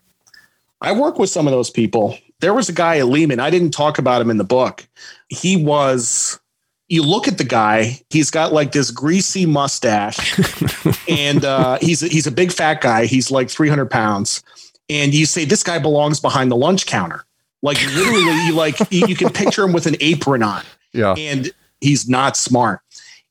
I 0.82 0.94
work 0.94 1.20
with 1.20 1.30
some 1.30 1.48
of 1.48 1.52
those 1.52 1.70
people. 1.70 2.18
There 2.39 2.54
was 2.54 2.70
a 2.70 2.74
guy 2.74 2.98
at 2.98 3.08
Lehman. 3.08 3.39
I 3.39 3.50
didn't 3.50 3.72
talk 3.72 3.98
about 3.98 4.22
him 4.22 4.30
in 4.30 4.38
the 4.38 4.44
book. 4.44 4.88
He 5.28 5.58
was, 5.58 6.39
you 6.88 7.04
look 7.04 7.28
at 7.28 7.38
the 7.38 7.44
guy, 7.44 8.00
he's 8.10 8.32
got 8.32 8.54
like 8.54 8.72
this 8.72 8.92
greasy 8.92 9.46
mustache 9.46 10.39
and 11.10 11.44
uh, 11.44 11.78
he's, 11.82 12.00
he's 12.00 12.28
a 12.28 12.32
big 12.32 12.52
fat 12.52 12.82
guy. 12.82 13.06
He's 13.06 13.30
like 13.30 13.50
300 13.50 13.92
pounds. 13.92 14.42
And 14.89 15.13
you 15.13 15.26
say, 15.26 15.46
this 15.46 15.63
guy 15.63 15.80
belongs 15.80 16.20
behind 16.20 16.50
the 16.50 16.56
lunch 16.56 16.86
counter. 16.86 17.26
Like 17.62 17.82
literally, 17.94 18.46
you 18.46 18.54
like, 18.54 18.78
you 18.89 19.15
can 19.15 19.30
picture 19.32 19.63
him 19.63 19.74
with 19.74 19.86
an 19.86 19.98
apron 20.00 20.44
on. 20.44 20.63
Yeah. 20.94 21.13
And 21.18 21.52
he's 21.82 22.08
not 22.08 22.38
smart. 22.38 22.80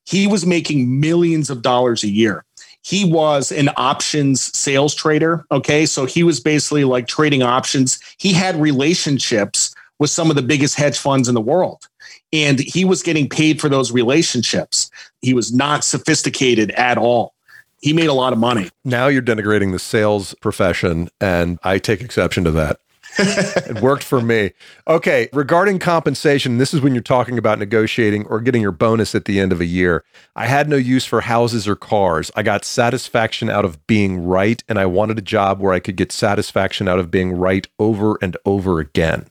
He 0.04 0.26
was 0.26 0.46
making 0.46 1.00
millions 1.00 1.50
of 1.50 1.62
dollars 1.62 2.04
a 2.04 2.08
year 2.08 2.44
he 2.88 3.05
was 3.05 3.53
an 3.53 3.68
options 3.77 4.57
sales 4.57 4.94
trader. 4.94 5.44
Okay. 5.51 5.85
So 5.85 6.07
he 6.07 6.22
was 6.22 6.40
basically 6.40 6.85
like 6.85 7.07
trading 7.07 7.42
options. 7.42 7.98
He 8.16 8.33
had 8.33 8.57
relationships 8.57 9.74
with 9.98 10.09
some 10.09 10.31
of 10.31 10.37
the 10.37 10.42
biggest 10.42 10.74
hedge 10.74 10.96
funds 10.96 11.29
in 11.29 11.35
the 11.35 11.40
world. 11.40 11.87
And 12.33 12.59
he 12.59 12.87
was 12.87 13.03
getting 13.03 13.29
paid 13.29 13.61
for 13.61 13.68
those 13.68 13.92
relationships. 13.92 14.90
He 15.20 15.35
was 15.35 15.53
not 15.53 15.85
sophisticated 15.85 16.70
at 16.70 16.96
all. 16.96 17.35
He 17.83 17.92
made 17.92 18.07
a 18.07 18.14
lot 18.14 18.33
of 18.33 18.38
money. 18.38 18.70
Now 18.87 19.09
you're 19.09 19.20
denigrating 19.20 19.72
the 19.72 19.79
sales 19.79 20.33
profession, 20.40 21.11
and 21.20 21.59
I 21.62 21.79
take 21.79 22.01
exception 22.01 22.42
to 22.44 22.51
that. 22.53 22.81
it 23.66 23.81
worked 23.81 24.04
for 24.04 24.20
me. 24.20 24.52
Okay, 24.87 25.28
regarding 25.33 25.78
compensation, 25.78 26.59
this 26.59 26.72
is 26.72 26.81
when 26.81 26.94
you're 26.94 27.02
talking 27.02 27.37
about 27.37 27.59
negotiating 27.59 28.26
or 28.26 28.40
getting 28.40 28.62
your 28.62 28.72
bonus 28.72 29.14
at 29.14 29.24
the 29.24 29.40
end 29.40 29.52
of 29.52 29.61
a 29.61 29.64
year. 29.64 30.04
I 30.37 30.46
had 30.46 30.68
no 30.68 30.76
use 30.76 31.04
for 31.04 31.20
houses 31.20 31.66
or 31.66 31.74
cars. 31.74 32.31
I 32.37 32.42
got 32.42 32.64
satisfaction 32.64 33.50
out 33.50 33.64
of 33.64 33.85
being 33.87 34.24
right, 34.24 34.62
and 34.68 34.78
I 34.78 34.87
wanted 34.87 35.18
a 35.18 35.22
job 35.22 35.61
where 35.61 35.72
I 35.72 35.81
could 35.81 35.96
get 35.96 36.12
satisfaction 36.12 36.87
out 36.87 36.98
of 36.98 37.11
being 37.11 37.33
right 37.33 37.66
over 37.78 38.18
and 38.22 38.37
over 38.44 38.78
again. 38.78 39.26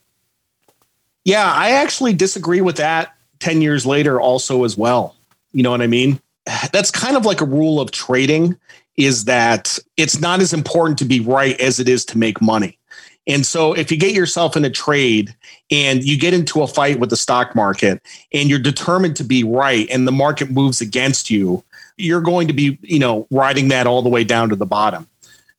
Yeah, 1.23 1.51
I 1.51 1.71
actually 1.71 2.13
disagree 2.13 2.61
with 2.61 2.77
that 2.77 3.15
10 3.39 3.61
years 3.61 3.85
later, 3.85 4.19
also, 4.19 4.63
as 4.63 4.77
well. 4.77 5.15
You 5.51 5.63
know 5.63 5.71
what 5.71 5.81
I 5.81 5.87
mean? 5.87 6.19
That's 6.71 6.91
kind 6.91 7.15
of 7.15 7.25
like 7.25 7.41
a 7.41 7.45
rule 7.45 7.79
of 7.79 7.91
trading 7.91 8.57
is 8.97 9.25
that 9.25 9.77
it's 9.95 10.19
not 10.19 10.41
as 10.41 10.53
important 10.53 10.97
to 10.99 11.05
be 11.05 11.19
right 11.19 11.59
as 11.61 11.79
it 11.79 11.87
is 11.87 12.03
to 12.05 12.17
make 12.17 12.41
money. 12.41 12.77
And 13.27 13.45
so 13.45 13.73
if 13.73 13.91
you 13.91 13.97
get 13.97 14.13
yourself 14.13 14.55
in 14.55 14.63
a 14.63 14.69
trade 14.69 15.35
and 15.69 16.03
you 16.03 16.17
get 16.17 16.33
into 16.33 16.61
a 16.61 16.67
fight 16.67 16.99
with 16.99 17.09
the 17.09 17.17
stock 17.17 17.55
market 17.55 18.01
and 18.33 18.49
you're 18.49 18.57
determined 18.57 19.17
to 19.17 19.23
be 19.23 19.43
right 19.43 19.87
and 19.89 20.07
the 20.07 20.13
market 20.13 20.49
moves 20.49 20.79
against 20.79 21.29
you, 21.29 21.63
you're 21.97 22.21
going 22.21 22.47
to 22.47 22.53
be, 22.53 22.79
you 22.81 22.99
know, 22.99 23.27
riding 23.29 23.67
that 23.67 23.85
all 23.85 24.01
the 24.01 24.09
way 24.09 24.23
down 24.23 24.49
to 24.49 24.55
the 24.55 24.65
bottom. 24.65 25.07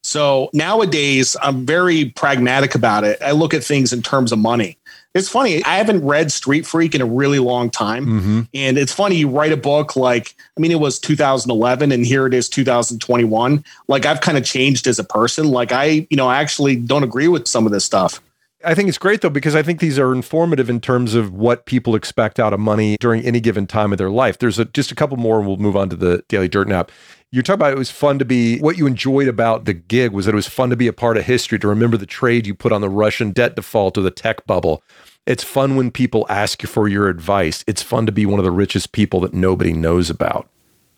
So 0.02 0.48
nowadays, 0.54 1.36
I'm 1.42 1.66
very 1.66 2.06
pragmatic 2.06 2.74
about 2.74 3.04
it. 3.04 3.18
I 3.20 3.32
look 3.32 3.52
at 3.52 3.62
things 3.62 3.92
in 3.92 4.00
terms 4.00 4.32
of 4.32 4.38
money. 4.38 4.77
It's 5.18 5.28
funny. 5.28 5.62
I 5.64 5.76
haven't 5.76 6.04
read 6.04 6.32
Street 6.32 6.66
Freak 6.66 6.94
in 6.94 7.00
a 7.00 7.06
really 7.06 7.38
long 7.38 7.70
time. 7.70 8.06
Mm-hmm. 8.06 8.40
And 8.54 8.78
it's 8.78 8.92
funny, 8.92 9.16
you 9.16 9.28
write 9.28 9.52
a 9.52 9.56
book 9.56 9.96
like, 9.96 10.34
I 10.56 10.60
mean, 10.60 10.70
it 10.70 10.80
was 10.80 10.98
2011 10.98 11.92
and 11.92 12.06
here 12.06 12.26
it 12.26 12.34
is 12.34 12.48
2021. 12.48 13.64
Like 13.88 14.06
I've 14.06 14.20
kind 14.20 14.38
of 14.38 14.44
changed 14.44 14.86
as 14.86 14.98
a 14.98 15.04
person. 15.04 15.48
Like 15.50 15.72
I, 15.72 16.06
you 16.08 16.16
know, 16.16 16.28
I 16.28 16.40
actually 16.40 16.76
don't 16.76 17.02
agree 17.02 17.28
with 17.28 17.48
some 17.48 17.66
of 17.66 17.72
this 17.72 17.84
stuff. 17.84 18.20
I 18.64 18.74
think 18.74 18.88
it's 18.88 18.98
great 18.98 19.20
though 19.20 19.30
because 19.30 19.54
I 19.54 19.62
think 19.62 19.78
these 19.78 19.98
are 19.98 20.12
informative 20.12 20.68
in 20.68 20.80
terms 20.80 21.14
of 21.14 21.32
what 21.32 21.64
people 21.64 21.94
expect 21.94 22.40
out 22.40 22.52
of 22.52 22.58
money 22.58 22.96
during 22.98 23.24
any 23.24 23.40
given 23.40 23.66
time 23.66 23.92
of 23.92 23.98
their 23.98 24.10
life. 24.10 24.38
There's 24.38 24.58
a, 24.58 24.64
just 24.64 24.90
a 24.90 24.96
couple 24.96 25.16
more, 25.16 25.38
and 25.38 25.46
we'll 25.46 25.58
move 25.58 25.76
on 25.76 25.88
to 25.90 25.96
the 25.96 26.24
Daily 26.28 26.48
Dirt 26.48 26.66
Nap. 26.66 26.90
You 27.30 27.42
talk 27.42 27.54
about 27.54 27.72
it 27.72 27.78
was 27.78 27.90
fun 27.90 28.18
to 28.18 28.24
be. 28.24 28.58
What 28.58 28.76
you 28.76 28.86
enjoyed 28.86 29.28
about 29.28 29.64
the 29.64 29.74
gig 29.74 30.12
was 30.12 30.26
that 30.26 30.32
it 30.32 30.36
was 30.36 30.48
fun 30.48 30.70
to 30.70 30.76
be 30.76 30.88
a 30.88 30.92
part 30.92 31.16
of 31.16 31.24
history, 31.24 31.58
to 31.60 31.68
remember 31.68 31.96
the 31.96 32.06
trade 32.06 32.46
you 32.46 32.54
put 32.54 32.72
on 32.72 32.80
the 32.80 32.88
Russian 32.88 33.30
debt 33.30 33.54
default 33.54 33.96
or 33.96 34.02
the 34.02 34.10
tech 34.10 34.44
bubble. 34.46 34.82
It's 35.26 35.44
fun 35.44 35.76
when 35.76 35.90
people 35.90 36.26
ask 36.28 36.62
you 36.62 36.68
for 36.68 36.88
your 36.88 37.08
advice. 37.08 37.62
It's 37.66 37.82
fun 37.82 38.06
to 38.06 38.12
be 38.12 38.26
one 38.26 38.40
of 38.40 38.44
the 38.44 38.50
richest 38.50 38.92
people 38.92 39.20
that 39.20 39.34
nobody 39.34 39.74
knows 39.74 40.08
about. 40.10 40.48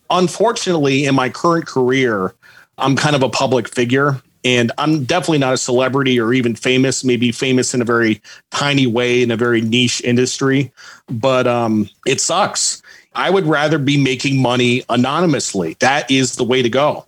Unfortunately, 0.09 1.05
in 1.05 1.15
my 1.15 1.29
current 1.29 1.67
career, 1.67 2.33
I'm 2.77 2.95
kind 2.95 3.15
of 3.15 3.23
a 3.23 3.29
public 3.29 3.67
figure 3.67 4.21
and 4.43 4.71
I'm 4.77 5.03
definitely 5.03 5.39
not 5.39 5.53
a 5.53 5.57
celebrity 5.57 6.19
or 6.19 6.33
even 6.33 6.55
famous, 6.55 7.03
maybe 7.03 7.31
famous 7.31 7.73
in 7.73 7.81
a 7.81 7.85
very 7.85 8.21
tiny 8.51 8.87
way 8.87 9.21
in 9.21 9.31
a 9.31 9.37
very 9.37 9.61
niche 9.61 10.01
industry, 10.03 10.71
but 11.09 11.47
um, 11.47 11.89
it 12.05 12.21
sucks. 12.21 12.81
I 13.13 13.29
would 13.29 13.45
rather 13.45 13.77
be 13.77 14.01
making 14.01 14.41
money 14.41 14.83
anonymously. 14.89 15.75
That 15.79 16.09
is 16.09 16.35
the 16.35 16.43
way 16.43 16.61
to 16.61 16.69
go. 16.69 17.05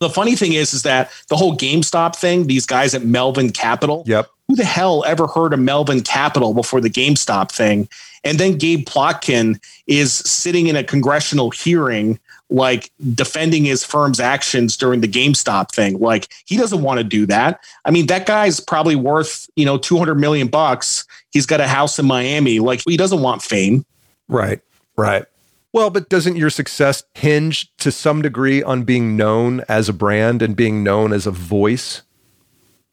The 0.00 0.10
funny 0.10 0.34
thing 0.36 0.52
is, 0.52 0.74
is 0.74 0.82
that 0.82 1.10
the 1.28 1.36
whole 1.36 1.56
GameStop 1.56 2.16
thing, 2.16 2.46
these 2.46 2.66
guys 2.66 2.94
at 2.94 3.04
Melvin 3.04 3.50
Capital, 3.50 4.02
yep 4.06 4.28
who 4.48 4.56
the 4.56 4.64
hell 4.64 5.04
ever 5.06 5.26
heard 5.26 5.52
of 5.52 5.60
Melvin 5.60 6.02
Capital 6.02 6.54
before 6.54 6.80
the 6.80 6.90
GameStop 6.90 7.50
thing? 7.50 7.88
And 8.24 8.38
then 8.38 8.58
Gabe 8.58 8.86
Plotkin 8.86 9.60
is 9.86 10.12
sitting 10.12 10.66
in 10.66 10.76
a 10.76 10.84
congressional 10.84 11.50
hearing, 11.50 12.18
like 12.50 12.90
defending 13.14 13.64
his 13.64 13.84
firm's 13.84 14.20
actions 14.20 14.76
during 14.76 15.00
the 15.00 15.08
GameStop 15.08 15.72
thing. 15.72 15.98
Like 15.98 16.28
he 16.46 16.56
doesn't 16.56 16.82
want 16.82 16.98
to 16.98 17.04
do 17.04 17.26
that. 17.26 17.60
I 17.84 17.90
mean, 17.90 18.06
that 18.06 18.26
guy's 18.26 18.60
probably 18.60 18.96
worth, 18.96 19.48
you 19.56 19.64
know, 19.64 19.78
200 19.78 20.14
million 20.16 20.48
bucks. 20.48 21.04
He's 21.30 21.46
got 21.46 21.60
a 21.60 21.66
house 21.66 21.98
in 21.98 22.06
Miami. 22.06 22.60
Like 22.60 22.82
he 22.86 22.96
doesn't 22.96 23.22
want 23.22 23.42
fame. 23.42 23.84
Right. 24.28 24.60
Right. 24.96 25.24
Well, 25.72 25.90
but 25.90 26.08
doesn't 26.08 26.36
your 26.36 26.50
success 26.50 27.02
hinge 27.14 27.74
to 27.78 27.90
some 27.90 28.22
degree 28.22 28.62
on 28.62 28.84
being 28.84 29.16
known 29.16 29.62
as 29.68 29.88
a 29.88 29.92
brand 29.92 30.40
and 30.40 30.54
being 30.54 30.84
known 30.84 31.12
as 31.12 31.26
a 31.26 31.32
voice? 31.32 32.02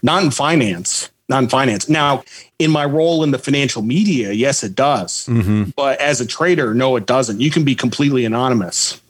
Not 0.01 0.23
in 0.23 0.31
finance 0.31 1.11
Not 1.29 1.43
in 1.43 1.49
finance. 1.49 1.87
Now, 1.87 2.23
in 2.57 2.71
my 2.71 2.85
role 2.85 3.23
in 3.23 3.31
the 3.31 3.37
financial 3.37 3.81
media, 3.81 4.31
yes, 4.31 4.63
it 4.63 4.75
does. 4.75 5.27
Mm-hmm. 5.27 5.71
But 5.75 5.99
as 6.01 6.21
a 6.21 6.25
trader, 6.25 6.73
no, 6.73 6.95
it 6.95 7.05
doesn't. 7.05 7.39
You 7.39 7.51
can 7.51 7.63
be 7.63 7.75
completely 7.75 8.25
anonymous. 8.25 9.00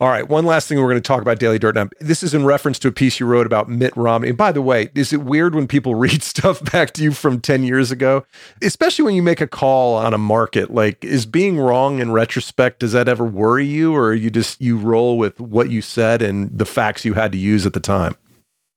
All 0.00 0.08
right. 0.08 0.28
One 0.28 0.44
last 0.44 0.66
thing 0.66 0.78
we're 0.78 0.90
going 0.90 0.96
to 0.96 1.00
talk 1.00 1.22
about 1.22 1.38
Daily 1.38 1.58
Dirt 1.58 1.76
Nap. 1.76 1.92
This 2.00 2.24
is 2.24 2.34
in 2.34 2.44
reference 2.44 2.80
to 2.80 2.88
a 2.88 2.92
piece 2.92 3.20
you 3.20 3.26
wrote 3.26 3.46
about 3.46 3.68
Mitt 3.68 3.96
Romney. 3.96 4.30
And 4.30 4.36
by 4.36 4.50
the 4.50 4.60
way, 4.60 4.90
is 4.92 5.12
it 5.12 5.22
weird 5.22 5.54
when 5.54 5.68
people 5.68 5.94
read 6.04 6.22
stuff 6.22 6.62
back 6.72 6.92
to 6.94 7.02
you 7.02 7.12
from 7.12 7.40
10 7.40 7.62
years 7.62 7.92
ago? 7.92 8.26
Especially 8.60 9.04
when 9.04 9.14
you 9.14 9.22
make 9.22 9.40
a 9.40 9.46
call 9.46 9.94
on 9.94 10.12
a 10.12 10.18
market. 10.18 10.74
Like, 10.74 11.04
is 11.04 11.26
being 11.26 11.58
wrong 11.58 12.00
in 12.00 12.10
retrospect, 12.10 12.80
does 12.80 12.90
that 12.90 13.08
ever 13.08 13.24
worry 13.24 13.66
you? 13.66 13.94
Or 13.94 14.12
you 14.12 14.30
just, 14.30 14.60
you 14.60 14.76
roll 14.76 15.16
with 15.16 15.38
what 15.38 15.70
you 15.70 15.80
said 15.80 16.22
and 16.22 16.50
the 16.58 16.66
facts 16.66 17.04
you 17.04 17.14
had 17.14 17.30
to 17.30 17.38
use 17.38 17.64
at 17.64 17.72
the 17.72 17.80
time? 17.80 18.16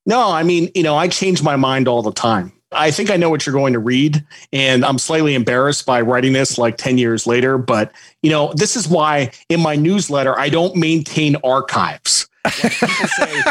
No, 0.06 0.32
I 0.32 0.44
mean, 0.44 0.70
you 0.76 0.84
know, 0.84 0.96
I 0.96 1.08
change 1.08 1.42
my 1.42 1.56
mind 1.56 1.88
all 1.88 2.04
the 2.04 2.14
time. 2.14 2.54
I 2.72 2.92
think 2.92 3.10
I 3.10 3.16
know 3.16 3.30
what 3.30 3.46
you're 3.46 3.54
going 3.54 3.74
to 3.74 3.80
read, 3.80 4.26
and 4.52 4.84
I'm 4.84 5.00
slightly 5.00 5.36
embarrassed 5.36 5.86
by 5.86 6.02
writing 6.02 6.34
this 6.34 6.58
like 6.58 6.78
10 6.78 6.98
years 6.98 7.26
later. 7.26 7.58
But, 7.58 7.92
you 8.22 8.30
know, 8.30 8.52
this 8.54 8.76
is 8.76 8.88
why 8.88 9.32
in 9.50 9.62
my 9.62 9.76
newsletter, 9.76 10.38
I 10.38 10.50
don't 10.50 10.76
maintain 10.76 11.38
archives. 11.44 12.28
Like 12.44 12.72
people 12.74 13.08
say, 13.08 13.44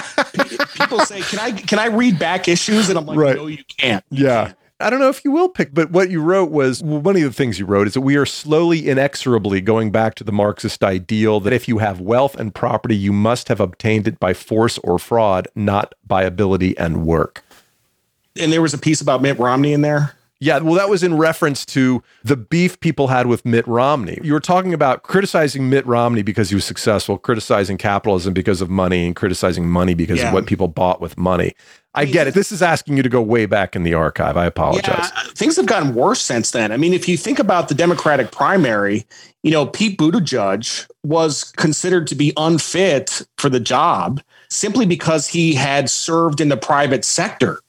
people 0.74 1.00
say, 1.00 1.20
can 1.22 1.38
I 1.38 1.52
can 1.52 1.78
I 1.78 1.86
read 1.86 2.18
back 2.18 2.48
issues? 2.48 2.88
And 2.88 2.98
I'm 2.98 3.06
like, 3.06 3.18
right. 3.18 3.36
no, 3.36 3.46
you 3.46 3.64
can't. 3.78 4.04
You 4.10 4.26
yeah. 4.26 4.44
Can't. 4.46 4.58
I 4.78 4.90
don't 4.90 5.00
know 5.00 5.08
if 5.08 5.24
you 5.24 5.30
will 5.30 5.48
pick, 5.48 5.72
but 5.72 5.90
what 5.90 6.10
you 6.10 6.20
wrote 6.20 6.50
was 6.50 6.82
well, 6.82 7.00
one 7.00 7.16
of 7.16 7.22
the 7.22 7.32
things 7.32 7.58
you 7.58 7.64
wrote 7.64 7.86
is 7.86 7.94
that 7.94 8.02
we 8.02 8.16
are 8.16 8.26
slowly, 8.26 8.90
inexorably 8.90 9.62
going 9.62 9.90
back 9.90 10.14
to 10.16 10.24
the 10.24 10.32
Marxist 10.32 10.84
ideal 10.84 11.40
that 11.40 11.54
if 11.54 11.66
you 11.66 11.78
have 11.78 11.98
wealth 11.98 12.36
and 12.36 12.54
property, 12.54 12.94
you 12.94 13.10
must 13.10 13.48
have 13.48 13.58
obtained 13.58 14.06
it 14.06 14.20
by 14.20 14.34
force 14.34 14.76
or 14.78 14.98
fraud, 14.98 15.48
not 15.54 15.94
by 16.06 16.24
ability 16.24 16.76
and 16.76 17.06
work 17.06 17.42
and 18.38 18.52
there 18.52 18.62
was 18.62 18.74
a 18.74 18.78
piece 18.78 19.00
about 19.00 19.22
Mitt 19.22 19.38
Romney 19.38 19.72
in 19.72 19.82
there. 19.82 20.14
Yeah, 20.38 20.58
well, 20.58 20.74
that 20.74 20.90
was 20.90 21.02
in 21.02 21.16
reference 21.16 21.64
to 21.66 22.02
the 22.22 22.36
beef 22.36 22.78
people 22.80 23.08
had 23.08 23.26
with 23.26 23.46
Mitt 23.46 23.66
Romney. 23.66 24.18
You 24.22 24.34
were 24.34 24.40
talking 24.40 24.74
about 24.74 25.02
criticizing 25.02 25.70
Mitt 25.70 25.86
Romney 25.86 26.22
because 26.22 26.50
he 26.50 26.54
was 26.54 26.64
successful, 26.64 27.16
criticizing 27.16 27.78
capitalism 27.78 28.34
because 28.34 28.60
of 28.60 28.68
money, 28.68 29.06
and 29.06 29.16
criticizing 29.16 29.66
money 29.66 29.94
because 29.94 30.18
yeah. 30.18 30.28
of 30.28 30.34
what 30.34 30.46
people 30.46 30.68
bought 30.68 31.00
with 31.00 31.16
money. 31.16 31.54
I 31.94 32.04
get 32.04 32.26
it. 32.26 32.34
This 32.34 32.52
is 32.52 32.60
asking 32.60 32.98
you 32.98 33.02
to 33.02 33.08
go 33.08 33.22
way 33.22 33.46
back 33.46 33.74
in 33.74 33.82
the 33.82 33.94
archive. 33.94 34.36
I 34.36 34.44
apologize. 34.44 35.10
Yeah, 35.14 35.22
things 35.34 35.56
have 35.56 35.64
gotten 35.64 35.94
worse 35.94 36.20
since 36.20 36.50
then. 36.50 36.70
I 36.70 36.76
mean, 36.76 36.92
if 36.92 37.08
you 37.08 37.16
think 37.16 37.38
about 37.38 37.68
the 37.68 37.74
Democratic 37.74 38.30
primary, 38.30 39.06
you 39.42 39.50
know, 39.50 39.64
Pete 39.64 39.96
Buttigieg 39.96 40.86
was 41.02 41.44
considered 41.52 42.06
to 42.08 42.14
be 42.14 42.34
unfit 42.36 43.22
for 43.38 43.48
the 43.48 43.60
job 43.60 44.20
simply 44.50 44.84
because 44.84 45.26
he 45.26 45.54
had 45.54 45.88
served 45.88 46.42
in 46.42 46.50
the 46.50 46.58
private 46.58 47.06
sector 47.06 47.60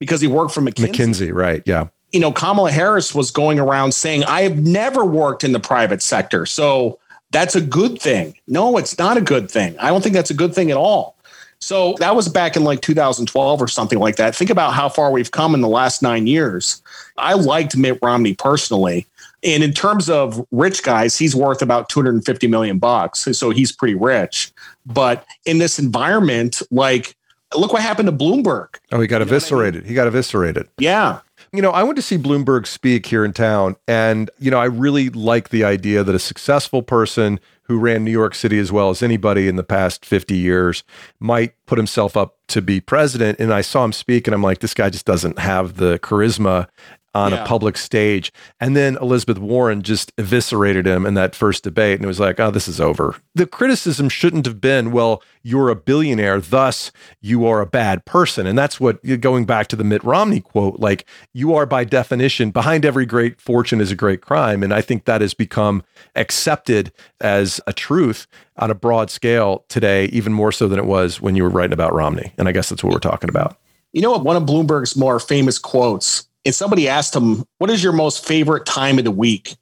because 0.00 0.20
he 0.20 0.26
worked 0.26 0.52
for 0.52 0.60
McKinsey. 0.62 0.88
McKinsey, 0.88 1.32
right? 1.32 1.62
Yeah. 1.64 1.86
You 2.10 2.18
know, 2.18 2.32
Kamala 2.32 2.72
Harris 2.72 3.14
was 3.14 3.30
going 3.30 3.60
around 3.60 3.92
saying, 3.92 4.24
I 4.24 4.42
have 4.42 4.58
never 4.58 5.04
worked 5.04 5.44
in 5.44 5.52
the 5.52 5.60
private 5.60 6.02
sector. 6.02 6.44
So 6.44 6.98
that's 7.30 7.54
a 7.54 7.60
good 7.60 8.00
thing. 8.00 8.34
No, 8.48 8.76
it's 8.76 8.98
not 8.98 9.16
a 9.16 9.20
good 9.20 9.48
thing. 9.48 9.78
I 9.78 9.90
don't 9.90 10.02
think 10.02 10.14
that's 10.16 10.30
a 10.30 10.34
good 10.34 10.52
thing 10.52 10.72
at 10.72 10.76
all. 10.76 11.16
So 11.60 11.94
that 11.98 12.16
was 12.16 12.28
back 12.28 12.56
in 12.56 12.64
like 12.64 12.80
2012 12.80 13.62
or 13.62 13.68
something 13.68 13.98
like 13.98 14.16
that. 14.16 14.34
Think 14.34 14.50
about 14.50 14.72
how 14.72 14.88
far 14.88 15.12
we've 15.12 15.30
come 15.30 15.54
in 15.54 15.60
the 15.60 15.68
last 15.68 16.02
nine 16.02 16.26
years. 16.26 16.82
I 17.18 17.34
liked 17.34 17.76
Mitt 17.76 17.98
Romney 18.02 18.34
personally. 18.34 19.06
And 19.42 19.62
in 19.62 19.72
terms 19.72 20.10
of 20.10 20.44
rich 20.50 20.82
guys, 20.82 21.16
he's 21.16 21.36
worth 21.36 21.62
about 21.62 21.88
250 21.88 22.46
million 22.46 22.78
bucks. 22.78 23.28
So 23.32 23.50
he's 23.50 23.72
pretty 23.72 23.94
rich. 23.94 24.52
But 24.86 25.24
in 25.44 25.58
this 25.58 25.78
environment, 25.78 26.62
like 26.70 27.14
Look 27.54 27.72
what 27.72 27.82
happened 27.82 28.06
to 28.06 28.12
Bloomberg. 28.12 28.76
Oh, 28.92 29.00
he 29.00 29.06
got 29.06 29.18
you 29.18 29.26
eviscerated. 29.26 29.80
I 29.80 29.80
mean? 29.80 29.88
He 29.88 29.94
got 29.94 30.06
eviscerated. 30.06 30.68
Yeah. 30.78 31.20
You 31.52 31.62
know, 31.62 31.70
I 31.70 31.82
went 31.82 31.96
to 31.96 32.02
see 32.02 32.16
Bloomberg 32.16 32.66
speak 32.66 33.06
here 33.06 33.24
in 33.24 33.32
town, 33.32 33.74
and, 33.88 34.30
you 34.38 34.52
know, 34.52 34.58
I 34.58 34.66
really 34.66 35.08
like 35.08 35.48
the 35.48 35.64
idea 35.64 36.04
that 36.04 36.14
a 36.14 36.20
successful 36.20 36.82
person 36.82 37.40
who 37.62 37.78
ran 37.78 38.04
New 38.04 38.12
York 38.12 38.34
City 38.34 38.58
as 38.58 38.70
well 38.70 38.90
as 38.90 39.02
anybody 39.02 39.48
in 39.48 39.56
the 39.56 39.64
past 39.64 40.04
50 40.04 40.36
years 40.36 40.84
might 41.18 41.54
put 41.70 41.78
himself 41.78 42.16
up 42.16 42.36
to 42.48 42.60
be 42.60 42.80
president. 42.80 43.38
And 43.38 43.54
I 43.54 43.60
saw 43.60 43.84
him 43.84 43.92
speak, 43.92 44.26
and 44.26 44.34
I'm 44.34 44.42
like, 44.42 44.58
this 44.58 44.74
guy 44.74 44.90
just 44.90 45.06
doesn't 45.06 45.38
have 45.38 45.76
the 45.76 46.00
charisma 46.00 46.66
on 47.14 47.30
yeah. 47.30 47.42
a 47.42 47.46
public 47.46 47.76
stage. 47.76 48.32
And 48.58 48.76
then 48.76 48.96
Elizabeth 49.00 49.38
Warren 49.38 49.82
just 49.82 50.12
eviscerated 50.18 50.84
him 50.84 51.06
in 51.06 51.14
that 51.14 51.36
first 51.36 51.62
debate. 51.62 51.94
And 51.94 52.04
it 52.04 52.08
was 52.08 52.18
like, 52.18 52.40
oh, 52.40 52.50
this 52.50 52.66
is 52.66 52.80
over. 52.80 53.16
The 53.36 53.46
criticism 53.46 54.08
shouldn't 54.08 54.46
have 54.46 54.60
been, 54.60 54.90
well, 54.90 55.22
you're 55.44 55.70
a 55.70 55.76
billionaire, 55.76 56.40
thus 56.40 56.90
you 57.20 57.46
are 57.46 57.60
a 57.60 57.66
bad 57.66 58.04
person. 58.04 58.48
And 58.48 58.58
that's 58.58 58.80
what, 58.80 59.00
going 59.20 59.44
back 59.44 59.68
to 59.68 59.76
the 59.76 59.84
Mitt 59.84 60.02
Romney 60.02 60.40
quote, 60.40 60.80
like, 60.80 61.06
you 61.32 61.54
are 61.54 61.66
by 61.66 61.84
definition, 61.84 62.50
behind 62.50 62.84
every 62.84 63.06
great 63.06 63.40
fortune 63.40 63.80
is 63.80 63.92
a 63.92 63.96
great 63.96 64.22
crime. 64.22 64.64
And 64.64 64.74
I 64.74 64.80
think 64.80 65.04
that 65.04 65.20
has 65.20 65.34
become 65.34 65.84
accepted 66.16 66.92
as 67.20 67.60
a 67.68 67.72
truth 67.72 68.26
on 68.60 68.70
a 68.70 68.74
broad 68.74 69.10
scale 69.10 69.64
today, 69.68 70.06
even 70.06 70.32
more 70.32 70.52
so 70.52 70.68
than 70.68 70.78
it 70.78 70.86
was 70.86 71.20
when 71.20 71.34
you 71.34 71.42
were 71.42 71.48
writing 71.48 71.72
about 71.72 71.92
Romney. 71.92 72.32
And 72.38 72.48
I 72.48 72.52
guess 72.52 72.68
that's 72.68 72.84
what 72.84 72.92
we're 72.92 73.00
talking 73.00 73.28
about. 73.28 73.56
You 73.92 74.02
know 74.02 74.12
what? 74.12 74.22
One 74.22 74.36
of 74.36 74.44
Bloomberg's 74.44 74.96
more 74.96 75.18
famous 75.18 75.58
quotes 75.58 76.28
and 76.44 76.54
somebody 76.54 76.88
asked 76.88 77.14
him, 77.14 77.44
What 77.58 77.70
is 77.70 77.82
your 77.82 77.92
most 77.92 78.24
favorite 78.24 78.66
time 78.66 78.98
of 78.98 79.04
the 79.04 79.10
week? 79.10 79.56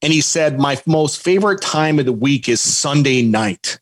And 0.00 0.12
he 0.12 0.20
said, 0.20 0.58
My 0.58 0.80
most 0.86 1.22
favorite 1.22 1.60
time 1.60 1.98
of 1.98 2.06
the 2.06 2.12
week 2.12 2.48
is 2.48 2.60
Sunday 2.60 3.22
night. 3.22 3.78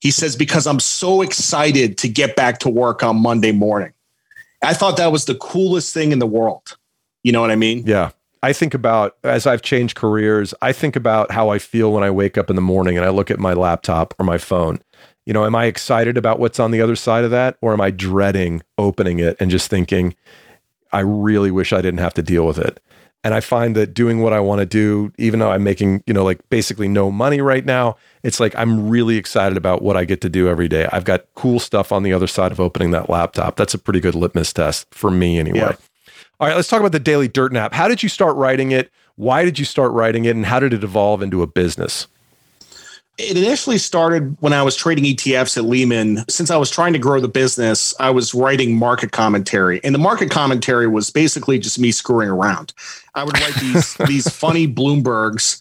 He 0.00 0.10
says, 0.10 0.36
Because 0.36 0.66
I'm 0.66 0.80
so 0.80 1.22
excited 1.22 1.98
to 1.98 2.08
get 2.08 2.36
back 2.36 2.58
to 2.60 2.68
work 2.68 3.02
on 3.02 3.20
Monday 3.20 3.52
morning. 3.52 3.92
I 4.62 4.74
thought 4.74 4.98
that 4.98 5.12
was 5.12 5.24
the 5.24 5.34
coolest 5.36 5.92
thing 5.94 6.12
in 6.12 6.18
the 6.18 6.26
world. 6.26 6.76
You 7.22 7.32
know 7.32 7.40
what 7.40 7.50
I 7.50 7.56
mean? 7.56 7.84
Yeah. 7.86 8.10
I 8.42 8.52
think 8.52 8.74
about 8.74 9.16
as 9.22 9.46
I've 9.46 9.62
changed 9.62 9.96
careers, 9.96 10.54
I 10.62 10.72
think 10.72 10.96
about 10.96 11.30
how 11.30 11.50
I 11.50 11.58
feel 11.58 11.92
when 11.92 12.02
I 12.02 12.10
wake 12.10 12.38
up 12.38 12.48
in 12.48 12.56
the 12.56 12.62
morning 12.62 12.96
and 12.96 13.04
I 13.04 13.10
look 13.10 13.30
at 13.30 13.38
my 13.38 13.52
laptop 13.52 14.14
or 14.18 14.24
my 14.24 14.38
phone. 14.38 14.80
You 15.26 15.34
know, 15.34 15.44
am 15.44 15.54
I 15.54 15.66
excited 15.66 16.16
about 16.16 16.38
what's 16.40 16.58
on 16.58 16.70
the 16.70 16.80
other 16.80 16.96
side 16.96 17.24
of 17.24 17.30
that? 17.30 17.56
Or 17.60 17.72
am 17.72 17.80
I 17.80 17.90
dreading 17.90 18.62
opening 18.78 19.18
it 19.18 19.36
and 19.38 19.50
just 19.50 19.68
thinking, 19.68 20.14
I 20.92 21.00
really 21.00 21.50
wish 21.50 21.72
I 21.72 21.82
didn't 21.82 22.00
have 22.00 22.14
to 22.14 22.22
deal 22.22 22.46
with 22.46 22.58
it. 22.58 22.80
And 23.22 23.34
I 23.34 23.40
find 23.40 23.76
that 23.76 23.92
doing 23.92 24.22
what 24.22 24.32
I 24.32 24.40
want 24.40 24.60
to 24.60 24.66
do, 24.66 25.12
even 25.18 25.40
though 25.40 25.50
I'm 25.50 25.62
making, 25.62 26.02
you 26.06 26.14
know, 26.14 26.24
like 26.24 26.40
basically 26.48 26.88
no 26.88 27.10
money 27.10 27.42
right 27.42 27.66
now, 27.66 27.96
it's 28.22 28.40
like 28.40 28.56
I'm 28.56 28.88
really 28.88 29.16
excited 29.18 29.58
about 29.58 29.82
what 29.82 29.94
I 29.94 30.06
get 30.06 30.22
to 30.22 30.30
do 30.30 30.48
every 30.48 30.68
day. 30.68 30.88
I've 30.90 31.04
got 31.04 31.26
cool 31.34 31.60
stuff 31.60 31.92
on 31.92 32.02
the 32.02 32.14
other 32.14 32.26
side 32.26 32.50
of 32.50 32.58
opening 32.58 32.92
that 32.92 33.10
laptop. 33.10 33.56
That's 33.56 33.74
a 33.74 33.78
pretty 33.78 34.00
good 34.00 34.14
litmus 34.14 34.54
test 34.54 34.86
for 34.94 35.10
me, 35.10 35.38
anyway. 35.38 35.58
Yeah. 35.58 35.76
All 36.40 36.46
right, 36.46 36.56
let's 36.56 36.68
talk 36.68 36.80
about 36.80 36.92
the 36.92 37.00
Daily 37.00 37.28
Dirt 37.28 37.52
Nap. 37.52 37.74
How 37.74 37.86
did 37.86 38.02
you 38.02 38.08
start 38.08 38.34
writing 38.34 38.70
it? 38.72 38.90
Why 39.16 39.44
did 39.44 39.58
you 39.58 39.66
start 39.66 39.92
writing 39.92 40.24
it? 40.24 40.34
And 40.34 40.46
how 40.46 40.58
did 40.58 40.72
it 40.72 40.82
evolve 40.82 41.20
into 41.20 41.42
a 41.42 41.46
business? 41.46 42.06
It 43.18 43.36
initially 43.36 43.76
started 43.76 44.34
when 44.40 44.54
I 44.54 44.62
was 44.62 44.74
trading 44.74 45.04
ETFs 45.04 45.58
at 45.58 45.64
Lehman. 45.64 46.24
Since 46.30 46.50
I 46.50 46.56
was 46.56 46.70
trying 46.70 46.94
to 46.94 46.98
grow 46.98 47.20
the 47.20 47.28
business, 47.28 47.94
I 48.00 48.08
was 48.08 48.32
writing 48.32 48.74
market 48.74 49.12
commentary. 49.12 49.84
And 49.84 49.94
the 49.94 49.98
market 49.98 50.30
commentary 50.30 50.88
was 50.88 51.10
basically 51.10 51.58
just 51.58 51.78
me 51.78 51.92
screwing 51.92 52.30
around. 52.30 52.72
I 53.14 53.24
would 53.24 53.38
write 53.38 53.56
these 53.56 53.94
these 54.06 54.30
funny 54.30 54.66
Bloombergs 54.66 55.60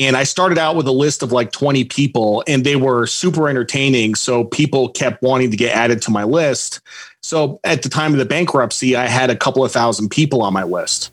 and 0.00 0.16
I 0.16 0.24
started 0.24 0.56
out 0.56 0.76
with 0.76 0.86
a 0.86 0.92
list 0.92 1.22
of 1.22 1.30
like 1.30 1.52
20 1.52 1.84
people 1.84 2.42
and 2.48 2.64
they 2.64 2.74
were 2.74 3.06
super 3.06 3.50
entertaining. 3.50 4.14
So 4.14 4.44
people 4.44 4.88
kept 4.88 5.22
wanting 5.22 5.50
to 5.50 5.58
get 5.58 5.76
added 5.76 6.00
to 6.02 6.10
my 6.10 6.24
list. 6.24 6.80
So 7.22 7.60
at 7.64 7.82
the 7.82 7.88
time 7.88 8.12
of 8.12 8.18
the 8.18 8.24
bankruptcy, 8.24 8.96
I 8.96 9.06
had 9.06 9.30
a 9.30 9.36
couple 9.36 9.64
of 9.64 9.72
thousand 9.72 10.10
people 10.10 10.42
on 10.42 10.52
my 10.52 10.64
list. 10.64 11.10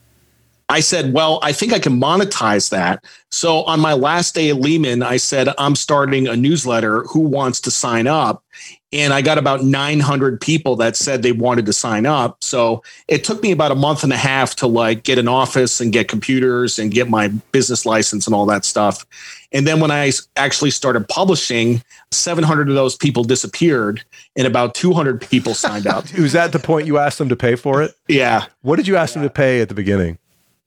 I 0.70 0.82
said, 0.82 1.14
well, 1.14 1.40
I 1.44 1.54
think 1.54 1.72
I 1.72 1.80
can 1.80 2.00
monetize 2.00 2.72
that. 2.72 3.06
So 3.32 3.64
on 3.64 3.80
my 3.80 3.94
last 3.94 4.36
day 4.36 4.50
at 4.50 4.58
Lehman, 4.58 5.02
I 5.02 5.16
said, 5.16 5.48
I'm 5.58 5.76
starting 5.76 6.28
a 6.28 6.36
newsletter. 6.36 7.04
Who 7.04 7.22
wants 7.22 7.62
to 7.62 7.72
sign 7.72 8.06
up? 8.06 8.44
And 8.92 9.14
I 9.14 9.22
got 9.22 9.38
about 9.38 9.64
900 9.64 10.42
people 10.42 10.76
that 10.78 10.98
said 10.98 11.22
they 11.22 11.32
wanted 11.32 11.66
to 11.68 11.74
sign 11.74 12.06
up. 12.06 12.44
So 12.44 12.84
it 13.08 13.24
took 13.24 13.42
me 13.42 13.52
about 13.52 13.72
a 13.72 13.76
month 13.76 14.04
and 14.04 14.12
a 14.12 14.18
half 14.18 14.56
to 14.58 14.68
like 14.68 15.04
get 15.04 15.18
an 15.18 15.28
office 15.28 15.80
and 15.80 15.94
get 15.94 16.10
computers 16.10 16.80
and 16.80 16.92
get 16.92 17.10
my 17.10 17.30
business 17.52 17.86
license 17.86 18.28
and 18.28 18.36
all 18.36 18.46
that 18.48 18.66
stuff. 18.66 19.06
And 19.54 19.66
then 19.66 19.80
when 19.80 19.92
I 19.92 20.12
actually 20.36 20.72
started 20.72 21.08
publishing, 21.08 21.82
700 22.12 22.70
of 22.70 22.76
those 22.76 22.96
people 22.96 23.24
disappeared 23.24 24.04
and 24.36 24.46
about 24.46 24.76
200 24.76 25.22
people 25.22 25.54
signed 25.54 25.88
up. 25.88 26.06
Was 26.18 26.34
that 26.34 26.52
the 26.52 26.60
point 26.60 26.88
you 26.88 26.98
asked 26.98 27.18
them 27.18 27.30
to 27.30 27.36
pay 27.36 27.56
for 27.56 27.82
it? 27.82 27.96
Yeah. 28.08 28.46
What 28.62 28.76
did 28.76 28.88
you 28.88 28.98
ask 28.98 29.16
yeah. 29.16 29.22
them 29.22 29.30
to 29.30 29.34
pay 29.34 29.62
at 29.62 29.70
the 29.70 29.76
beginning? 29.76 30.18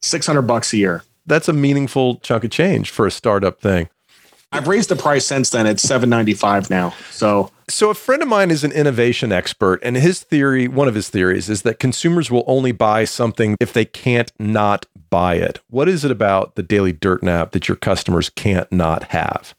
600 0.02 0.42
bucks 0.42 0.72
a 0.72 0.78
year. 0.78 1.02
That's 1.26 1.48
a 1.48 1.52
meaningful 1.52 2.16
chunk 2.16 2.44
of 2.44 2.50
change 2.50 2.90
for 2.90 3.06
a 3.06 3.10
startup 3.10 3.60
thing. 3.60 3.88
I've 4.52 4.66
raised 4.66 4.88
the 4.88 4.96
price 4.96 5.26
since 5.26 5.50
then. 5.50 5.66
It's 5.66 5.82
795 5.82 6.70
now. 6.70 6.92
So 7.10 7.52
So 7.68 7.90
a 7.90 7.94
friend 7.94 8.20
of 8.20 8.28
mine 8.28 8.50
is 8.50 8.64
an 8.64 8.72
innovation 8.72 9.30
expert 9.30 9.78
and 9.84 9.96
his 9.96 10.22
theory, 10.22 10.66
one 10.66 10.88
of 10.88 10.94
his 10.94 11.08
theories 11.08 11.48
is 11.48 11.62
that 11.62 11.78
consumers 11.78 12.30
will 12.30 12.44
only 12.46 12.72
buy 12.72 13.04
something 13.04 13.56
if 13.60 13.72
they 13.72 13.84
can't 13.84 14.32
not 14.40 14.86
buy 15.10 15.34
it. 15.34 15.60
What 15.68 15.88
is 15.88 16.04
it 16.04 16.10
about 16.10 16.54
the 16.54 16.62
Daily 16.62 16.92
Dirt 16.92 17.22
Nap 17.22 17.52
that 17.52 17.68
your 17.68 17.76
customers 17.76 18.30
can't 18.30 18.70
not 18.72 19.04
have? 19.04 19.54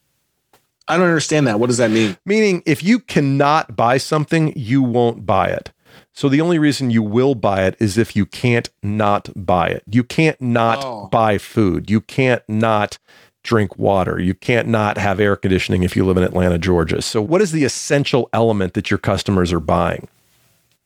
I 0.87 0.97
don't 0.97 1.05
understand 1.05 1.47
that. 1.47 1.59
What 1.59 1.67
does 1.67 1.77
that 1.77 1.91
mean? 1.91 2.17
Meaning 2.25 2.63
if 2.65 2.83
you 2.83 2.99
cannot 2.99 3.75
buy 3.75 3.97
something, 3.97 4.51
you 4.55 4.81
won't 4.81 5.25
buy 5.25 5.47
it. 5.47 5.71
So 6.13 6.27
the 6.27 6.41
only 6.41 6.59
reason 6.59 6.91
you 6.91 7.03
will 7.03 7.35
buy 7.35 7.63
it 7.63 7.75
is 7.79 7.97
if 7.97 8.15
you 8.15 8.25
can't 8.25 8.69
not 8.83 9.29
buy 9.35 9.69
it. 9.69 9.83
You 9.89 10.03
can't 10.03 10.39
not 10.41 10.83
oh. 10.83 11.07
buy 11.11 11.37
food. 11.37 11.89
You 11.89 12.01
can't 12.01 12.43
not 12.47 12.97
drink 13.43 13.77
water. 13.77 14.19
You 14.19 14.33
can't 14.33 14.67
not 14.67 14.97
have 14.97 15.19
air 15.19 15.35
conditioning 15.35 15.83
if 15.83 15.95
you 15.95 16.05
live 16.05 16.17
in 16.17 16.23
Atlanta, 16.23 16.57
Georgia. 16.57 17.01
So 17.01 17.21
what 17.21 17.41
is 17.41 17.51
the 17.51 17.63
essential 17.63 18.29
element 18.33 18.73
that 18.73 18.91
your 18.91 18.97
customers 18.97 19.53
are 19.53 19.59
buying? 19.59 20.07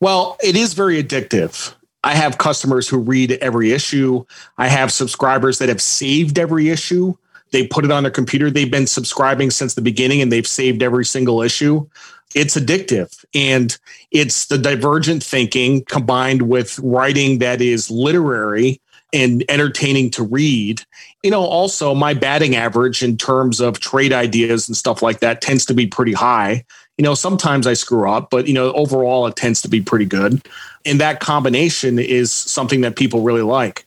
Well, 0.00 0.36
it 0.42 0.56
is 0.56 0.74
very 0.74 1.02
addictive. 1.02 1.74
I 2.06 2.14
have 2.14 2.38
customers 2.38 2.88
who 2.88 2.98
read 2.98 3.32
every 3.32 3.72
issue. 3.72 4.24
I 4.58 4.68
have 4.68 4.92
subscribers 4.92 5.58
that 5.58 5.68
have 5.68 5.82
saved 5.82 6.38
every 6.38 6.70
issue. 6.70 7.14
They 7.50 7.66
put 7.66 7.84
it 7.84 7.90
on 7.90 8.04
their 8.04 8.12
computer. 8.12 8.50
They've 8.50 8.70
been 8.70 8.86
subscribing 8.86 9.50
since 9.50 9.74
the 9.74 9.82
beginning 9.82 10.20
and 10.20 10.30
they've 10.30 10.46
saved 10.46 10.82
every 10.82 11.04
single 11.04 11.42
issue 11.42 11.86
it's 12.34 12.56
addictive 12.56 13.24
and 13.34 13.78
it's 14.10 14.46
the 14.46 14.58
divergent 14.58 15.22
thinking 15.22 15.84
combined 15.84 16.42
with 16.42 16.78
writing 16.80 17.38
that 17.38 17.62
is 17.62 17.90
literary 17.90 18.80
and 19.12 19.44
entertaining 19.48 20.10
to 20.10 20.22
read. 20.22 20.82
You 21.22 21.30
know, 21.30 21.42
also 21.42 21.94
my 21.94 22.12
batting 22.12 22.56
average 22.56 23.02
in 23.02 23.16
terms 23.16 23.60
of 23.60 23.80
trade 23.80 24.12
ideas 24.12 24.68
and 24.68 24.76
stuff 24.76 25.00
like 25.00 25.20
that 25.20 25.40
tends 25.40 25.64
to 25.66 25.74
be 25.74 25.86
pretty 25.86 26.12
high. 26.12 26.64
You 26.98 27.04
know, 27.04 27.14
sometimes 27.14 27.66
I 27.66 27.74
screw 27.74 28.10
up, 28.10 28.28
but 28.30 28.46
you 28.46 28.54
know, 28.54 28.72
overall 28.72 29.26
it 29.26 29.36
tends 29.36 29.62
to 29.62 29.68
be 29.68 29.80
pretty 29.80 30.06
good. 30.06 30.42
And 30.86 31.00
that 31.00 31.20
combination 31.20 31.98
is 31.98 32.32
something 32.32 32.80
that 32.82 32.96
people 32.96 33.20
really 33.20 33.42
like. 33.42 33.86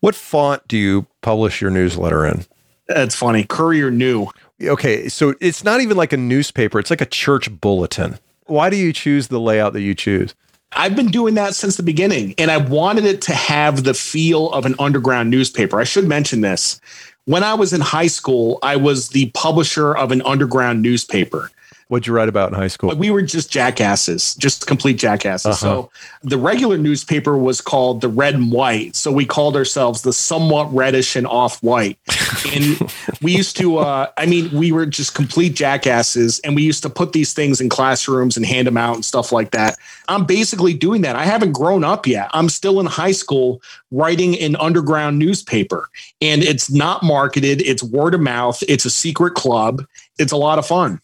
What 0.00 0.14
font 0.14 0.66
do 0.68 0.76
you 0.76 1.06
publish 1.22 1.60
your 1.60 1.70
newsletter 1.70 2.26
in? 2.26 2.44
That's 2.88 3.14
funny. 3.14 3.44
Courier 3.44 3.90
New 3.90 4.28
okay, 4.68 5.08
so 5.08 5.34
it's 5.40 5.64
not 5.64 5.80
even 5.80 5.96
like 5.96 6.12
a 6.12 6.16
newspaper, 6.16 6.78
it's 6.78 6.90
like 6.90 7.00
a 7.00 7.06
church 7.06 7.50
bulletin. 7.60 8.18
Why 8.46 8.70
do 8.70 8.76
you 8.76 8.92
choose 8.92 9.28
the 9.28 9.40
layout 9.40 9.72
that 9.74 9.82
you 9.82 9.94
choose? 9.94 10.34
I've 10.72 10.94
been 10.94 11.08
doing 11.08 11.34
that 11.34 11.54
since 11.54 11.76
the 11.76 11.82
beginning, 11.82 12.34
and 12.38 12.50
I 12.50 12.58
wanted 12.58 13.04
it 13.04 13.22
to 13.22 13.34
have 13.34 13.84
the 13.84 13.94
feel 13.94 14.50
of 14.50 14.66
an 14.66 14.74
underground 14.78 15.30
newspaper. 15.30 15.80
I 15.80 15.84
should 15.84 16.06
mention 16.06 16.42
this. 16.42 16.80
When 17.24 17.42
I 17.42 17.54
was 17.54 17.72
in 17.72 17.80
high 17.80 18.06
school, 18.06 18.58
I 18.62 18.76
was 18.76 19.10
the 19.10 19.30
publisher 19.30 19.96
of 19.96 20.12
an 20.12 20.22
underground 20.22 20.82
newspaper. 20.82 21.50
What'd 21.90 22.06
you 22.06 22.12
write 22.12 22.28
about 22.28 22.52
in 22.52 22.54
high 22.54 22.68
school? 22.68 22.94
We 22.94 23.10
were 23.10 23.20
just 23.20 23.50
jackasses, 23.50 24.36
just 24.36 24.68
complete 24.68 24.96
jackasses. 24.96 25.60
Uh-huh. 25.60 25.88
So 25.88 25.90
the 26.22 26.38
regular 26.38 26.78
newspaper 26.78 27.36
was 27.36 27.60
called 27.60 28.00
the 28.00 28.06
Red 28.06 28.36
and 28.36 28.52
White. 28.52 28.94
So 28.94 29.10
we 29.10 29.26
called 29.26 29.56
ourselves 29.56 30.02
the 30.02 30.12
somewhat 30.12 30.72
reddish 30.72 31.16
and 31.16 31.26
off 31.26 31.60
white. 31.64 31.98
and 32.54 32.78
we 33.20 33.36
used 33.36 33.56
to, 33.56 33.78
uh, 33.78 34.06
I 34.16 34.26
mean, 34.26 34.56
we 34.56 34.70
were 34.70 34.86
just 34.86 35.16
complete 35.16 35.54
jackasses, 35.54 36.38
and 36.44 36.54
we 36.54 36.62
used 36.62 36.84
to 36.84 36.90
put 36.90 37.12
these 37.12 37.32
things 37.32 37.60
in 37.60 37.68
classrooms 37.68 38.36
and 38.36 38.46
hand 38.46 38.68
them 38.68 38.76
out 38.76 38.94
and 38.94 39.04
stuff 39.04 39.32
like 39.32 39.50
that. 39.50 39.76
I'm 40.06 40.26
basically 40.26 40.74
doing 40.74 41.02
that. 41.02 41.16
I 41.16 41.24
haven't 41.24 41.54
grown 41.54 41.82
up 41.82 42.06
yet. 42.06 42.30
I'm 42.32 42.50
still 42.50 42.78
in 42.78 42.86
high 42.86 43.10
school 43.10 43.62
writing 43.90 44.38
an 44.38 44.54
underground 44.60 45.18
newspaper, 45.18 45.88
and 46.22 46.44
it's 46.44 46.70
not 46.70 47.02
marketed. 47.02 47.62
It's 47.62 47.82
word 47.82 48.14
of 48.14 48.20
mouth. 48.20 48.62
It's 48.68 48.84
a 48.84 48.90
secret 48.90 49.34
club. 49.34 49.84
It's 50.20 50.30
a 50.30 50.36
lot 50.36 50.60
of 50.60 50.66
fun. 50.68 51.00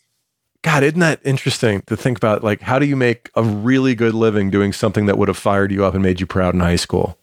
God, 0.67 0.83
isn't 0.83 0.99
that 0.99 1.21
interesting 1.23 1.83
to 1.83 1.97
think 1.97 2.19
about? 2.19 2.43
Like, 2.43 2.61
how 2.61 2.81
do 2.81 2.87
you 2.87 2.97
make 2.97 3.31
a 3.37 3.43
really 3.45 3.95
good 3.95 4.15
living 4.15 4.51
doing 4.51 4.73
something 4.73 5.07
that 5.07 5.17
would 5.17 5.29
have 5.29 5.37
fired 5.37 5.71
you 5.71 5.85
up 5.85 5.95
and 5.95 6.03
made 6.03 6.19
you 6.19 6.27
proud 6.27 6.55
in 6.55 6.61
high 6.61 6.75
school? 6.75 7.17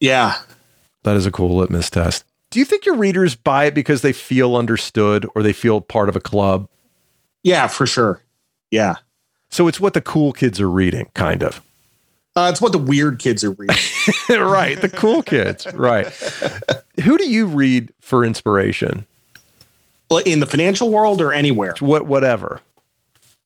Yeah. 0.00 0.38
That 1.02 1.16
is 1.16 1.26
a 1.26 1.30
cool 1.30 1.54
litmus 1.54 1.90
test. 1.90 2.24
Do 2.50 2.58
you 2.58 2.64
think 2.64 2.86
your 2.86 2.96
readers 2.96 3.34
buy 3.34 3.66
it 3.66 3.74
because 3.74 4.00
they 4.00 4.14
feel 4.14 4.56
understood 4.56 5.26
or 5.34 5.42
they 5.42 5.52
feel 5.52 5.82
part 5.82 6.08
of 6.08 6.16
a 6.16 6.20
club? 6.20 6.66
Yeah, 7.42 7.66
for 7.66 7.86
sure. 7.86 8.22
Yeah. 8.70 8.94
So 9.50 9.68
it's 9.68 9.78
what 9.78 9.92
the 9.92 10.00
cool 10.00 10.32
kids 10.32 10.58
are 10.58 10.70
reading, 10.70 11.10
kind 11.12 11.42
of. 11.42 11.60
Uh, 12.34 12.48
it's 12.50 12.62
what 12.62 12.72
the 12.72 12.78
weird 12.78 13.18
kids 13.18 13.44
are 13.44 13.50
reading. 13.50 13.76
right. 14.30 14.80
The 14.80 14.88
cool 14.88 15.22
kids. 15.22 15.70
Right. 15.74 16.06
Who 17.04 17.18
do 17.18 17.28
you 17.28 17.48
read 17.48 17.92
for 18.00 18.24
inspiration? 18.24 19.06
In 20.24 20.40
the 20.40 20.46
financial 20.46 20.90
world 20.90 21.20
or 21.20 21.32
anywhere? 21.32 21.74
What, 21.80 22.06
whatever. 22.06 22.60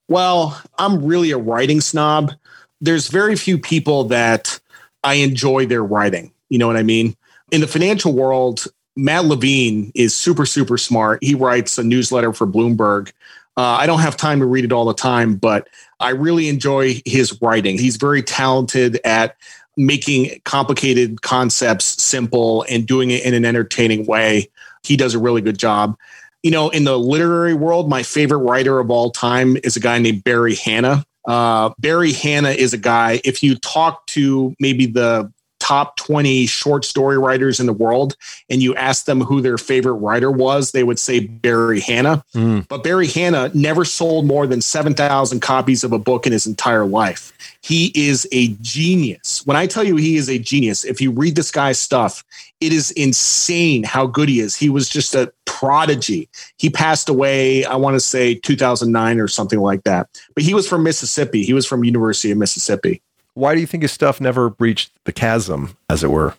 Well, 0.09 0.61
I'm 0.79 1.05
really 1.05 1.31
a 1.31 1.39
writing 1.39 1.81
snob. 1.81 2.33
There's 2.81 3.09
very 3.09 3.37
few 3.37 3.59
people 3.59 4.05
that 4.05 4.59
I 5.05 5.15
enjoy 5.15 5.67
their 5.67 5.85
writing. 5.85 6.33
You 6.49 6.59
know 6.59 6.67
what 6.67 6.77
I 6.77 6.83
mean? 6.83 7.17
In 7.53 7.61
the 7.61 7.69
financial 7.69 8.13
world, 8.13 8.65
Matt 8.97 9.25
Levine 9.25 9.93
is 9.95 10.15
super, 10.15 10.47
super 10.47 10.77
smart. 10.77 11.23
He 11.23 11.35
writes 11.35 11.79
a 11.79 11.85
newsletter 11.85 12.33
for 12.33 12.47
Bloomberg. 12.47 13.13
Uh, 13.57 13.63
I 13.63 13.87
don't 13.87 14.01
have 14.01 14.17
time 14.17 14.41
to 14.41 14.47
read 14.47 14.65
it 14.65 14.73
all 14.73 14.85
the 14.85 14.95
time, 14.95 15.37
but 15.37 15.69
I 16.01 16.11
really 16.11 16.49
enjoy 16.49 17.01
his 17.05 17.41
writing. 17.41 17.79
He's 17.79 17.97
very 17.97 18.23
talented 18.23 19.01
at 19.05 19.37
making 19.77 20.41
complicated 20.45 21.23
concepts 21.23 22.03
simple 22.03 22.65
and 22.69 22.87
doing 22.87 23.11
it 23.11 23.25
in 23.25 23.35
an 23.35 23.45
entertaining 23.45 24.07
way. 24.07 24.51
He 24.83 24.97
does 24.97 25.15
a 25.15 25.19
really 25.19 25.41
good 25.41 25.59
job. 25.59 25.97
You 26.43 26.51
know, 26.51 26.71
in 26.71 26.85
the 26.85 26.99
literary 26.99 27.55
world, 27.55 27.89
my 27.89 28.03
favorite 28.03 28.39
writer 28.39 28.79
of 28.79 28.91
all 28.91 29.11
time 29.11 29.57
is 29.63 29.77
a 29.77 29.81
guy 29.81 29.99
named 29.99 30.25
Barry 30.25 30.55
Hannah. 30.55 31.05
Uh, 31.27 31.71
Barry 31.79 32.13
Hannah 32.13 32.51
is 32.51 32.73
a 32.73 32.79
guy, 32.79 33.21
if 33.25 33.43
you 33.43 33.57
talk 33.57 34.07
to 34.09 34.55
maybe 34.59 34.87
the 34.87 35.31
top 35.71 35.95
20 35.95 36.47
short 36.47 36.85
story 36.85 37.17
writers 37.17 37.61
in 37.61 37.67
the 37.67 37.73
world 37.73 38.17
and 38.49 38.61
you 38.61 38.75
ask 38.75 39.05
them 39.05 39.21
who 39.21 39.41
their 39.41 39.57
favorite 39.57 39.95
writer 39.95 40.29
was, 40.29 40.73
they 40.73 40.83
would 40.83 40.99
say 40.99 41.21
Barry 41.21 41.79
Hannah. 41.79 42.25
Mm. 42.35 42.67
But 42.67 42.83
Barry 42.83 43.07
Hannah 43.07 43.53
never 43.55 43.85
sold 43.85 44.27
more 44.27 44.49
than 44.49 44.61
7,000 44.61 45.39
copies 45.39 45.85
of 45.85 45.93
a 45.93 45.99
book 45.99 46.27
in 46.27 46.33
his 46.33 46.45
entire 46.45 46.85
life. 46.85 47.33
He 47.63 47.93
is 47.95 48.27
a 48.33 48.49
genius. 48.61 49.47
When 49.47 49.57
I 49.57 49.69
tell 49.69 49.85
you 49.85 49.95
he 49.95 50.17
is 50.17 50.29
a 50.29 50.41
genius, 50.41 50.85
if 50.85 51.01
you 51.01 51.13
read 51.13 51.37
this 51.37 51.53
guy's 51.53 51.79
stuff, 51.79 52.25
it 52.61 52.73
is 52.73 52.91
insane 52.93 53.85
how 53.85 54.09
good 54.09 54.29
he 54.29 54.41
is. 54.41 54.57
He 54.57 54.71
was 54.71 54.89
just 54.89 55.15
a 55.15 55.33
prodigy. 55.45 56.29
He 56.57 56.69
passed 56.69 57.09
away, 57.09 57.65
I 57.65 57.77
want 57.77 57.95
to 57.95 58.01
say 58.01 58.35
2009 58.35 59.21
or 59.21 59.29
something 59.29 59.61
like 59.61 59.85
that. 59.85 60.09
But 60.35 60.43
he 60.43 60.53
was 60.53 60.67
from 60.67 60.83
Mississippi. 60.83 61.45
He 61.45 61.53
was 61.53 61.65
from 61.65 61.85
University 61.85 62.33
of 62.33 62.39
Mississippi. 62.39 63.03
Why 63.35 63.55
do 63.55 63.61
you 63.61 63.67
think 63.67 63.83
his 63.83 63.93
stuff 63.93 64.21
never 64.21 64.51
breached 64.51 64.93
the 65.05 65.13
chasm, 65.13 65.77
as 65.89 66.03
it 66.03 66.11
were? 66.11 66.35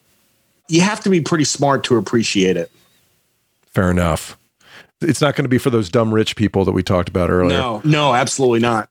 You 0.68 0.82
have 0.82 1.02
to 1.02 1.10
be 1.10 1.22
pretty 1.22 1.44
smart 1.44 1.84
to 1.86 1.98
appreciate 1.98 2.58
it. 2.58 2.72
Fair 3.66 3.90
enough. 3.90 4.38
It's 5.02 5.22
not 5.22 5.36
going 5.36 5.46
to 5.46 5.50
be 5.50 5.58
for 5.58 5.70
those 5.70 5.90
dumb 5.90 6.14
rich 6.14 6.36
people 6.36 6.64
that 6.66 6.74
we 6.74 6.84
talked 6.84 7.10
about 7.10 7.30
earlier. 7.30 7.58
No, 7.58 7.82
no, 7.84 8.14
absolutely 8.14 8.60
not. 8.60 8.90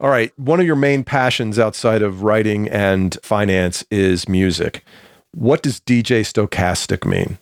All 0.00 0.10
right. 0.10 0.32
One 0.38 0.58
of 0.58 0.66
your 0.66 0.76
main 0.76 1.04
passions 1.04 1.58
outside 1.58 2.02
of 2.02 2.22
writing 2.22 2.68
and 2.68 3.16
finance 3.22 3.84
is 3.90 4.28
music. 4.28 4.84
What 5.32 5.62
does 5.62 5.80
DJ 5.80 6.20
stochastic 6.20 7.08
mean? 7.08 7.38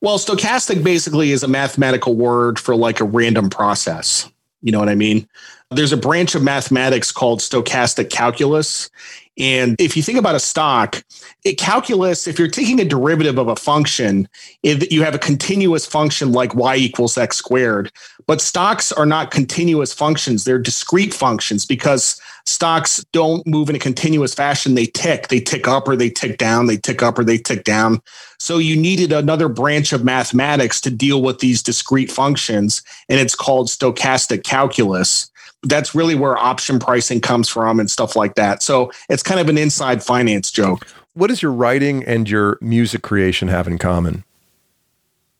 Well, 0.00 0.18
stochastic 0.18 0.82
basically 0.82 1.32
is 1.32 1.42
a 1.42 1.48
mathematical 1.48 2.14
word 2.14 2.58
for 2.58 2.74
like 2.74 3.00
a 3.00 3.04
random 3.04 3.50
process. 3.50 4.30
You 4.62 4.72
know 4.72 4.78
what 4.78 4.88
I 4.88 4.94
mean? 4.94 5.28
There's 5.72 5.92
a 5.92 5.96
branch 5.96 6.34
of 6.34 6.42
mathematics 6.42 7.12
called 7.12 7.38
stochastic 7.38 8.10
calculus. 8.10 8.90
And 9.38 9.76
if 9.80 9.96
you 9.96 10.02
think 10.02 10.18
about 10.18 10.34
a 10.34 10.40
stock, 10.40 11.00
it 11.44 11.58
calculus, 11.58 12.26
if 12.26 12.40
you're 12.40 12.48
taking 12.48 12.80
a 12.80 12.84
derivative 12.84 13.38
of 13.38 13.46
a 13.46 13.54
function, 13.54 14.28
if 14.64 14.90
you 14.90 15.04
have 15.04 15.14
a 15.14 15.18
continuous 15.18 15.86
function 15.86 16.32
like 16.32 16.56
y 16.56 16.74
equals 16.74 17.16
x 17.16 17.36
squared. 17.36 17.92
But 18.26 18.40
stocks 18.40 18.90
are 18.90 19.06
not 19.06 19.30
continuous 19.30 19.92
functions, 19.92 20.42
they're 20.42 20.58
discrete 20.58 21.14
functions 21.14 21.64
because 21.64 22.20
stocks 22.46 23.04
don't 23.12 23.46
move 23.46 23.70
in 23.70 23.76
a 23.76 23.78
continuous 23.78 24.34
fashion. 24.34 24.74
They 24.74 24.86
tick, 24.86 25.28
they 25.28 25.38
tick 25.38 25.68
up 25.68 25.86
or 25.86 25.94
they 25.94 26.10
tick 26.10 26.36
down, 26.36 26.66
they 26.66 26.78
tick 26.78 27.00
up 27.00 27.16
or 27.16 27.22
they 27.22 27.38
tick 27.38 27.62
down. 27.62 28.02
So 28.40 28.58
you 28.58 28.76
needed 28.76 29.12
another 29.12 29.48
branch 29.48 29.92
of 29.92 30.02
mathematics 30.02 30.80
to 30.80 30.90
deal 30.90 31.22
with 31.22 31.38
these 31.38 31.62
discrete 31.62 32.10
functions, 32.10 32.82
and 33.08 33.20
it's 33.20 33.36
called 33.36 33.68
stochastic 33.68 34.42
calculus 34.42 35.30
that's 35.62 35.94
really 35.94 36.14
where 36.14 36.36
option 36.38 36.78
pricing 36.78 37.20
comes 37.20 37.48
from 37.48 37.80
and 37.80 37.90
stuff 37.90 38.16
like 38.16 38.34
that. 38.36 38.62
So 38.62 38.90
it's 39.08 39.22
kind 39.22 39.40
of 39.40 39.48
an 39.48 39.58
inside 39.58 40.02
finance 40.02 40.50
joke. 40.50 40.86
What 41.14 41.26
does 41.26 41.42
your 41.42 41.52
writing 41.52 42.04
and 42.04 42.28
your 42.28 42.58
music 42.60 43.02
creation 43.02 43.48
have 43.48 43.66
in 43.66 43.78
common? 43.78 44.24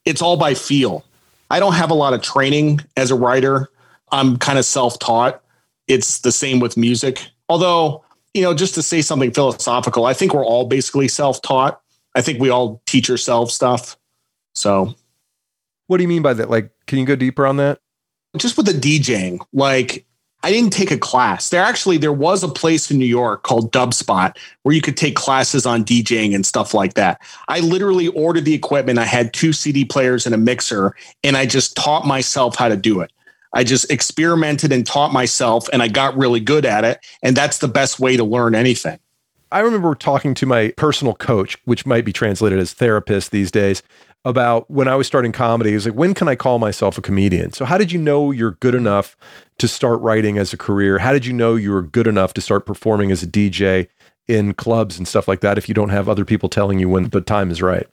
It's 0.05 0.21
all 0.21 0.37
by 0.37 0.55
feel. 0.55 1.05
I 1.51 1.61
don't 1.61 1.75
have 1.75 1.91
a 1.91 1.95
lot 1.95 2.13
of 2.13 2.23
training 2.23 2.81
as 2.97 3.11
a 3.11 3.15
writer. 3.15 3.69
I'm 4.13 4.37
kind 4.37 4.59
of 4.59 4.65
self 4.65 4.99
taught. 4.99 5.43
It's 5.89 6.21
the 6.21 6.33
same 6.33 6.61
with 6.61 6.77
music. 6.77 7.27
Although, 7.49 8.05
you 8.35 8.43
know, 8.43 8.55
just 8.55 8.75
to 8.75 8.83
say 8.83 9.03
something 9.03 9.31
philosophical, 9.33 10.05
I 10.07 10.15
think 10.15 10.35
we're 10.35 10.45
all 10.45 10.67
basically 10.67 11.09
self 11.09 11.43
taught. 11.43 11.81
I 12.15 12.23
think 12.23 12.41
we 12.41 12.51
all 12.51 12.83
teach 12.87 13.11
ourselves 13.11 13.55
stuff. 13.55 13.97
So, 14.55 14.95
what 15.87 15.97
do 15.97 16.03
you 16.03 16.09
mean 16.09 16.23
by 16.23 16.35
that? 16.35 16.51
Like, 16.51 16.71
can 16.87 16.99
you 16.99 17.07
go 17.07 17.17
deeper 17.17 17.47
on 17.47 17.57
that? 17.57 17.81
Just 18.37 18.57
with 18.57 18.67
the 18.67 18.73
DJing, 18.73 19.41
like 19.53 20.07
I 20.43 20.51
didn't 20.51 20.73
take 20.73 20.91
a 20.91 20.99
class. 20.99 21.51
There 21.51 21.63
actually 21.63 21.99
there 21.99 22.13
was 22.13 22.43
a 22.43 22.49
place 22.49 22.91
in 22.91 22.99
New 22.99 23.05
York 23.05 23.43
called 23.43 23.73
Dubspot 23.73 24.37
where 24.63 24.75
you 24.75 24.81
could 24.81 24.97
take 24.97 25.15
classes 25.15 25.67
on 25.67 25.85
DJing 25.85 26.35
and 26.35 26.47
stuff 26.47 26.73
like 26.73 26.95
that. 26.95 27.21
I 27.49 27.61
literally 27.61 28.09
ordered 28.09 28.47
the 28.47 28.55
equipment. 28.55 28.99
I 28.99 29.05
had 29.05 29.35
two 29.35 29.53
CD 29.53 29.85
players 29.85 30.25
and 30.25 30.35
a 30.35 30.39
mixer, 30.39 30.95
and 31.23 31.37
I 31.37 31.47
just 31.47 31.77
taught 31.77 32.07
myself 32.07 32.57
how 32.57 32.69
to 32.69 32.77
do 32.77 33.01
it. 33.01 33.13
I 33.53 33.65
just 33.65 33.91
experimented 33.91 34.73
and 34.73 34.87
taught 34.87 35.13
myself, 35.13 35.69
and 35.73 35.83
I 35.83 35.89
got 35.89 36.17
really 36.17 36.41
good 36.41 36.65
at 36.65 36.85
it. 36.85 37.05
And 37.23 37.37
that's 37.37 37.59
the 37.59 37.69
best 37.69 37.99
way 37.99 38.17
to 38.17 38.25
learn 38.25 38.55
anything. 38.55 38.99
I 39.53 39.61
remember 39.61 39.95
talking 39.97 40.35
to 40.35 40.47
my 40.47 40.69
personal 40.77 41.15
coach, 41.15 41.59
which 41.65 41.85
might 41.85 42.05
be 42.05 42.13
translated 42.13 42.61
as 42.61 42.73
therapist 42.73 43.33
these 43.33 43.51
days, 43.51 43.83
about 44.25 44.71
when 44.71 44.87
I 44.87 44.95
was 44.95 45.07
starting 45.07 45.33
comedy. 45.33 45.71
He 45.71 45.75
was 45.75 45.87
like, 45.87 45.95
when 45.95 46.15
can 46.15 46.29
I 46.29 46.37
call 46.37 46.59
myself 46.59 46.99
a 46.99 47.03
comedian? 47.03 47.53
So, 47.53 47.65
how 47.65 47.79
did 47.79 47.91
you 47.91 47.99
know 47.99 48.31
you're 48.31 48.53
good 48.53 48.75
enough 48.75 49.17
to 49.61 49.69
start 49.69 50.01
writing 50.01 50.39
as 50.39 50.53
a 50.53 50.57
career? 50.57 50.99
How 50.99 51.13
did 51.13 51.25
you 51.25 51.33
know 51.33 51.55
you 51.55 51.71
were 51.71 51.83
good 51.83 52.07
enough 52.07 52.35
to 52.35 52.41
start 52.41 52.67
performing 52.67 53.11
as 53.11 53.23
a 53.23 53.27
DJ 53.27 53.89
in 54.27 54.55
clubs 54.55 54.99
and 54.99 55.07
stuff 55.07 55.29
like 55.29 55.41
that 55.41 55.59
if 55.59 55.69
you 55.69 55.75
don't 55.75 55.89
have 55.91 56.09
other 56.09 56.25
people 56.25 56.49
telling 56.49 56.79
you 56.79 56.89
when 56.89 57.09
the 57.11 57.21
time 57.21 57.51
is 57.51 57.63
right? 57.63 57.87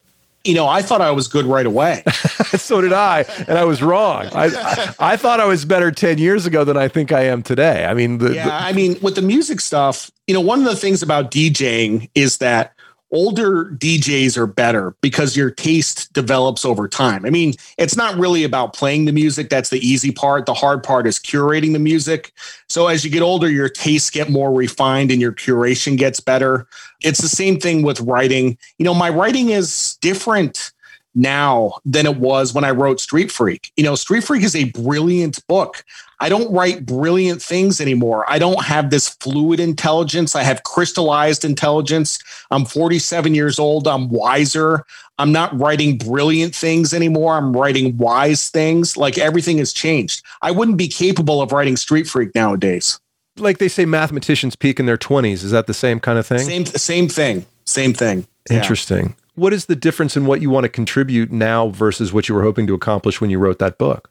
you 0.48 0.54
know, 0.54 0.68
I 0.68 0.82
thought 0.82 1.02
I 1.02 1.12
was 1.12 1.28
good 1.28 1.46
right 1.46 1.66
away. 1.66 2.04
so 2.56 2.80
did 2.80 2.94
I, 2.94 3.26
and 3.48 3.58
I 3.58 3.66
was 3.66 3.82
wrong. 3.82 4.28
I, 4.28 4.46
I, 4.46 5.14
I 5.14 5.18
thought 5.18 5.42
I 5.42 5.46
was 5.46 5.66
better 5.66 5.92
ten 5.92 6.18
years 6.18 6.46
ago 6.46 6.64
than 6.64 6.78
I 6.78 6.88
think 6.88 7.12
I 7.12 7.24
am 7.24 7.44
today. 7.44 7.86
I 7.86 7.94
mean, 7.94 8.20
the, 8.20 8.34
yeah, 8.34 8.46
the, 8.46 8.54
I 8.54 8.72
mean, 8.72 8.98
with 9.02 9.16
the 9.16 9.22
music 9.22 9.60
stuff, 9.60 10.10
you 10.26 10.34
know, 10.34 10.42
one 10.42 10.60
of 10.60 10.66
the 10.66 10.76
things 10.76 11.04
about 11.04 11.32
DJing 11.32 12.10
is 12.16 12.38
that 12.38 12.74
older 13.12 13.66
DJs 13.66 14.38
are 14.38 14.48
better 14.48 14.96
because 15.02 15.38
your 15.38 15.50
taste 15.50 16.12
develops 16.14 16.66
over 16.66 16.88
time. 16.88 17.26
I 17.26 17.30
mean, 17.30 17.54
it's 17.78 17.96
not 17.96 18.16
really 18.16 18.44
about 18.44 18.74
playing 18.74 19.06
the 19.06 19.12
music. 19.12 19.50
That's 19.50 19.70
the 19.70 19.80
easy 19.80 20.12
part. 20.12 20.46
The 20.46 20.54
hard 20.54 20.84
part 20.84 21.08
is 21.08 21.20
curating 21.20 21.74
the 21.74 21.80
music. 21.80 22.34
So 22.68 22.88
as 22.88 23.06
you 23.06 23.12
get 23.12 23.22
older, 23.22 23.50
your 23.50 23.70
tastes 23.70 24.10
get 24.10 24.30
more 24.30 24.54
refined 24.54 25.12
and 25.12 25.22
your 25.22 25.32
curation 25.32 25.98
gets 25.98 26.20
better. 26.20 26.68
It's 27.02 27.22
the 27.22 27.30
same 27.30 27.60
thing 27.60 27.82
with 27.84 28.02
writing. 28.02 28.58
You 28.78 28.86
know, 28.86 28.94
my 28.94 29.10
writing 29.10 29.50
is 29.50 29.98
different 30.02 30.72
now 31.18 31.74
than 31.84 32.06
it 32.06 32.18
was 32.18 32.54
when 32.54 32.64
I 32.64 32.72
wrote 32.72 33.02
Street 33.02 33.32
Freak. 33.32 33.72
You 33.76 33.84
know, 33.84 33.96
Street 33.96 34.24
Freak 34.24 34.44
is 34.44 34.56
a 34.56 34.66
brilliant 34.66 35.46
book. 35.48 35.84
I 36.20 36.30
don't 36.30 36.52
write 36.52 36.86
brilliant 36.86 37.42
things 37.42 37.82
anymore. 37.82 38.26
I 38.28 38.40
don't 38.40 38.64
have 38.64 38.90
this 38.90 39.10
fluid 39.10 39.60
intelligence. 39.60 40.36
I 40.36 40.44
have 40.44 40.64
crystallized 40.64 41.44
intelligence. 41.44 42.20
I'm 42.50 42.66
47 42.66 43.36
years 43.36 43.60
old. 43.60 43.88
I'm 43.88 44.10
wiser. 44.10 44.86
I'm 45.20 45.32
not 45.32 45.58
writing 45.60 45.98
brilliant 45.98 46.56
things 46.56 46.94
anymore. 46.94 47.36
I'm 47.36 47.56
writing 47.56 47.98
wise 47.98 48.50
things. 48.50 48.96
Like 48.96 49.18
everything 49.18 49.58
has 49.58 49.74
changed. 49.74 50.24
I 50.42 50.52
wouldn't 50.52 50.78
be 50.78 50.88
capable 50.88 51.42
of 51.42 51.52
writing 51.52 51.78
Street 51.78 52.08
Freak 52.08 52.34
nowadays. 52.36 53.00
Like 53.38 53.58
they 53.60 53.68
say 53.68 53.86
mathematicians 53.86 54.56
peak 54.56 54.80
in 54.80 54.88
their 54.88 54.98
20s. 54.98 55.44
Is 55.44 55.52
that 55.52 55.68
the 55.68 55.74
same 55.74 56.00
kind 56.00 56.18
of 56.18 56.26
thing? 56.26 56.40
Same 56.40 56.66
same 56.66 57.08
thing. 57.08 57.46
Same 57.66 57.94
thing. 57.94 58.26
Interesting. 58.50 59.10
Yeah 59.10 59.27
what 59.38 59.54
is 59.54 59.68
the 59.68 59.76
difference 59.76 60.18
in 60.18 60.26
what 60.26 60.42
you 60.42 60.50
want 60.50 60.64
to 60.64 60.70
contribute 60.70 61.32
now 61.32 61.70
versus 61.70 62.12
what 62.12 62.28
you 62.28 62.34
were 62.34 62.42
hoping 62.42 62.66
to 62.66 62.74
accomplish 62.74 63.22
when 63.22 63.30
you 63.30 63.38
wrote 63.38 63.60
that 63.60 63.78
book? 63.78 64.10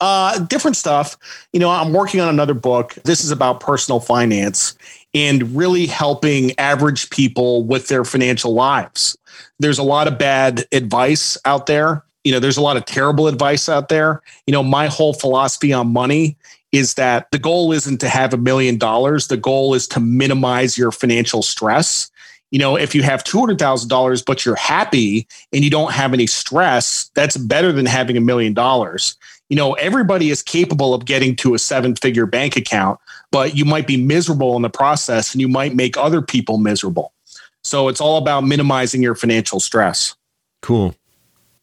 Uh, 0.00 0.40
different 0.40 0.76
stuff. 0.76 1.16
You 1.52 1.60
know, 1.60 1.70
I'm 1.70 1.92
working 1.92 2.20
on 2.20 2.28
another 2.28 2.54
book. 2.54 2.94
This 3.04 3.22
is 3.22 3.30
about 3.30 3.60
personal 3.60 4.00
finance 4.00 4.74
and 5.14 5.54
really 5.54 5.86
helping 5.86 6.58
average 6.58 7.10
people 7.10 7.62
with 7.62 7.86
their 7.86 8.04
financial 8.04 8.52
lives. 8.52 9.16
There's 9.60 9.78
a 9.78 9.84
lot 9.84 10.08
of 10.08 10.18
bad 10.18 10.64
advice 10.72 11.38
out 11.44 11.66
there. 11.66 12.04
You 12.24 12.32
know, 12.32 12.40
there's 12.40 12.56
a 12.56 12.62
lot 12.62 12.76
of 12.76 12.84
terrible 12.84 13.28
advice 13.28 13.68
out 13.68 13.88
there. 13.88 14.20
You 14.48 14.52
know, 14.52 14.64
my 14.64 14.88
whole 14.88 15.12
philosophy 15.12 15.72
on 15.72 15.92
money 15.92 16.36
is 16.72 16.94
that 16.94 17.30
the 17.30 17.38
goal 17.38 17.70
isn't 17.70 17.98
to 17.98 18.08
have 18.08 18.34
a 18.34 18.38
million 18.38 18.78
dollars. 18.78 19.28
The 19.28 19.36
goal 19.36 19.74
is 19.74 19.86
to 19.88 20.00
minimize 20.00 20.76
your 20.76 20.90
financial 20.90 21.42
stress 21.42 22.10
you 22.52 22.58
know, 22.58 22.76
if 22.76 22.94
you 22.94 23.02
have 23.02 23.24
$200,000, 23.24 24.24
but 24.26 24.44
you're 24.44 24.54
happy 24.54 25.26
and 25.54 25.64
you 25.64 25.70
don't 25.70 25.92
have 25.92 26.12
any 26.12 26.26
stress, 26.26 27.10
that's 27.14 27.38
better 27.38 27.72
than 27.72 27.86
having 27.86 28.18
a 28.18 28.20
million 28.20 28.52
dollars. 28.52 29.16
You 29.48 29.56
know, 29.56 29.72
everybody 29.72 30.28
is 30.28 30.42
capable 30.42 30.92
of 30.92 31.06
getting 31.06 31.34
to 31.36 31.54
a 31.54 31.58
seven 31.58 31.96
figure 31.96 32.26
bank 32.26 32.54
account, 32.54 33.00
but 33.30 33.56
you 33.56 33.64
might 33.64 33.86
be 33.86 33.96
miserable 33.96 34.54
in 34.54 34.62
the 34.62 34.68
process 34.68 35.32
and 35.32 35.40
you 35.40 35.48
might 35.48 35.74
make 35.74 35.96
other 35.96 36.20
people 36.20 36.58
miserable. 36.58 37.14
So 37.62 37.88
it's 37.88 38.02
all 38.02 38.18
about 38.18 38.42
minimizing 38.42 39.02
your 39.02 39.14
financial 39.14 39.58
stress. 39.58 40.14
Cool. 40.60 40.94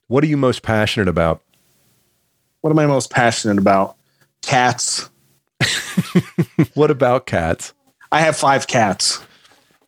What 0.07 0.23
are 0.23 0.27
you 0.27 0.37
most 0.37 0.63
passionate 0.63 1.07
about? 1.07 1.43
What 2.61 2.71
am 2.71 2.79
I 2.79 2.87
most 2.87 3.11
passionate 3.11 3.59
about? 3.59 3.95
Cats. 4.41 5.07
what 6.73 6.89
about 6.89 7.27
cats? 7.27 7.73
I 8.11 8.21
have 8.21 8.35
five 8.35 8.65
cats. 8.65 9.21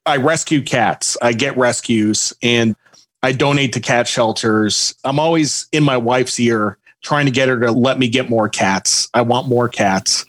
I 0.05 0.17
rescue 0.17 0.61
cats. 0.63 1.17
I 1.21 1.33
get 1.33 1.55
rescues 1.57 2.33
and 2.41 2.75
I 3.23 3.31
donate 3.33 3.73
to 3.73 3.79
cat 3.79 4.07
shelters. 4.07 4.95
I'm 5.03 5.19
always 5.19 5.67
in 5.71 5.83
my 5.83 5.97
wife's 5.97 6.39
ear 6.39 6.77
trying 7.03 7.25
to 7.25 7.31
get 7.31 7.49
her 7.49 7.59
to 7.59 7.71
let 7.71 7.99
me 7.99 8.07
get 8.09 8.29
more 8.29 8.49
cats. 8.49 9.09
I 9.13 9.21
want 9.21 9.47
more 9.47 9.69
cats. 9.69 10.25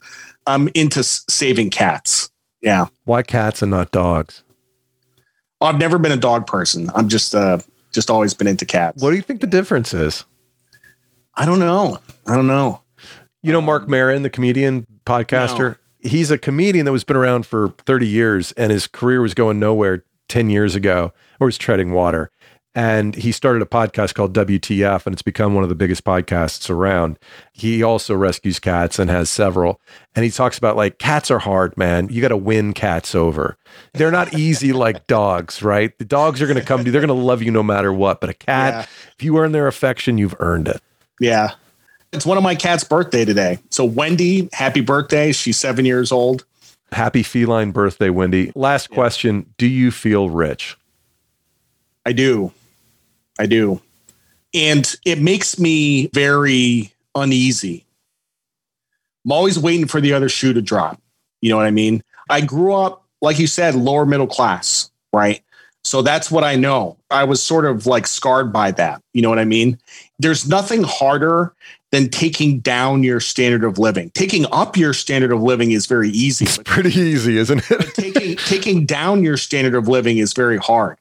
I'm 0.46 0.68
into 0.74 1.00
s- 1.00 1.24
saving 1.28 1.70
cats. 1.70 2.30
Yeah. 2.60 2.86
Why 3.04 3.22
cats 3.22 3.62
and 3.62 3.70
not 3.70 3.90
dogs? 3.92 4.42
I've 5.60 5.78
never 5.78 5.98
been 5.98 6.12
a 6.12 6.16
dog 6.16 6.46
person. 6.46 6.90
I'm 6.94 7.08
just 7.08 7.34
uh 7.34 7.58
just 7.92 8.10
always 8.10 8.34
been 8.34 8.46
into 8.46 8.64
cats. 8.66 9.02
What 9.02 9.10
do 9.10 9.16
you 9.16 9.22
think 9.22 9.40
the 9.40 9.46
difference 9.46 9.94
is? 9.94 10.24
I 11.34 11.46
don't 11.46 11.58
know. 11.60 11.98
I 12.26 12.34
don't 12.34 12.46
know. 12.46 12.80
You 13.42 13.52
know 13.52 13.60
Marc 13.60 13.88
Maron, 13.88 14.22
the 14.22 14.30
comedian 14.30 14.86
podcaster? 15.06 15.76
He's 16.02 16.30
a 16.30 16.38
comedian 16.38 16.84
that 16.86 16.92
was 16.92 17.04
been 17.04 17.16
around 17.16 17.46
for 17.46 17.68
30 17.86 18.06
years 18.06 18.52
and 18.52 18.70
his 18.72 18.86
career 18.86 19.20
was 19.22 19.34
going 19.34 19.58
nowhere 19.60 20.04
10 20.28 20.50
years 20.50 20.74
ago 20.74 21.12
or 21.40 21.46
was 21.46 21.56
treading 21.58 21.92
water. 21.92 22.30
And 22.74 23.14
he 23.14 23.32
started 23.32 23.60
a 23.60 23.66
podcast 23.66 24.14
called 24.14 24.32
WTF, 24.32 25.04
and 25.04 25.12
it's 25.12 25.20
become 25.20 25.54
one 25.54 25.62
of 25.62 25.68
the 25.68 25.74
biggest 25.74 26.04
podcasts 26.04 26.70
around. 26.70 27.18
He 27.52 27.82
also 27.82 28.14
rescues 28.14 28.58
cats 28.58 28.98
and 28.98 29.10
has 29.10 29.28
several. 29.28 29.78
And 30.16 30.24
he 30.24 30.30
talks 30.30 30.56
about 30.56 30.74
like 30.74 30.98
cats 30.98 31.30
are 31.30 31.38
hard, 31.40 31.76
man. 31.76 32.08
You 32.10 32.22
got 32.22 32.28
to 32.28 32.36
win 32.38 32.72
cats 32.72 33.14
over. 33.14 33.58
They're 33.92 34.10
not 34.10 34.32
easy 34.32 34.72
like 34.84 35.06
dogs, 35.06 35.62
right? 35.62 35.96
The 35.98 36.06
dogs 36.06 36.40
are 36.40 36.46
going 36.46 36.58
to 36.58 36.64
come 36.64 36.80
to 36.80 36.86
you, 36.86 36.92
they're 36.92 37.02
going 37.06 37.08
to 37.08 37.24
love 37.26 37.42
you 37.42 37.50
no 37.50 37.62
matter 37.62 37.92
what. 37.92 38.22
But 38.22 38.30
a 38.30 38.34
cat, 38.34 38.72
Yeah. 38.72 38.80
if 39.18 39.22
you 39.22 39.36
earn 39.36 39.52
their 39.52 39.66
affection, 39.66 40.16
you've 40.16 40.36
earned 40.38 40.66
it. 40.66 40.80
Yeah. 41.20 41.52
It's 42.12 42.26
one 42.26 42.36
of 42.36 42.42
my 42.42 42.54
cat's 42.54 42.84
birthday 42.84 43.24
today. 43.24 43.58
So 43.70 43.84
Wendy, 43.84 44.48
happy 44.52 44.82
birthday. 44.82 45.32
She's 45.32 45.58
seven 45.58 45.84
years 45.84 46.12
old. 46.12 46.44
Happy 46.92 47.22
feline 47.22 47.70
birthday, 47.70 48.10
Wendy. 48.10 48.52
Last 48.54 48.90
question 48.90 49.46
Do 49.56 49.66
you 49.66 49.90
feel 49.90 50.28
rich? 50.28 50.76
I 52.04 52.12
do. 52.12 52.52
I 53.38 53.46
do. 53.46 53.80
And 54.52 54.94
it 55.06 55.20
makes 55.20 55.58
me 55.58 56.08
very 56.08 56.92
uneasy. 57.14 57.86
I'm 59.24 59.32
always 59.32 59.58
waiting 59.58 59.86
for 59.86 60.00
the 60.00 60.12
other 60.12 60.28
shoe 60.28 60.52
to 60.52 60.60
drop. 60.60 61.00
You 61.40 61.50
know 61.50 61.56
what 61.56 61.66
I 61.66 61.70
mean? 61.70 62.02
I 62.28 62.42
grew 62.42 62.74
up, 62.74 63.04
like 63.22 63.38
you 63.38 63.46
said, 63.46 63.74
lower 63.74 64.04
middle 64.04 64.26
class, 64.26 64.90
right? 65.12 65.42
So 65.84 66.02
that's 66.02 66.30
what 66.30 66.44
I 66.44 66.56
know. 66.56 66.98
I 67.10 67.24
was 67.24 67.42
sort 67.42 67.64
of 67.64 67.86
like 67.86 68.06
scarred 68.06 68.52
by 68.52 68.70
that. 68.72 69.02
You 69.14 69.22
know 69.22 69.30
what 69.30 69.38
I 69.38 69.44
mean? 69.44 69.78
There's 70.18 70.46
nothing 70.46 70.82
harder 70.82 71.54
than 71.92 72.08
taking 72.08 72.58
down 72.58 73.04
your 73.04 73.20
standard 73.20 73.64
of 73.64 73.78
living. 73.78 74.10
Taking 74.14 74.46
up 74.50 74.76
your 74.76 74.94
standard 74.94 75.30
of 75.30 75.42
living 75.42 75.70
is 75.70 75.86
very 75.86 76.08
easy. 76.08 76.46
It's 76.46 76.58
pretty 76.64 76.98
easy, 76.98 77.36
isn't 77.36 77.70
it? 77.70 77.94
taking 77.94 78.36
taking 78.36 78.86
down 78.86 79.22
your 79.22 79.36
standard 79.36 79.74
of 79.74 79.86
living 79.86 80.18
is 80.18 80.32
very 80.32 80.58
hard. 80.58 80.98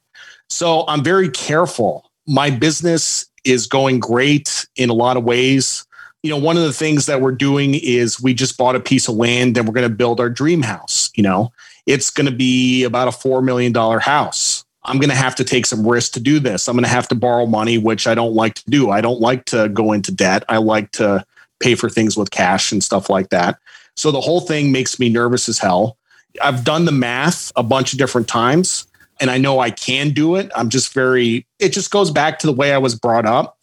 So 0.49 0.85
I'm 0.87 1.03
very 1.03 1.29
careful. 1.29 2.11
My 2.27 2.49
business 2.49 3.25
is 3.45 3.65
going 3.65 3.99
great 3.99 4.67
in 4.75 4.89
a 4.89 4.93
lot 4.93 5.17
of 5.17 5.23
ways. 5.23 5.85
You 6.23 6.29
know, 6.29 6.37
one 6.37 6.57
of 6.57 6.63
the 6.63 6.73
things 6.73 7.07
that 7.07 7.21
we're 7.21 7.31
doing 7.31 7.73
is 7.73 8.21
we 8.21 8.33
just 8.33 8.57
bought 8.57 8.75
a 8.75 8.79
piece 8.79 9.07
of 9.07 9.15
land 9.15 9.57
and 9.57 9.67
we're 9.67 9.73
going 9.73 9.89
to 9.89 9.95
build 9.95 10.19
our 10.19 10.29
dream 10.29 10.61
house. 10.61 11.09
You 11.15 11.23
know, 11.23 11.51
it's 11.87 12.11
going 12.11 12.27
to 12.27 12.35
be 12.35 12.83
about 12.83 13.07
a 13.07 13.11
$4 13.11 13.43
million 13.43 13.73
house. 13.73 14.63
I'm 14.83 14.97
going 14.97 15.09
to 15.09 15.15
have 15.15 15.35
to 15.35 15.43
take 15.43 15.65
some 15.65 15.87
risks 15.87 16.11
to 16.11 16.19
do 16.19 16.39
this. 16.39 16.67
I'm 16.67 16.75
going 16.75 16.83
to 16.83 16.89
have 16.89 17.07
to 17.09 17.15
borrow 17.15 17.45
money, 17.45 17.77
which 17.77 18.07
I 18.07 18.15
don't 18.15 18.33
like 18.33 18.55
to 18.55 18.69
do. 18.69 18.89
I 18.89 19.01
don't 19.01 19.21
like 19.21 19.45
to 19.45 19.69
go 19.69 19.91
into 19.91 20.11
debt. 20.11 20.43
I 20.49 20.57
like 20.57 20.91
to 20.93 21.23
pay 21.59 21.75
for 21.75 21.89
things 21.89 22.17
with 22.17 22.31
cash 22.31 22.71
and 22.71 22.83
stuff 22.83 23.09
like 23.09 23.29
that. 23.29 23.59
So 23.95 24.11
the 24.11 24.21
whole 24.21 24.41
thing 24.41 24.71
makes 24.71 24.99
me 24.99 25.09
nervous 25.09 25.47
as 25.47 25.59
hell. 25.59 25.97
I've 26.41 26.63
done 26.63 26.85
the 26.85 26.91
math 26.91 27.51
a 27.55 27.63
bunch 27.63 27.93
of 27.93 27.99
different 27.99 28.27
times 28.27 28.87
and 29.19 29.29
I 29.29 29.37
know 29.37 29.59
I 29.59 29.69
can 29.69 30.09
do 30.09 30.35
it. 30.35 30.51
I'm 30.55 30.69
just 30.69 30.93
very, 30.93 31.45
it 31.59 31.69
just 31.69 31.91
goes 31.91 32.09
back 32.09 32.39
to 32.39 32.47
the 32.47 32.53
way 32.53 32.73
I 32.73 32.79
was 32.79 32.95
brought 32.95 33.25
up. 33.25 33.57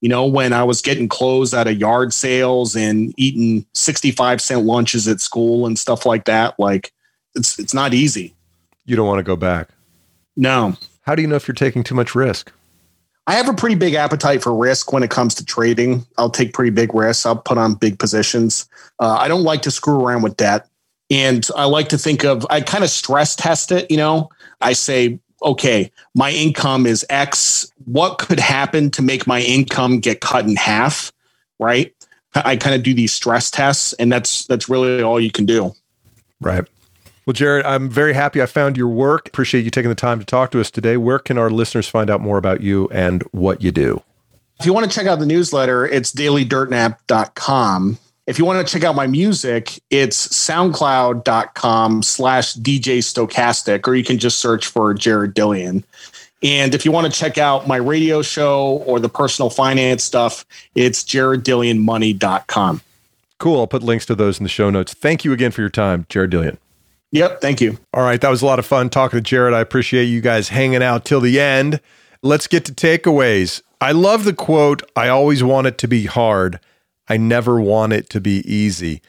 You 0.00 0.08
know, 0.08 0.26
when 0.26 0.52
I 0.52 0.64
was 0.64 0.80
getting 0.80 1.08
clothes 1.08 1.52
out 1.54 1.68
of 1.68 1.76
yard 1.76 2.12
sales 2.12 2.74
and 2.74 3.14
eating 3.16 3.66
65 3.74 4.40
cent 4.40 4.64
lunches 4.64 5.06
at 5.06 5.20
school 5.20 5.66
and 5.66 5.78
stuff 5.78 6.06
like 6.06 6.24
that, 6.24 6.58
like 6.58 6.92
it's 7.36 7.56
it's 7.58 7.72
not 7.72 7.94
easy. 7.94 8.34
You 8.84 8.96
don't 8.96 9.06
want 9.06 9.20
to 9.20 9.24
go 9.24 9.36
back. 9.36 9.68
No. 10.36 10.76
How 11.02 11.14
do 11.14 11.22
you 11.22 11.28
know 11.28 11.36
if 11.36 11.48
you're 11.48 11.54
taking 11.54 11.82
too 11.82 11.94
much 11.94 12.14
risk? 12.14 12.52
I 13.26 13.34
have 13.34 13.48
a 13.48 13.54
pretty 13.54 13.76
big 13.76 13.94
appetite 13.94 14.42
for 14.42 14.54
risk 14.54 14.92
when 14.92 15.02
it 15.02 15.10
comes 15.10 15.34
to 15.36 15.44
trading. 15.44 16.04
I'll 16.18 16.30
take 16.30 16.52
pretty 16.52 16.70
big 16.70 16.94
risks. 16.94 17.24
I'll 17.24 17.36
put 17.36 17.58
on 17.58 17.74
big 17.74 17.98
positions. 17.98 18.68
Uh, 18.98 19.16
I 19.18 19.28
don't 19.28 19.44
like 19.44 19.62
to 19.62 19.70
screw 19.70 20.04
around 20.04 20.22
with 20.22 20.36
debt. 20.36 20.68
And 21.10 21.46
I 21.56 21.66
like 21.66 21.88
to 21.90 21.98
think 21.98 22.24
of, 22.24 22.46
I 22.50 22.60
kind 22.62 22.82
of 22.82 22.90
stress 22.90 23.36
test 23.36 23.70
it. 23.70 23.90
You 23.90 23.96
know, 23.98 24.30
I 24.60 24.72
say, 24.72 25.20
okay, 25.42 25.92
my 26.14 26.30
income 26.30 26.86
is 26.86 27.04
X. 27.10 27.70
What 27.84 28.18
could 28.18 28.40
happen 28.40 28.90
to 28.92 29.02
make 29.02 29.26
my 29.26 29.40
income 29.40 30.00
get 30.00 30.20
cut 30.20 30.46
in 30.46 30.56
half? 30.56 31.12
Right. 31.58 31.94
I 32.34 32.56
kind 32.56 32.74
of 32.74 32.82
do 32.82 32.94
these 32.94 33.12
stress 33.12 33.50
tests, 33.50 33.92
and 33.94 34.10
that's 34.10 34.46
that's 34.46 34.68
really 34.68 35.02
all 35.02 35.20
you 35.20 35.30
can 35.30 35.44
do. 35.44 35.74
Right. 36.40 36.64
Well, 37.24 37.34
Jared, 37.34 37.64
I'm 37.64 37.88
very 37.88 38.14
happy 38.14 38.42
I 38.42 38.46
found 38.46 38.76
your 38.76 38.88
work. 38.88 39.28
Appreciate 39.28 39.64
you 39.64 39.70
taking 39.70 39.90
the 39.90 39.94
time 39.94 40.18
to 40.18 40.24
talk 40.24 40.50
to 40.52 40.60
us 40.60 40.70
today. 40.70 40.96
Where 40.96 41.20
can 41.20 41.38
our 41.38 41.50
listeners 41.50 41.88
find 41.88 42.10
out 42.10 42.20
more 42.20 42.36
about 42.36 42.62
you 42.62 42.88
and 42.90 43.22
what 43.30 43.62
you 43.62 43.70
do? 43.70 44.02
If 44.58 44.66
you 44.66 44.72
want 44.72 44.90
to 44.90 44.96
check 44.96 45.06
out 45.06 45.18
the 45.18 45.26
newsletter, 45.26 45.86
it's 45.86 46.12
dailydirtnap.com. 46.12 47.98
If 48.26 48.38
you 48.38 48.44
want 48.44 48.66
to 48.66 48.72
check 48.72 48.84
out 48.84 48.94
my 48.94 49.06
music, 49.06 49.80
it's 49.90 50.28
soundcloud.com 50.28 52.02
slash 52.02 52.54
DJ 52.54 52.98
Stochastic, 52.98 53.86
or 53.88 53.94
you 53.94 54.04
can 54.04 54.18
just 54.18 54.38
search 54.38 54.66
for 54.66 54.94
Jared 54.94 55.34
Dillian. 55.34 55.82
And 56.42 56.74
if 56.74 56.84
you 56.84 56.92
want 56.92 57.12
to 57.12 57.18
check 57.18 57.38
out 57.38 57.68
my 57.68 57.76
radio 57.76 58.22
show 58.22 58.82
or 58.86 59.00
the 59.00 59.08
personal 59.08 59.50
finance 59.50 60.02
stuff, 60.02 60.44
it's 60.74 61.02
jareddillianmoney.com. 61.04 62.82
Cool. 63.38 63.60
I'll 63.60 63.66
put 63.66 63.82
links 63.82 64.06
to 64.06 64.14
those 64.14 64.38
in 64.38 64.44
the 64.44 64.48
show 64.48 64.70
notes. 64.70 64.94
Thank 64.94 65.24
you 65.24 65.32
again 65.32 65.50
for 65.50 65.60
your 65.60 65.70
time, 65.70 66.06
Jared 66.08 66.30
Dillian. 66.30 66.58
Yep. 67.12 67.40
Thank 67.40 67.60
you. 67.60 67.78
All 67.94 68.02
right. 68.02 68.20
That 68.20 68.30
was 68.30 68.42
a 68.42 68.46
lot 68.46 68.58
of 68.58 68.66
fun 68.66 68.90
talking 68.90 69.18
to 69.18 69.22
Jared. 69.22 69.54
I 69.54 69.60
appreciate 69.60 70.04
you 70.04 70.20
guys 70.20 70.48
hanging 70.48 70.82
out 70.82 71.04
till 71.04 71.20
the 71.20 71.38
end. 71.38 71.80
Let's 72.22 72.46
get 72.46 72.64
to 72.64 72.72
takeaways. 72.72 73.62
I 73.80 73.92
love 73.92 74.24
the 74.24 74.32
quote 74.32 74.82
I 74.96 75.08
always 75.08 75.42
want 75.42 75.66
it 75.66 75.76
to 75.78 75.88
be 75.88 76.06
hard. 76.06 76.58
I 77.08 77.16
never 77.16 77.60
want 77.60 77.92
it 77.92 78.08
to 78.10 78.20
be 78.20 78.42
easy. 78.50 79.02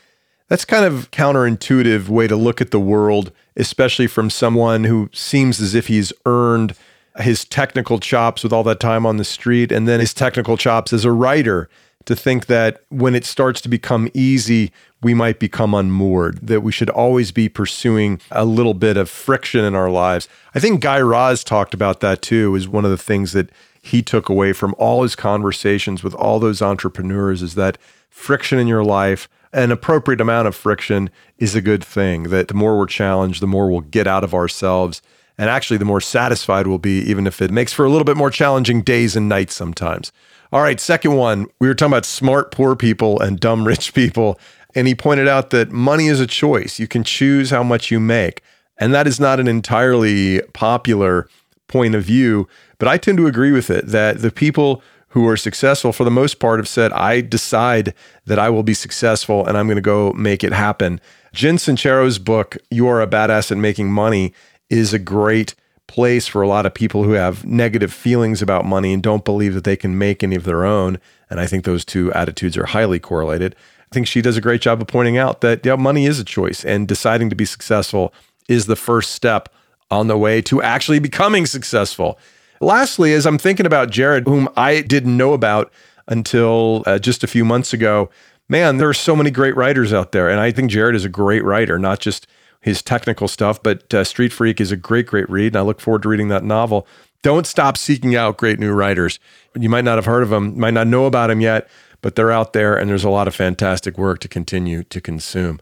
That's 0.50 0.66
kind 0.66 0.86
of 0.86 1.10
counterintuitive 1.12 2.10
way 2.10 2.28
to 2.28 2.36
look 2.36 2.60
at 2.60 2.72
the 2.72 2.80
world, 2.80 3.32
especially 3.56 4.08
from 4.08 4.30
someone 4.30 4.84
who 4.84 5.10
seems 5.14 5.62
as 5.62 5.74
if 5.74 5.88
he's 5.88 6.12
earned 6.26 6.76
his 7.20 7.46
technical 7.46 8.00
chops 8.00 8.44
with 8.44 8.52
all 8.52 8.64
that 8.64 8.80
time 8.80 9.06
on 9.06 9.18
the 9.18 9.24
street 9.24 9.72
and 9.72 9.88
then 9.88 10.00
his 10.00 10.14
technical 10.14 10.58
chops 10.58 10.92
as 10.92 11.06
a 11.06 11.12
writer 11.12 11.70
to 12.06 12.16
think 12.16 12.48
that 12.48 12.84
when 12.90 13.16
it 13.16 13.26
starts 13.26 13.62
to 13.62 13.70
become 13.70 14.10
easy, 14.14 14.72
we 15.04 15.14
might 15.14 15.40
become 15.40 15.74
unmoored, 15.74 16.40
that 16.46 16.62
we 16.62 16.72
should 16.72 16.90
always 16.90 17.32
be 17.32 17.50
pursuing 17.50 18.20
a 18.32 18.46
little 18.46 18.74
bit 18.74 18.98
of 18.98 19.10
friction 19.10 19.64
in 19.66 19.76
our 19.76 19.90
lives. 19.90 20.28
I 20.56 20.60
think 20.60 20.82
Guy 20.82 21.00
Raz 21.00 21.44
talked 21.44 21.74
about 21.74 22.00
that 22.00 22.22
too, 22.22 22.56
is 22.56 22.68
one 22.68 22.86
of 22.86 22.92
the 22.92 22.98
things 22.98 23.34
that 23.34 23.50
he 23.82 24.02
took 24.02 24.30
away 24.30 24.54
from 24.54 24.74
all 24.78 25.04
his 25.04 25.16
conversations 25.16 26.04
with 26.04 26.16
all 26.16 26.40
those 26.40 26.62
entrepreneurs 26.62 27.42
is 27.42 27.56
that 27.56 27.78
friction 28.10 28.58
in 28.58 28.68
your 28.68 28.84
life, 28.84 29.28
an 29.52 29.72
appropriate 29.72 30.22
amount 30.22 30.48
of 30.48 30.56
friction 30.56 31.10
is 31.38 31.54
a 31.54 31.62
good 31.62 31.84
thing. 31.84 32.24
That 32.24 32.48
the 32.48 32.54
more 32.54 32.78
we're 32.78 32.86
challenged, 32.86 33.42
the 33.42 33.48
more 33.48 33.70
we'll 33.70 33.82
get 33.82 34.08
out 34.08 34.24
of 34.24 34.34
ourselves. 34.34 35.02
And 35.38 35.50
actually, 35.50 35.78
the 35.78 35.86
more 35.86 36.02
satisfied 36.02 36.68
we'll 36.68 36.78
be, 36.78 37.00
even 37.00 37.28
if 37.28 37.42
it 37.42 37.52
makes 37.52 37.74
for 37.74 37.86
a 37.86 37.90
little 37.90 38.06
bit 38.06 38.18
more 38.18 38.30
challenging 38.30 38.82
days 38.82 39.16
and 39.16 39.28
nights 39.28 39.54
sometimes. 39.54 40.12
All 40.52 40.62
right, 40.62 40.80
second 40.80 41.16
one, 41.16 41.48
we 41.60 41.68
were 41.68 41.74
talking 41.74 41.92
about 41.92 42.06
smart 42.06 42.52
poor 42.52 42.76
people 42.76 43.20
and 43.20 43.40
dumb 43.40 43.66
rich 43.66 43.94
people. 43.96 44.40
And 44.76 44.88
he 44.88 44.96
pointed 44.96 45.28
out 45.28 45.52
that 45.52 45.72
money 45.72 46.08
is 46.08 46.20
a 46.20 46.28
choice. 46.28 46.80
You 46.80 46.88
can 46.88 47.04
choose 47.04 47.50
how 47.50 47.64
much 47.64 47.92
you 47.92 48.00
make. 48.00 48.42
And 48.78 48.94
that 48.94 49.08
is 49.08 49.20
not 49.20 49.40
an 49.40 49.48
entirely 49.48 50.42
popular 50.54 51.28
point 51.68 51.96
of 51.96 52.04
view, 52.04 52.48
but 52.78 52.88
I 52.88 52.98
tend 52.98 53.18
to 53.18 53.28
agree 53.28 53.52
with 53.52 53.70
it 53.70 53.88
that 53.88 54.22
the 54.22 54.32
people 54.32 54.82
who 55.10 55.28
are 55.28 55.38
successful 55.38 55.94
for 55.94 56.04
the 56.04 56.12
most 56.12 56.40
part 56.40 56.60
have 56.60 56.68
said, 56.68 56.92
I 56.92 57.22
decide 57.22 57.94
that 58.26 58.40
I 58.40 58.50
will 58.50 58.64
be 58.64 58.74
successful 58.74 59.46
and 59.46 59.56
I'm 59.56 59.68
going 59.68 59.76
to 59.76 59.82
go 59.82 60.12
make 60.14 60.44
it 60.44 60.54
happen. 60.54 61.00
Jen 61.34 61.58
Sincero's 61.58 62.18
book, 62.18 62.58
You 62.72 62.88
Are 62.88 63.02
a 63.02 63.08
Badass 63.08 63.52
at 63.52 63.58
Making 63.58 63.92
Money, 63.92 64.34
is 64.72 64.92
a 64.92 65.00
great 65.00 65.54
place 65.88 66.28
for 66.28 66.42
a 66.42 66.48
lot 66.48 66.66
of 66.66 66.74
people 66.74 67.04
who 67.04 67.12
have 67.12 67.46
negative 67.46 67.94
feelings 67.94 68.42
about 68.42 68.66
money 68.66 68.92
and 68.92 69.04
don't 69.04 69.26
believe 69.26 69.54
that 69.54 69.64
they 69.64 69.76
can 69.76 69.98
make 69.98 70.24
any 70.24 70.36
of 70.36 70.46
their 70.46 70.66
own. 70.66 71.00
And 71.30 71.40
I 71.40 71.46
think 71.46 71.64
those 71.64 71.86
two 71.86 72.12
attitudes 72.14 72.58
are 72.58 72.66
highly 72.66 73.00
correlated. 73.00 73.56
I 73.94 74.02
think 74.02 74.08
she 74.08 74.24
does 74.24 74.38
a 74.38 74.42
great 74.42 74.60
job 74.60 74.82
of 74.82 74.88
pointing 74.88 75.20
out 75.20 75.42
that 75.42 75.64
yeah, 75.64 75.76
money 75.76 76.08
is 76.08 76.20
a 76.20 76.24
choice 76.24 76.66
and 76.66 76.88
deciding 76.88 77.30
to 77.30 77.36
be 77.36 77.46
successful 77.46 78.12
is 78.50 78.66
the 78.66 78.76
first 78.76 79.12
step 79.12 79.50
on 79.92 80.08
the 80.08 80.18
way 80.18 80.42
to 80.42 80.64
actually 80.64 80.98
becoming 80.98 81.46
successful. 81.46 82.18
Lastly, 82.60 83.14
as 83.14 83.28
I'm 83.28 83.38
thinking 83.38 83.68
about 83.68 83.92
Jared, 83.92 84.28
whom 84.28 84.50
I 84.58 84.82
didn't 84.82 85.16
know 85.16 85.34
about 85.34 85.72
until 86.08 86.82
uh, 86.88 86.98
just 86.98 87.24
a 87.24 87.28
few 87.28 87.46
months 87.46 87.72
ago, 87.72 88.10
man, 88.50 88.78
there 88.78 88.90
are 88.90 88.96
so 88.96 89.16
many 89.16 89.30
great 89.30 89.56
writers 89.56 89.94
out 89.94 90.12
there. 90.12 90.28
And 90.28 90.40
I 90.40 90.50
think 90.50 90.72
Jared 90.72 90.96
is 90.96 91.06
a 91.06 91.10
great 91.10 91.44
writer, 91.44 91.78
not 91.78 92.00
just 92.00 92.26
his 92.62 92.82
technical 92.82 93.28
stuff, 93.28 93.62
but 93.62 93.94
uh, 93.94 94.04
Street 94.04 94.34
Freak 94.34 94.60
is 94.60 94.72
a 94.72 94.76
great, 94.76 95.06
great 95.06 95.30
read. 95.30 95.54
And 95.54 95.58
I 95.58 95.62
look 95.62 95.80
forward 95.80 96.02
to 96.02 96.10
reading 96.10 96.30
that 96.30 96.44
novel. 96.44 96.88
Don't 97.22 97.46
stop 97.46 97.78
seeking 97.78 98.16
out 98.16 98.38
great 98.38 98.60
new 98.60 98.72
writers. 98.72 99.20
You 99.56 99.70
might 99.70 99.86
not 99.86 100.00
have 100.00 100.06
heard 100.06 100.24
of 100.24 100.30
them, 100.30 100.60
might 100.60 100.74
not 100.74 100.88
know 100.88 101.06
about 101.06 101.28
them 101.28 101.42
yet, 101.42 101.70
but 102.04 102.16
they're 102.16 102.32
out 102.32 102.54
there 102.54 102.76
and 102.76 102.88
there's 102.88 103.04
a 103.04 103.10
lot 103.10 103.28
of 103.28 103.34
fantastic 103.34 103.98
work 103.98 104.20
to 104.20 104.28
continue 104.28 104.84
to 104.84 105.02
consume. 105.02 105.60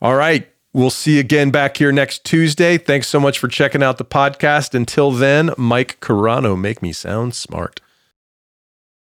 All 0.00 0.16
right. 0.16 0.48
We'll 0.74 0.90
see 0.90 1.14
you 1.14 1.20
again 1.20 1.50
back 1.50 1.76
here 1.76 1.92
next 1.92 2.24
Tuesday. 2.24 2.78
Thanks 2.78 3.06
so 3.06 3.20
much 3.20 3.38
for 3.38 3.46
checking 3.46 3.82
out 3.82 3.98
the 3.98 4.06
podcast. 4.06 4.74
Until 4.74 5.10
then, 5.12 5.52
Mike 5.58 6.00
Carano, 6.00 6.58
make 6.58 6.80
me 6.80 6.94
sound 6.94 7.34
smart. 7.34 7.80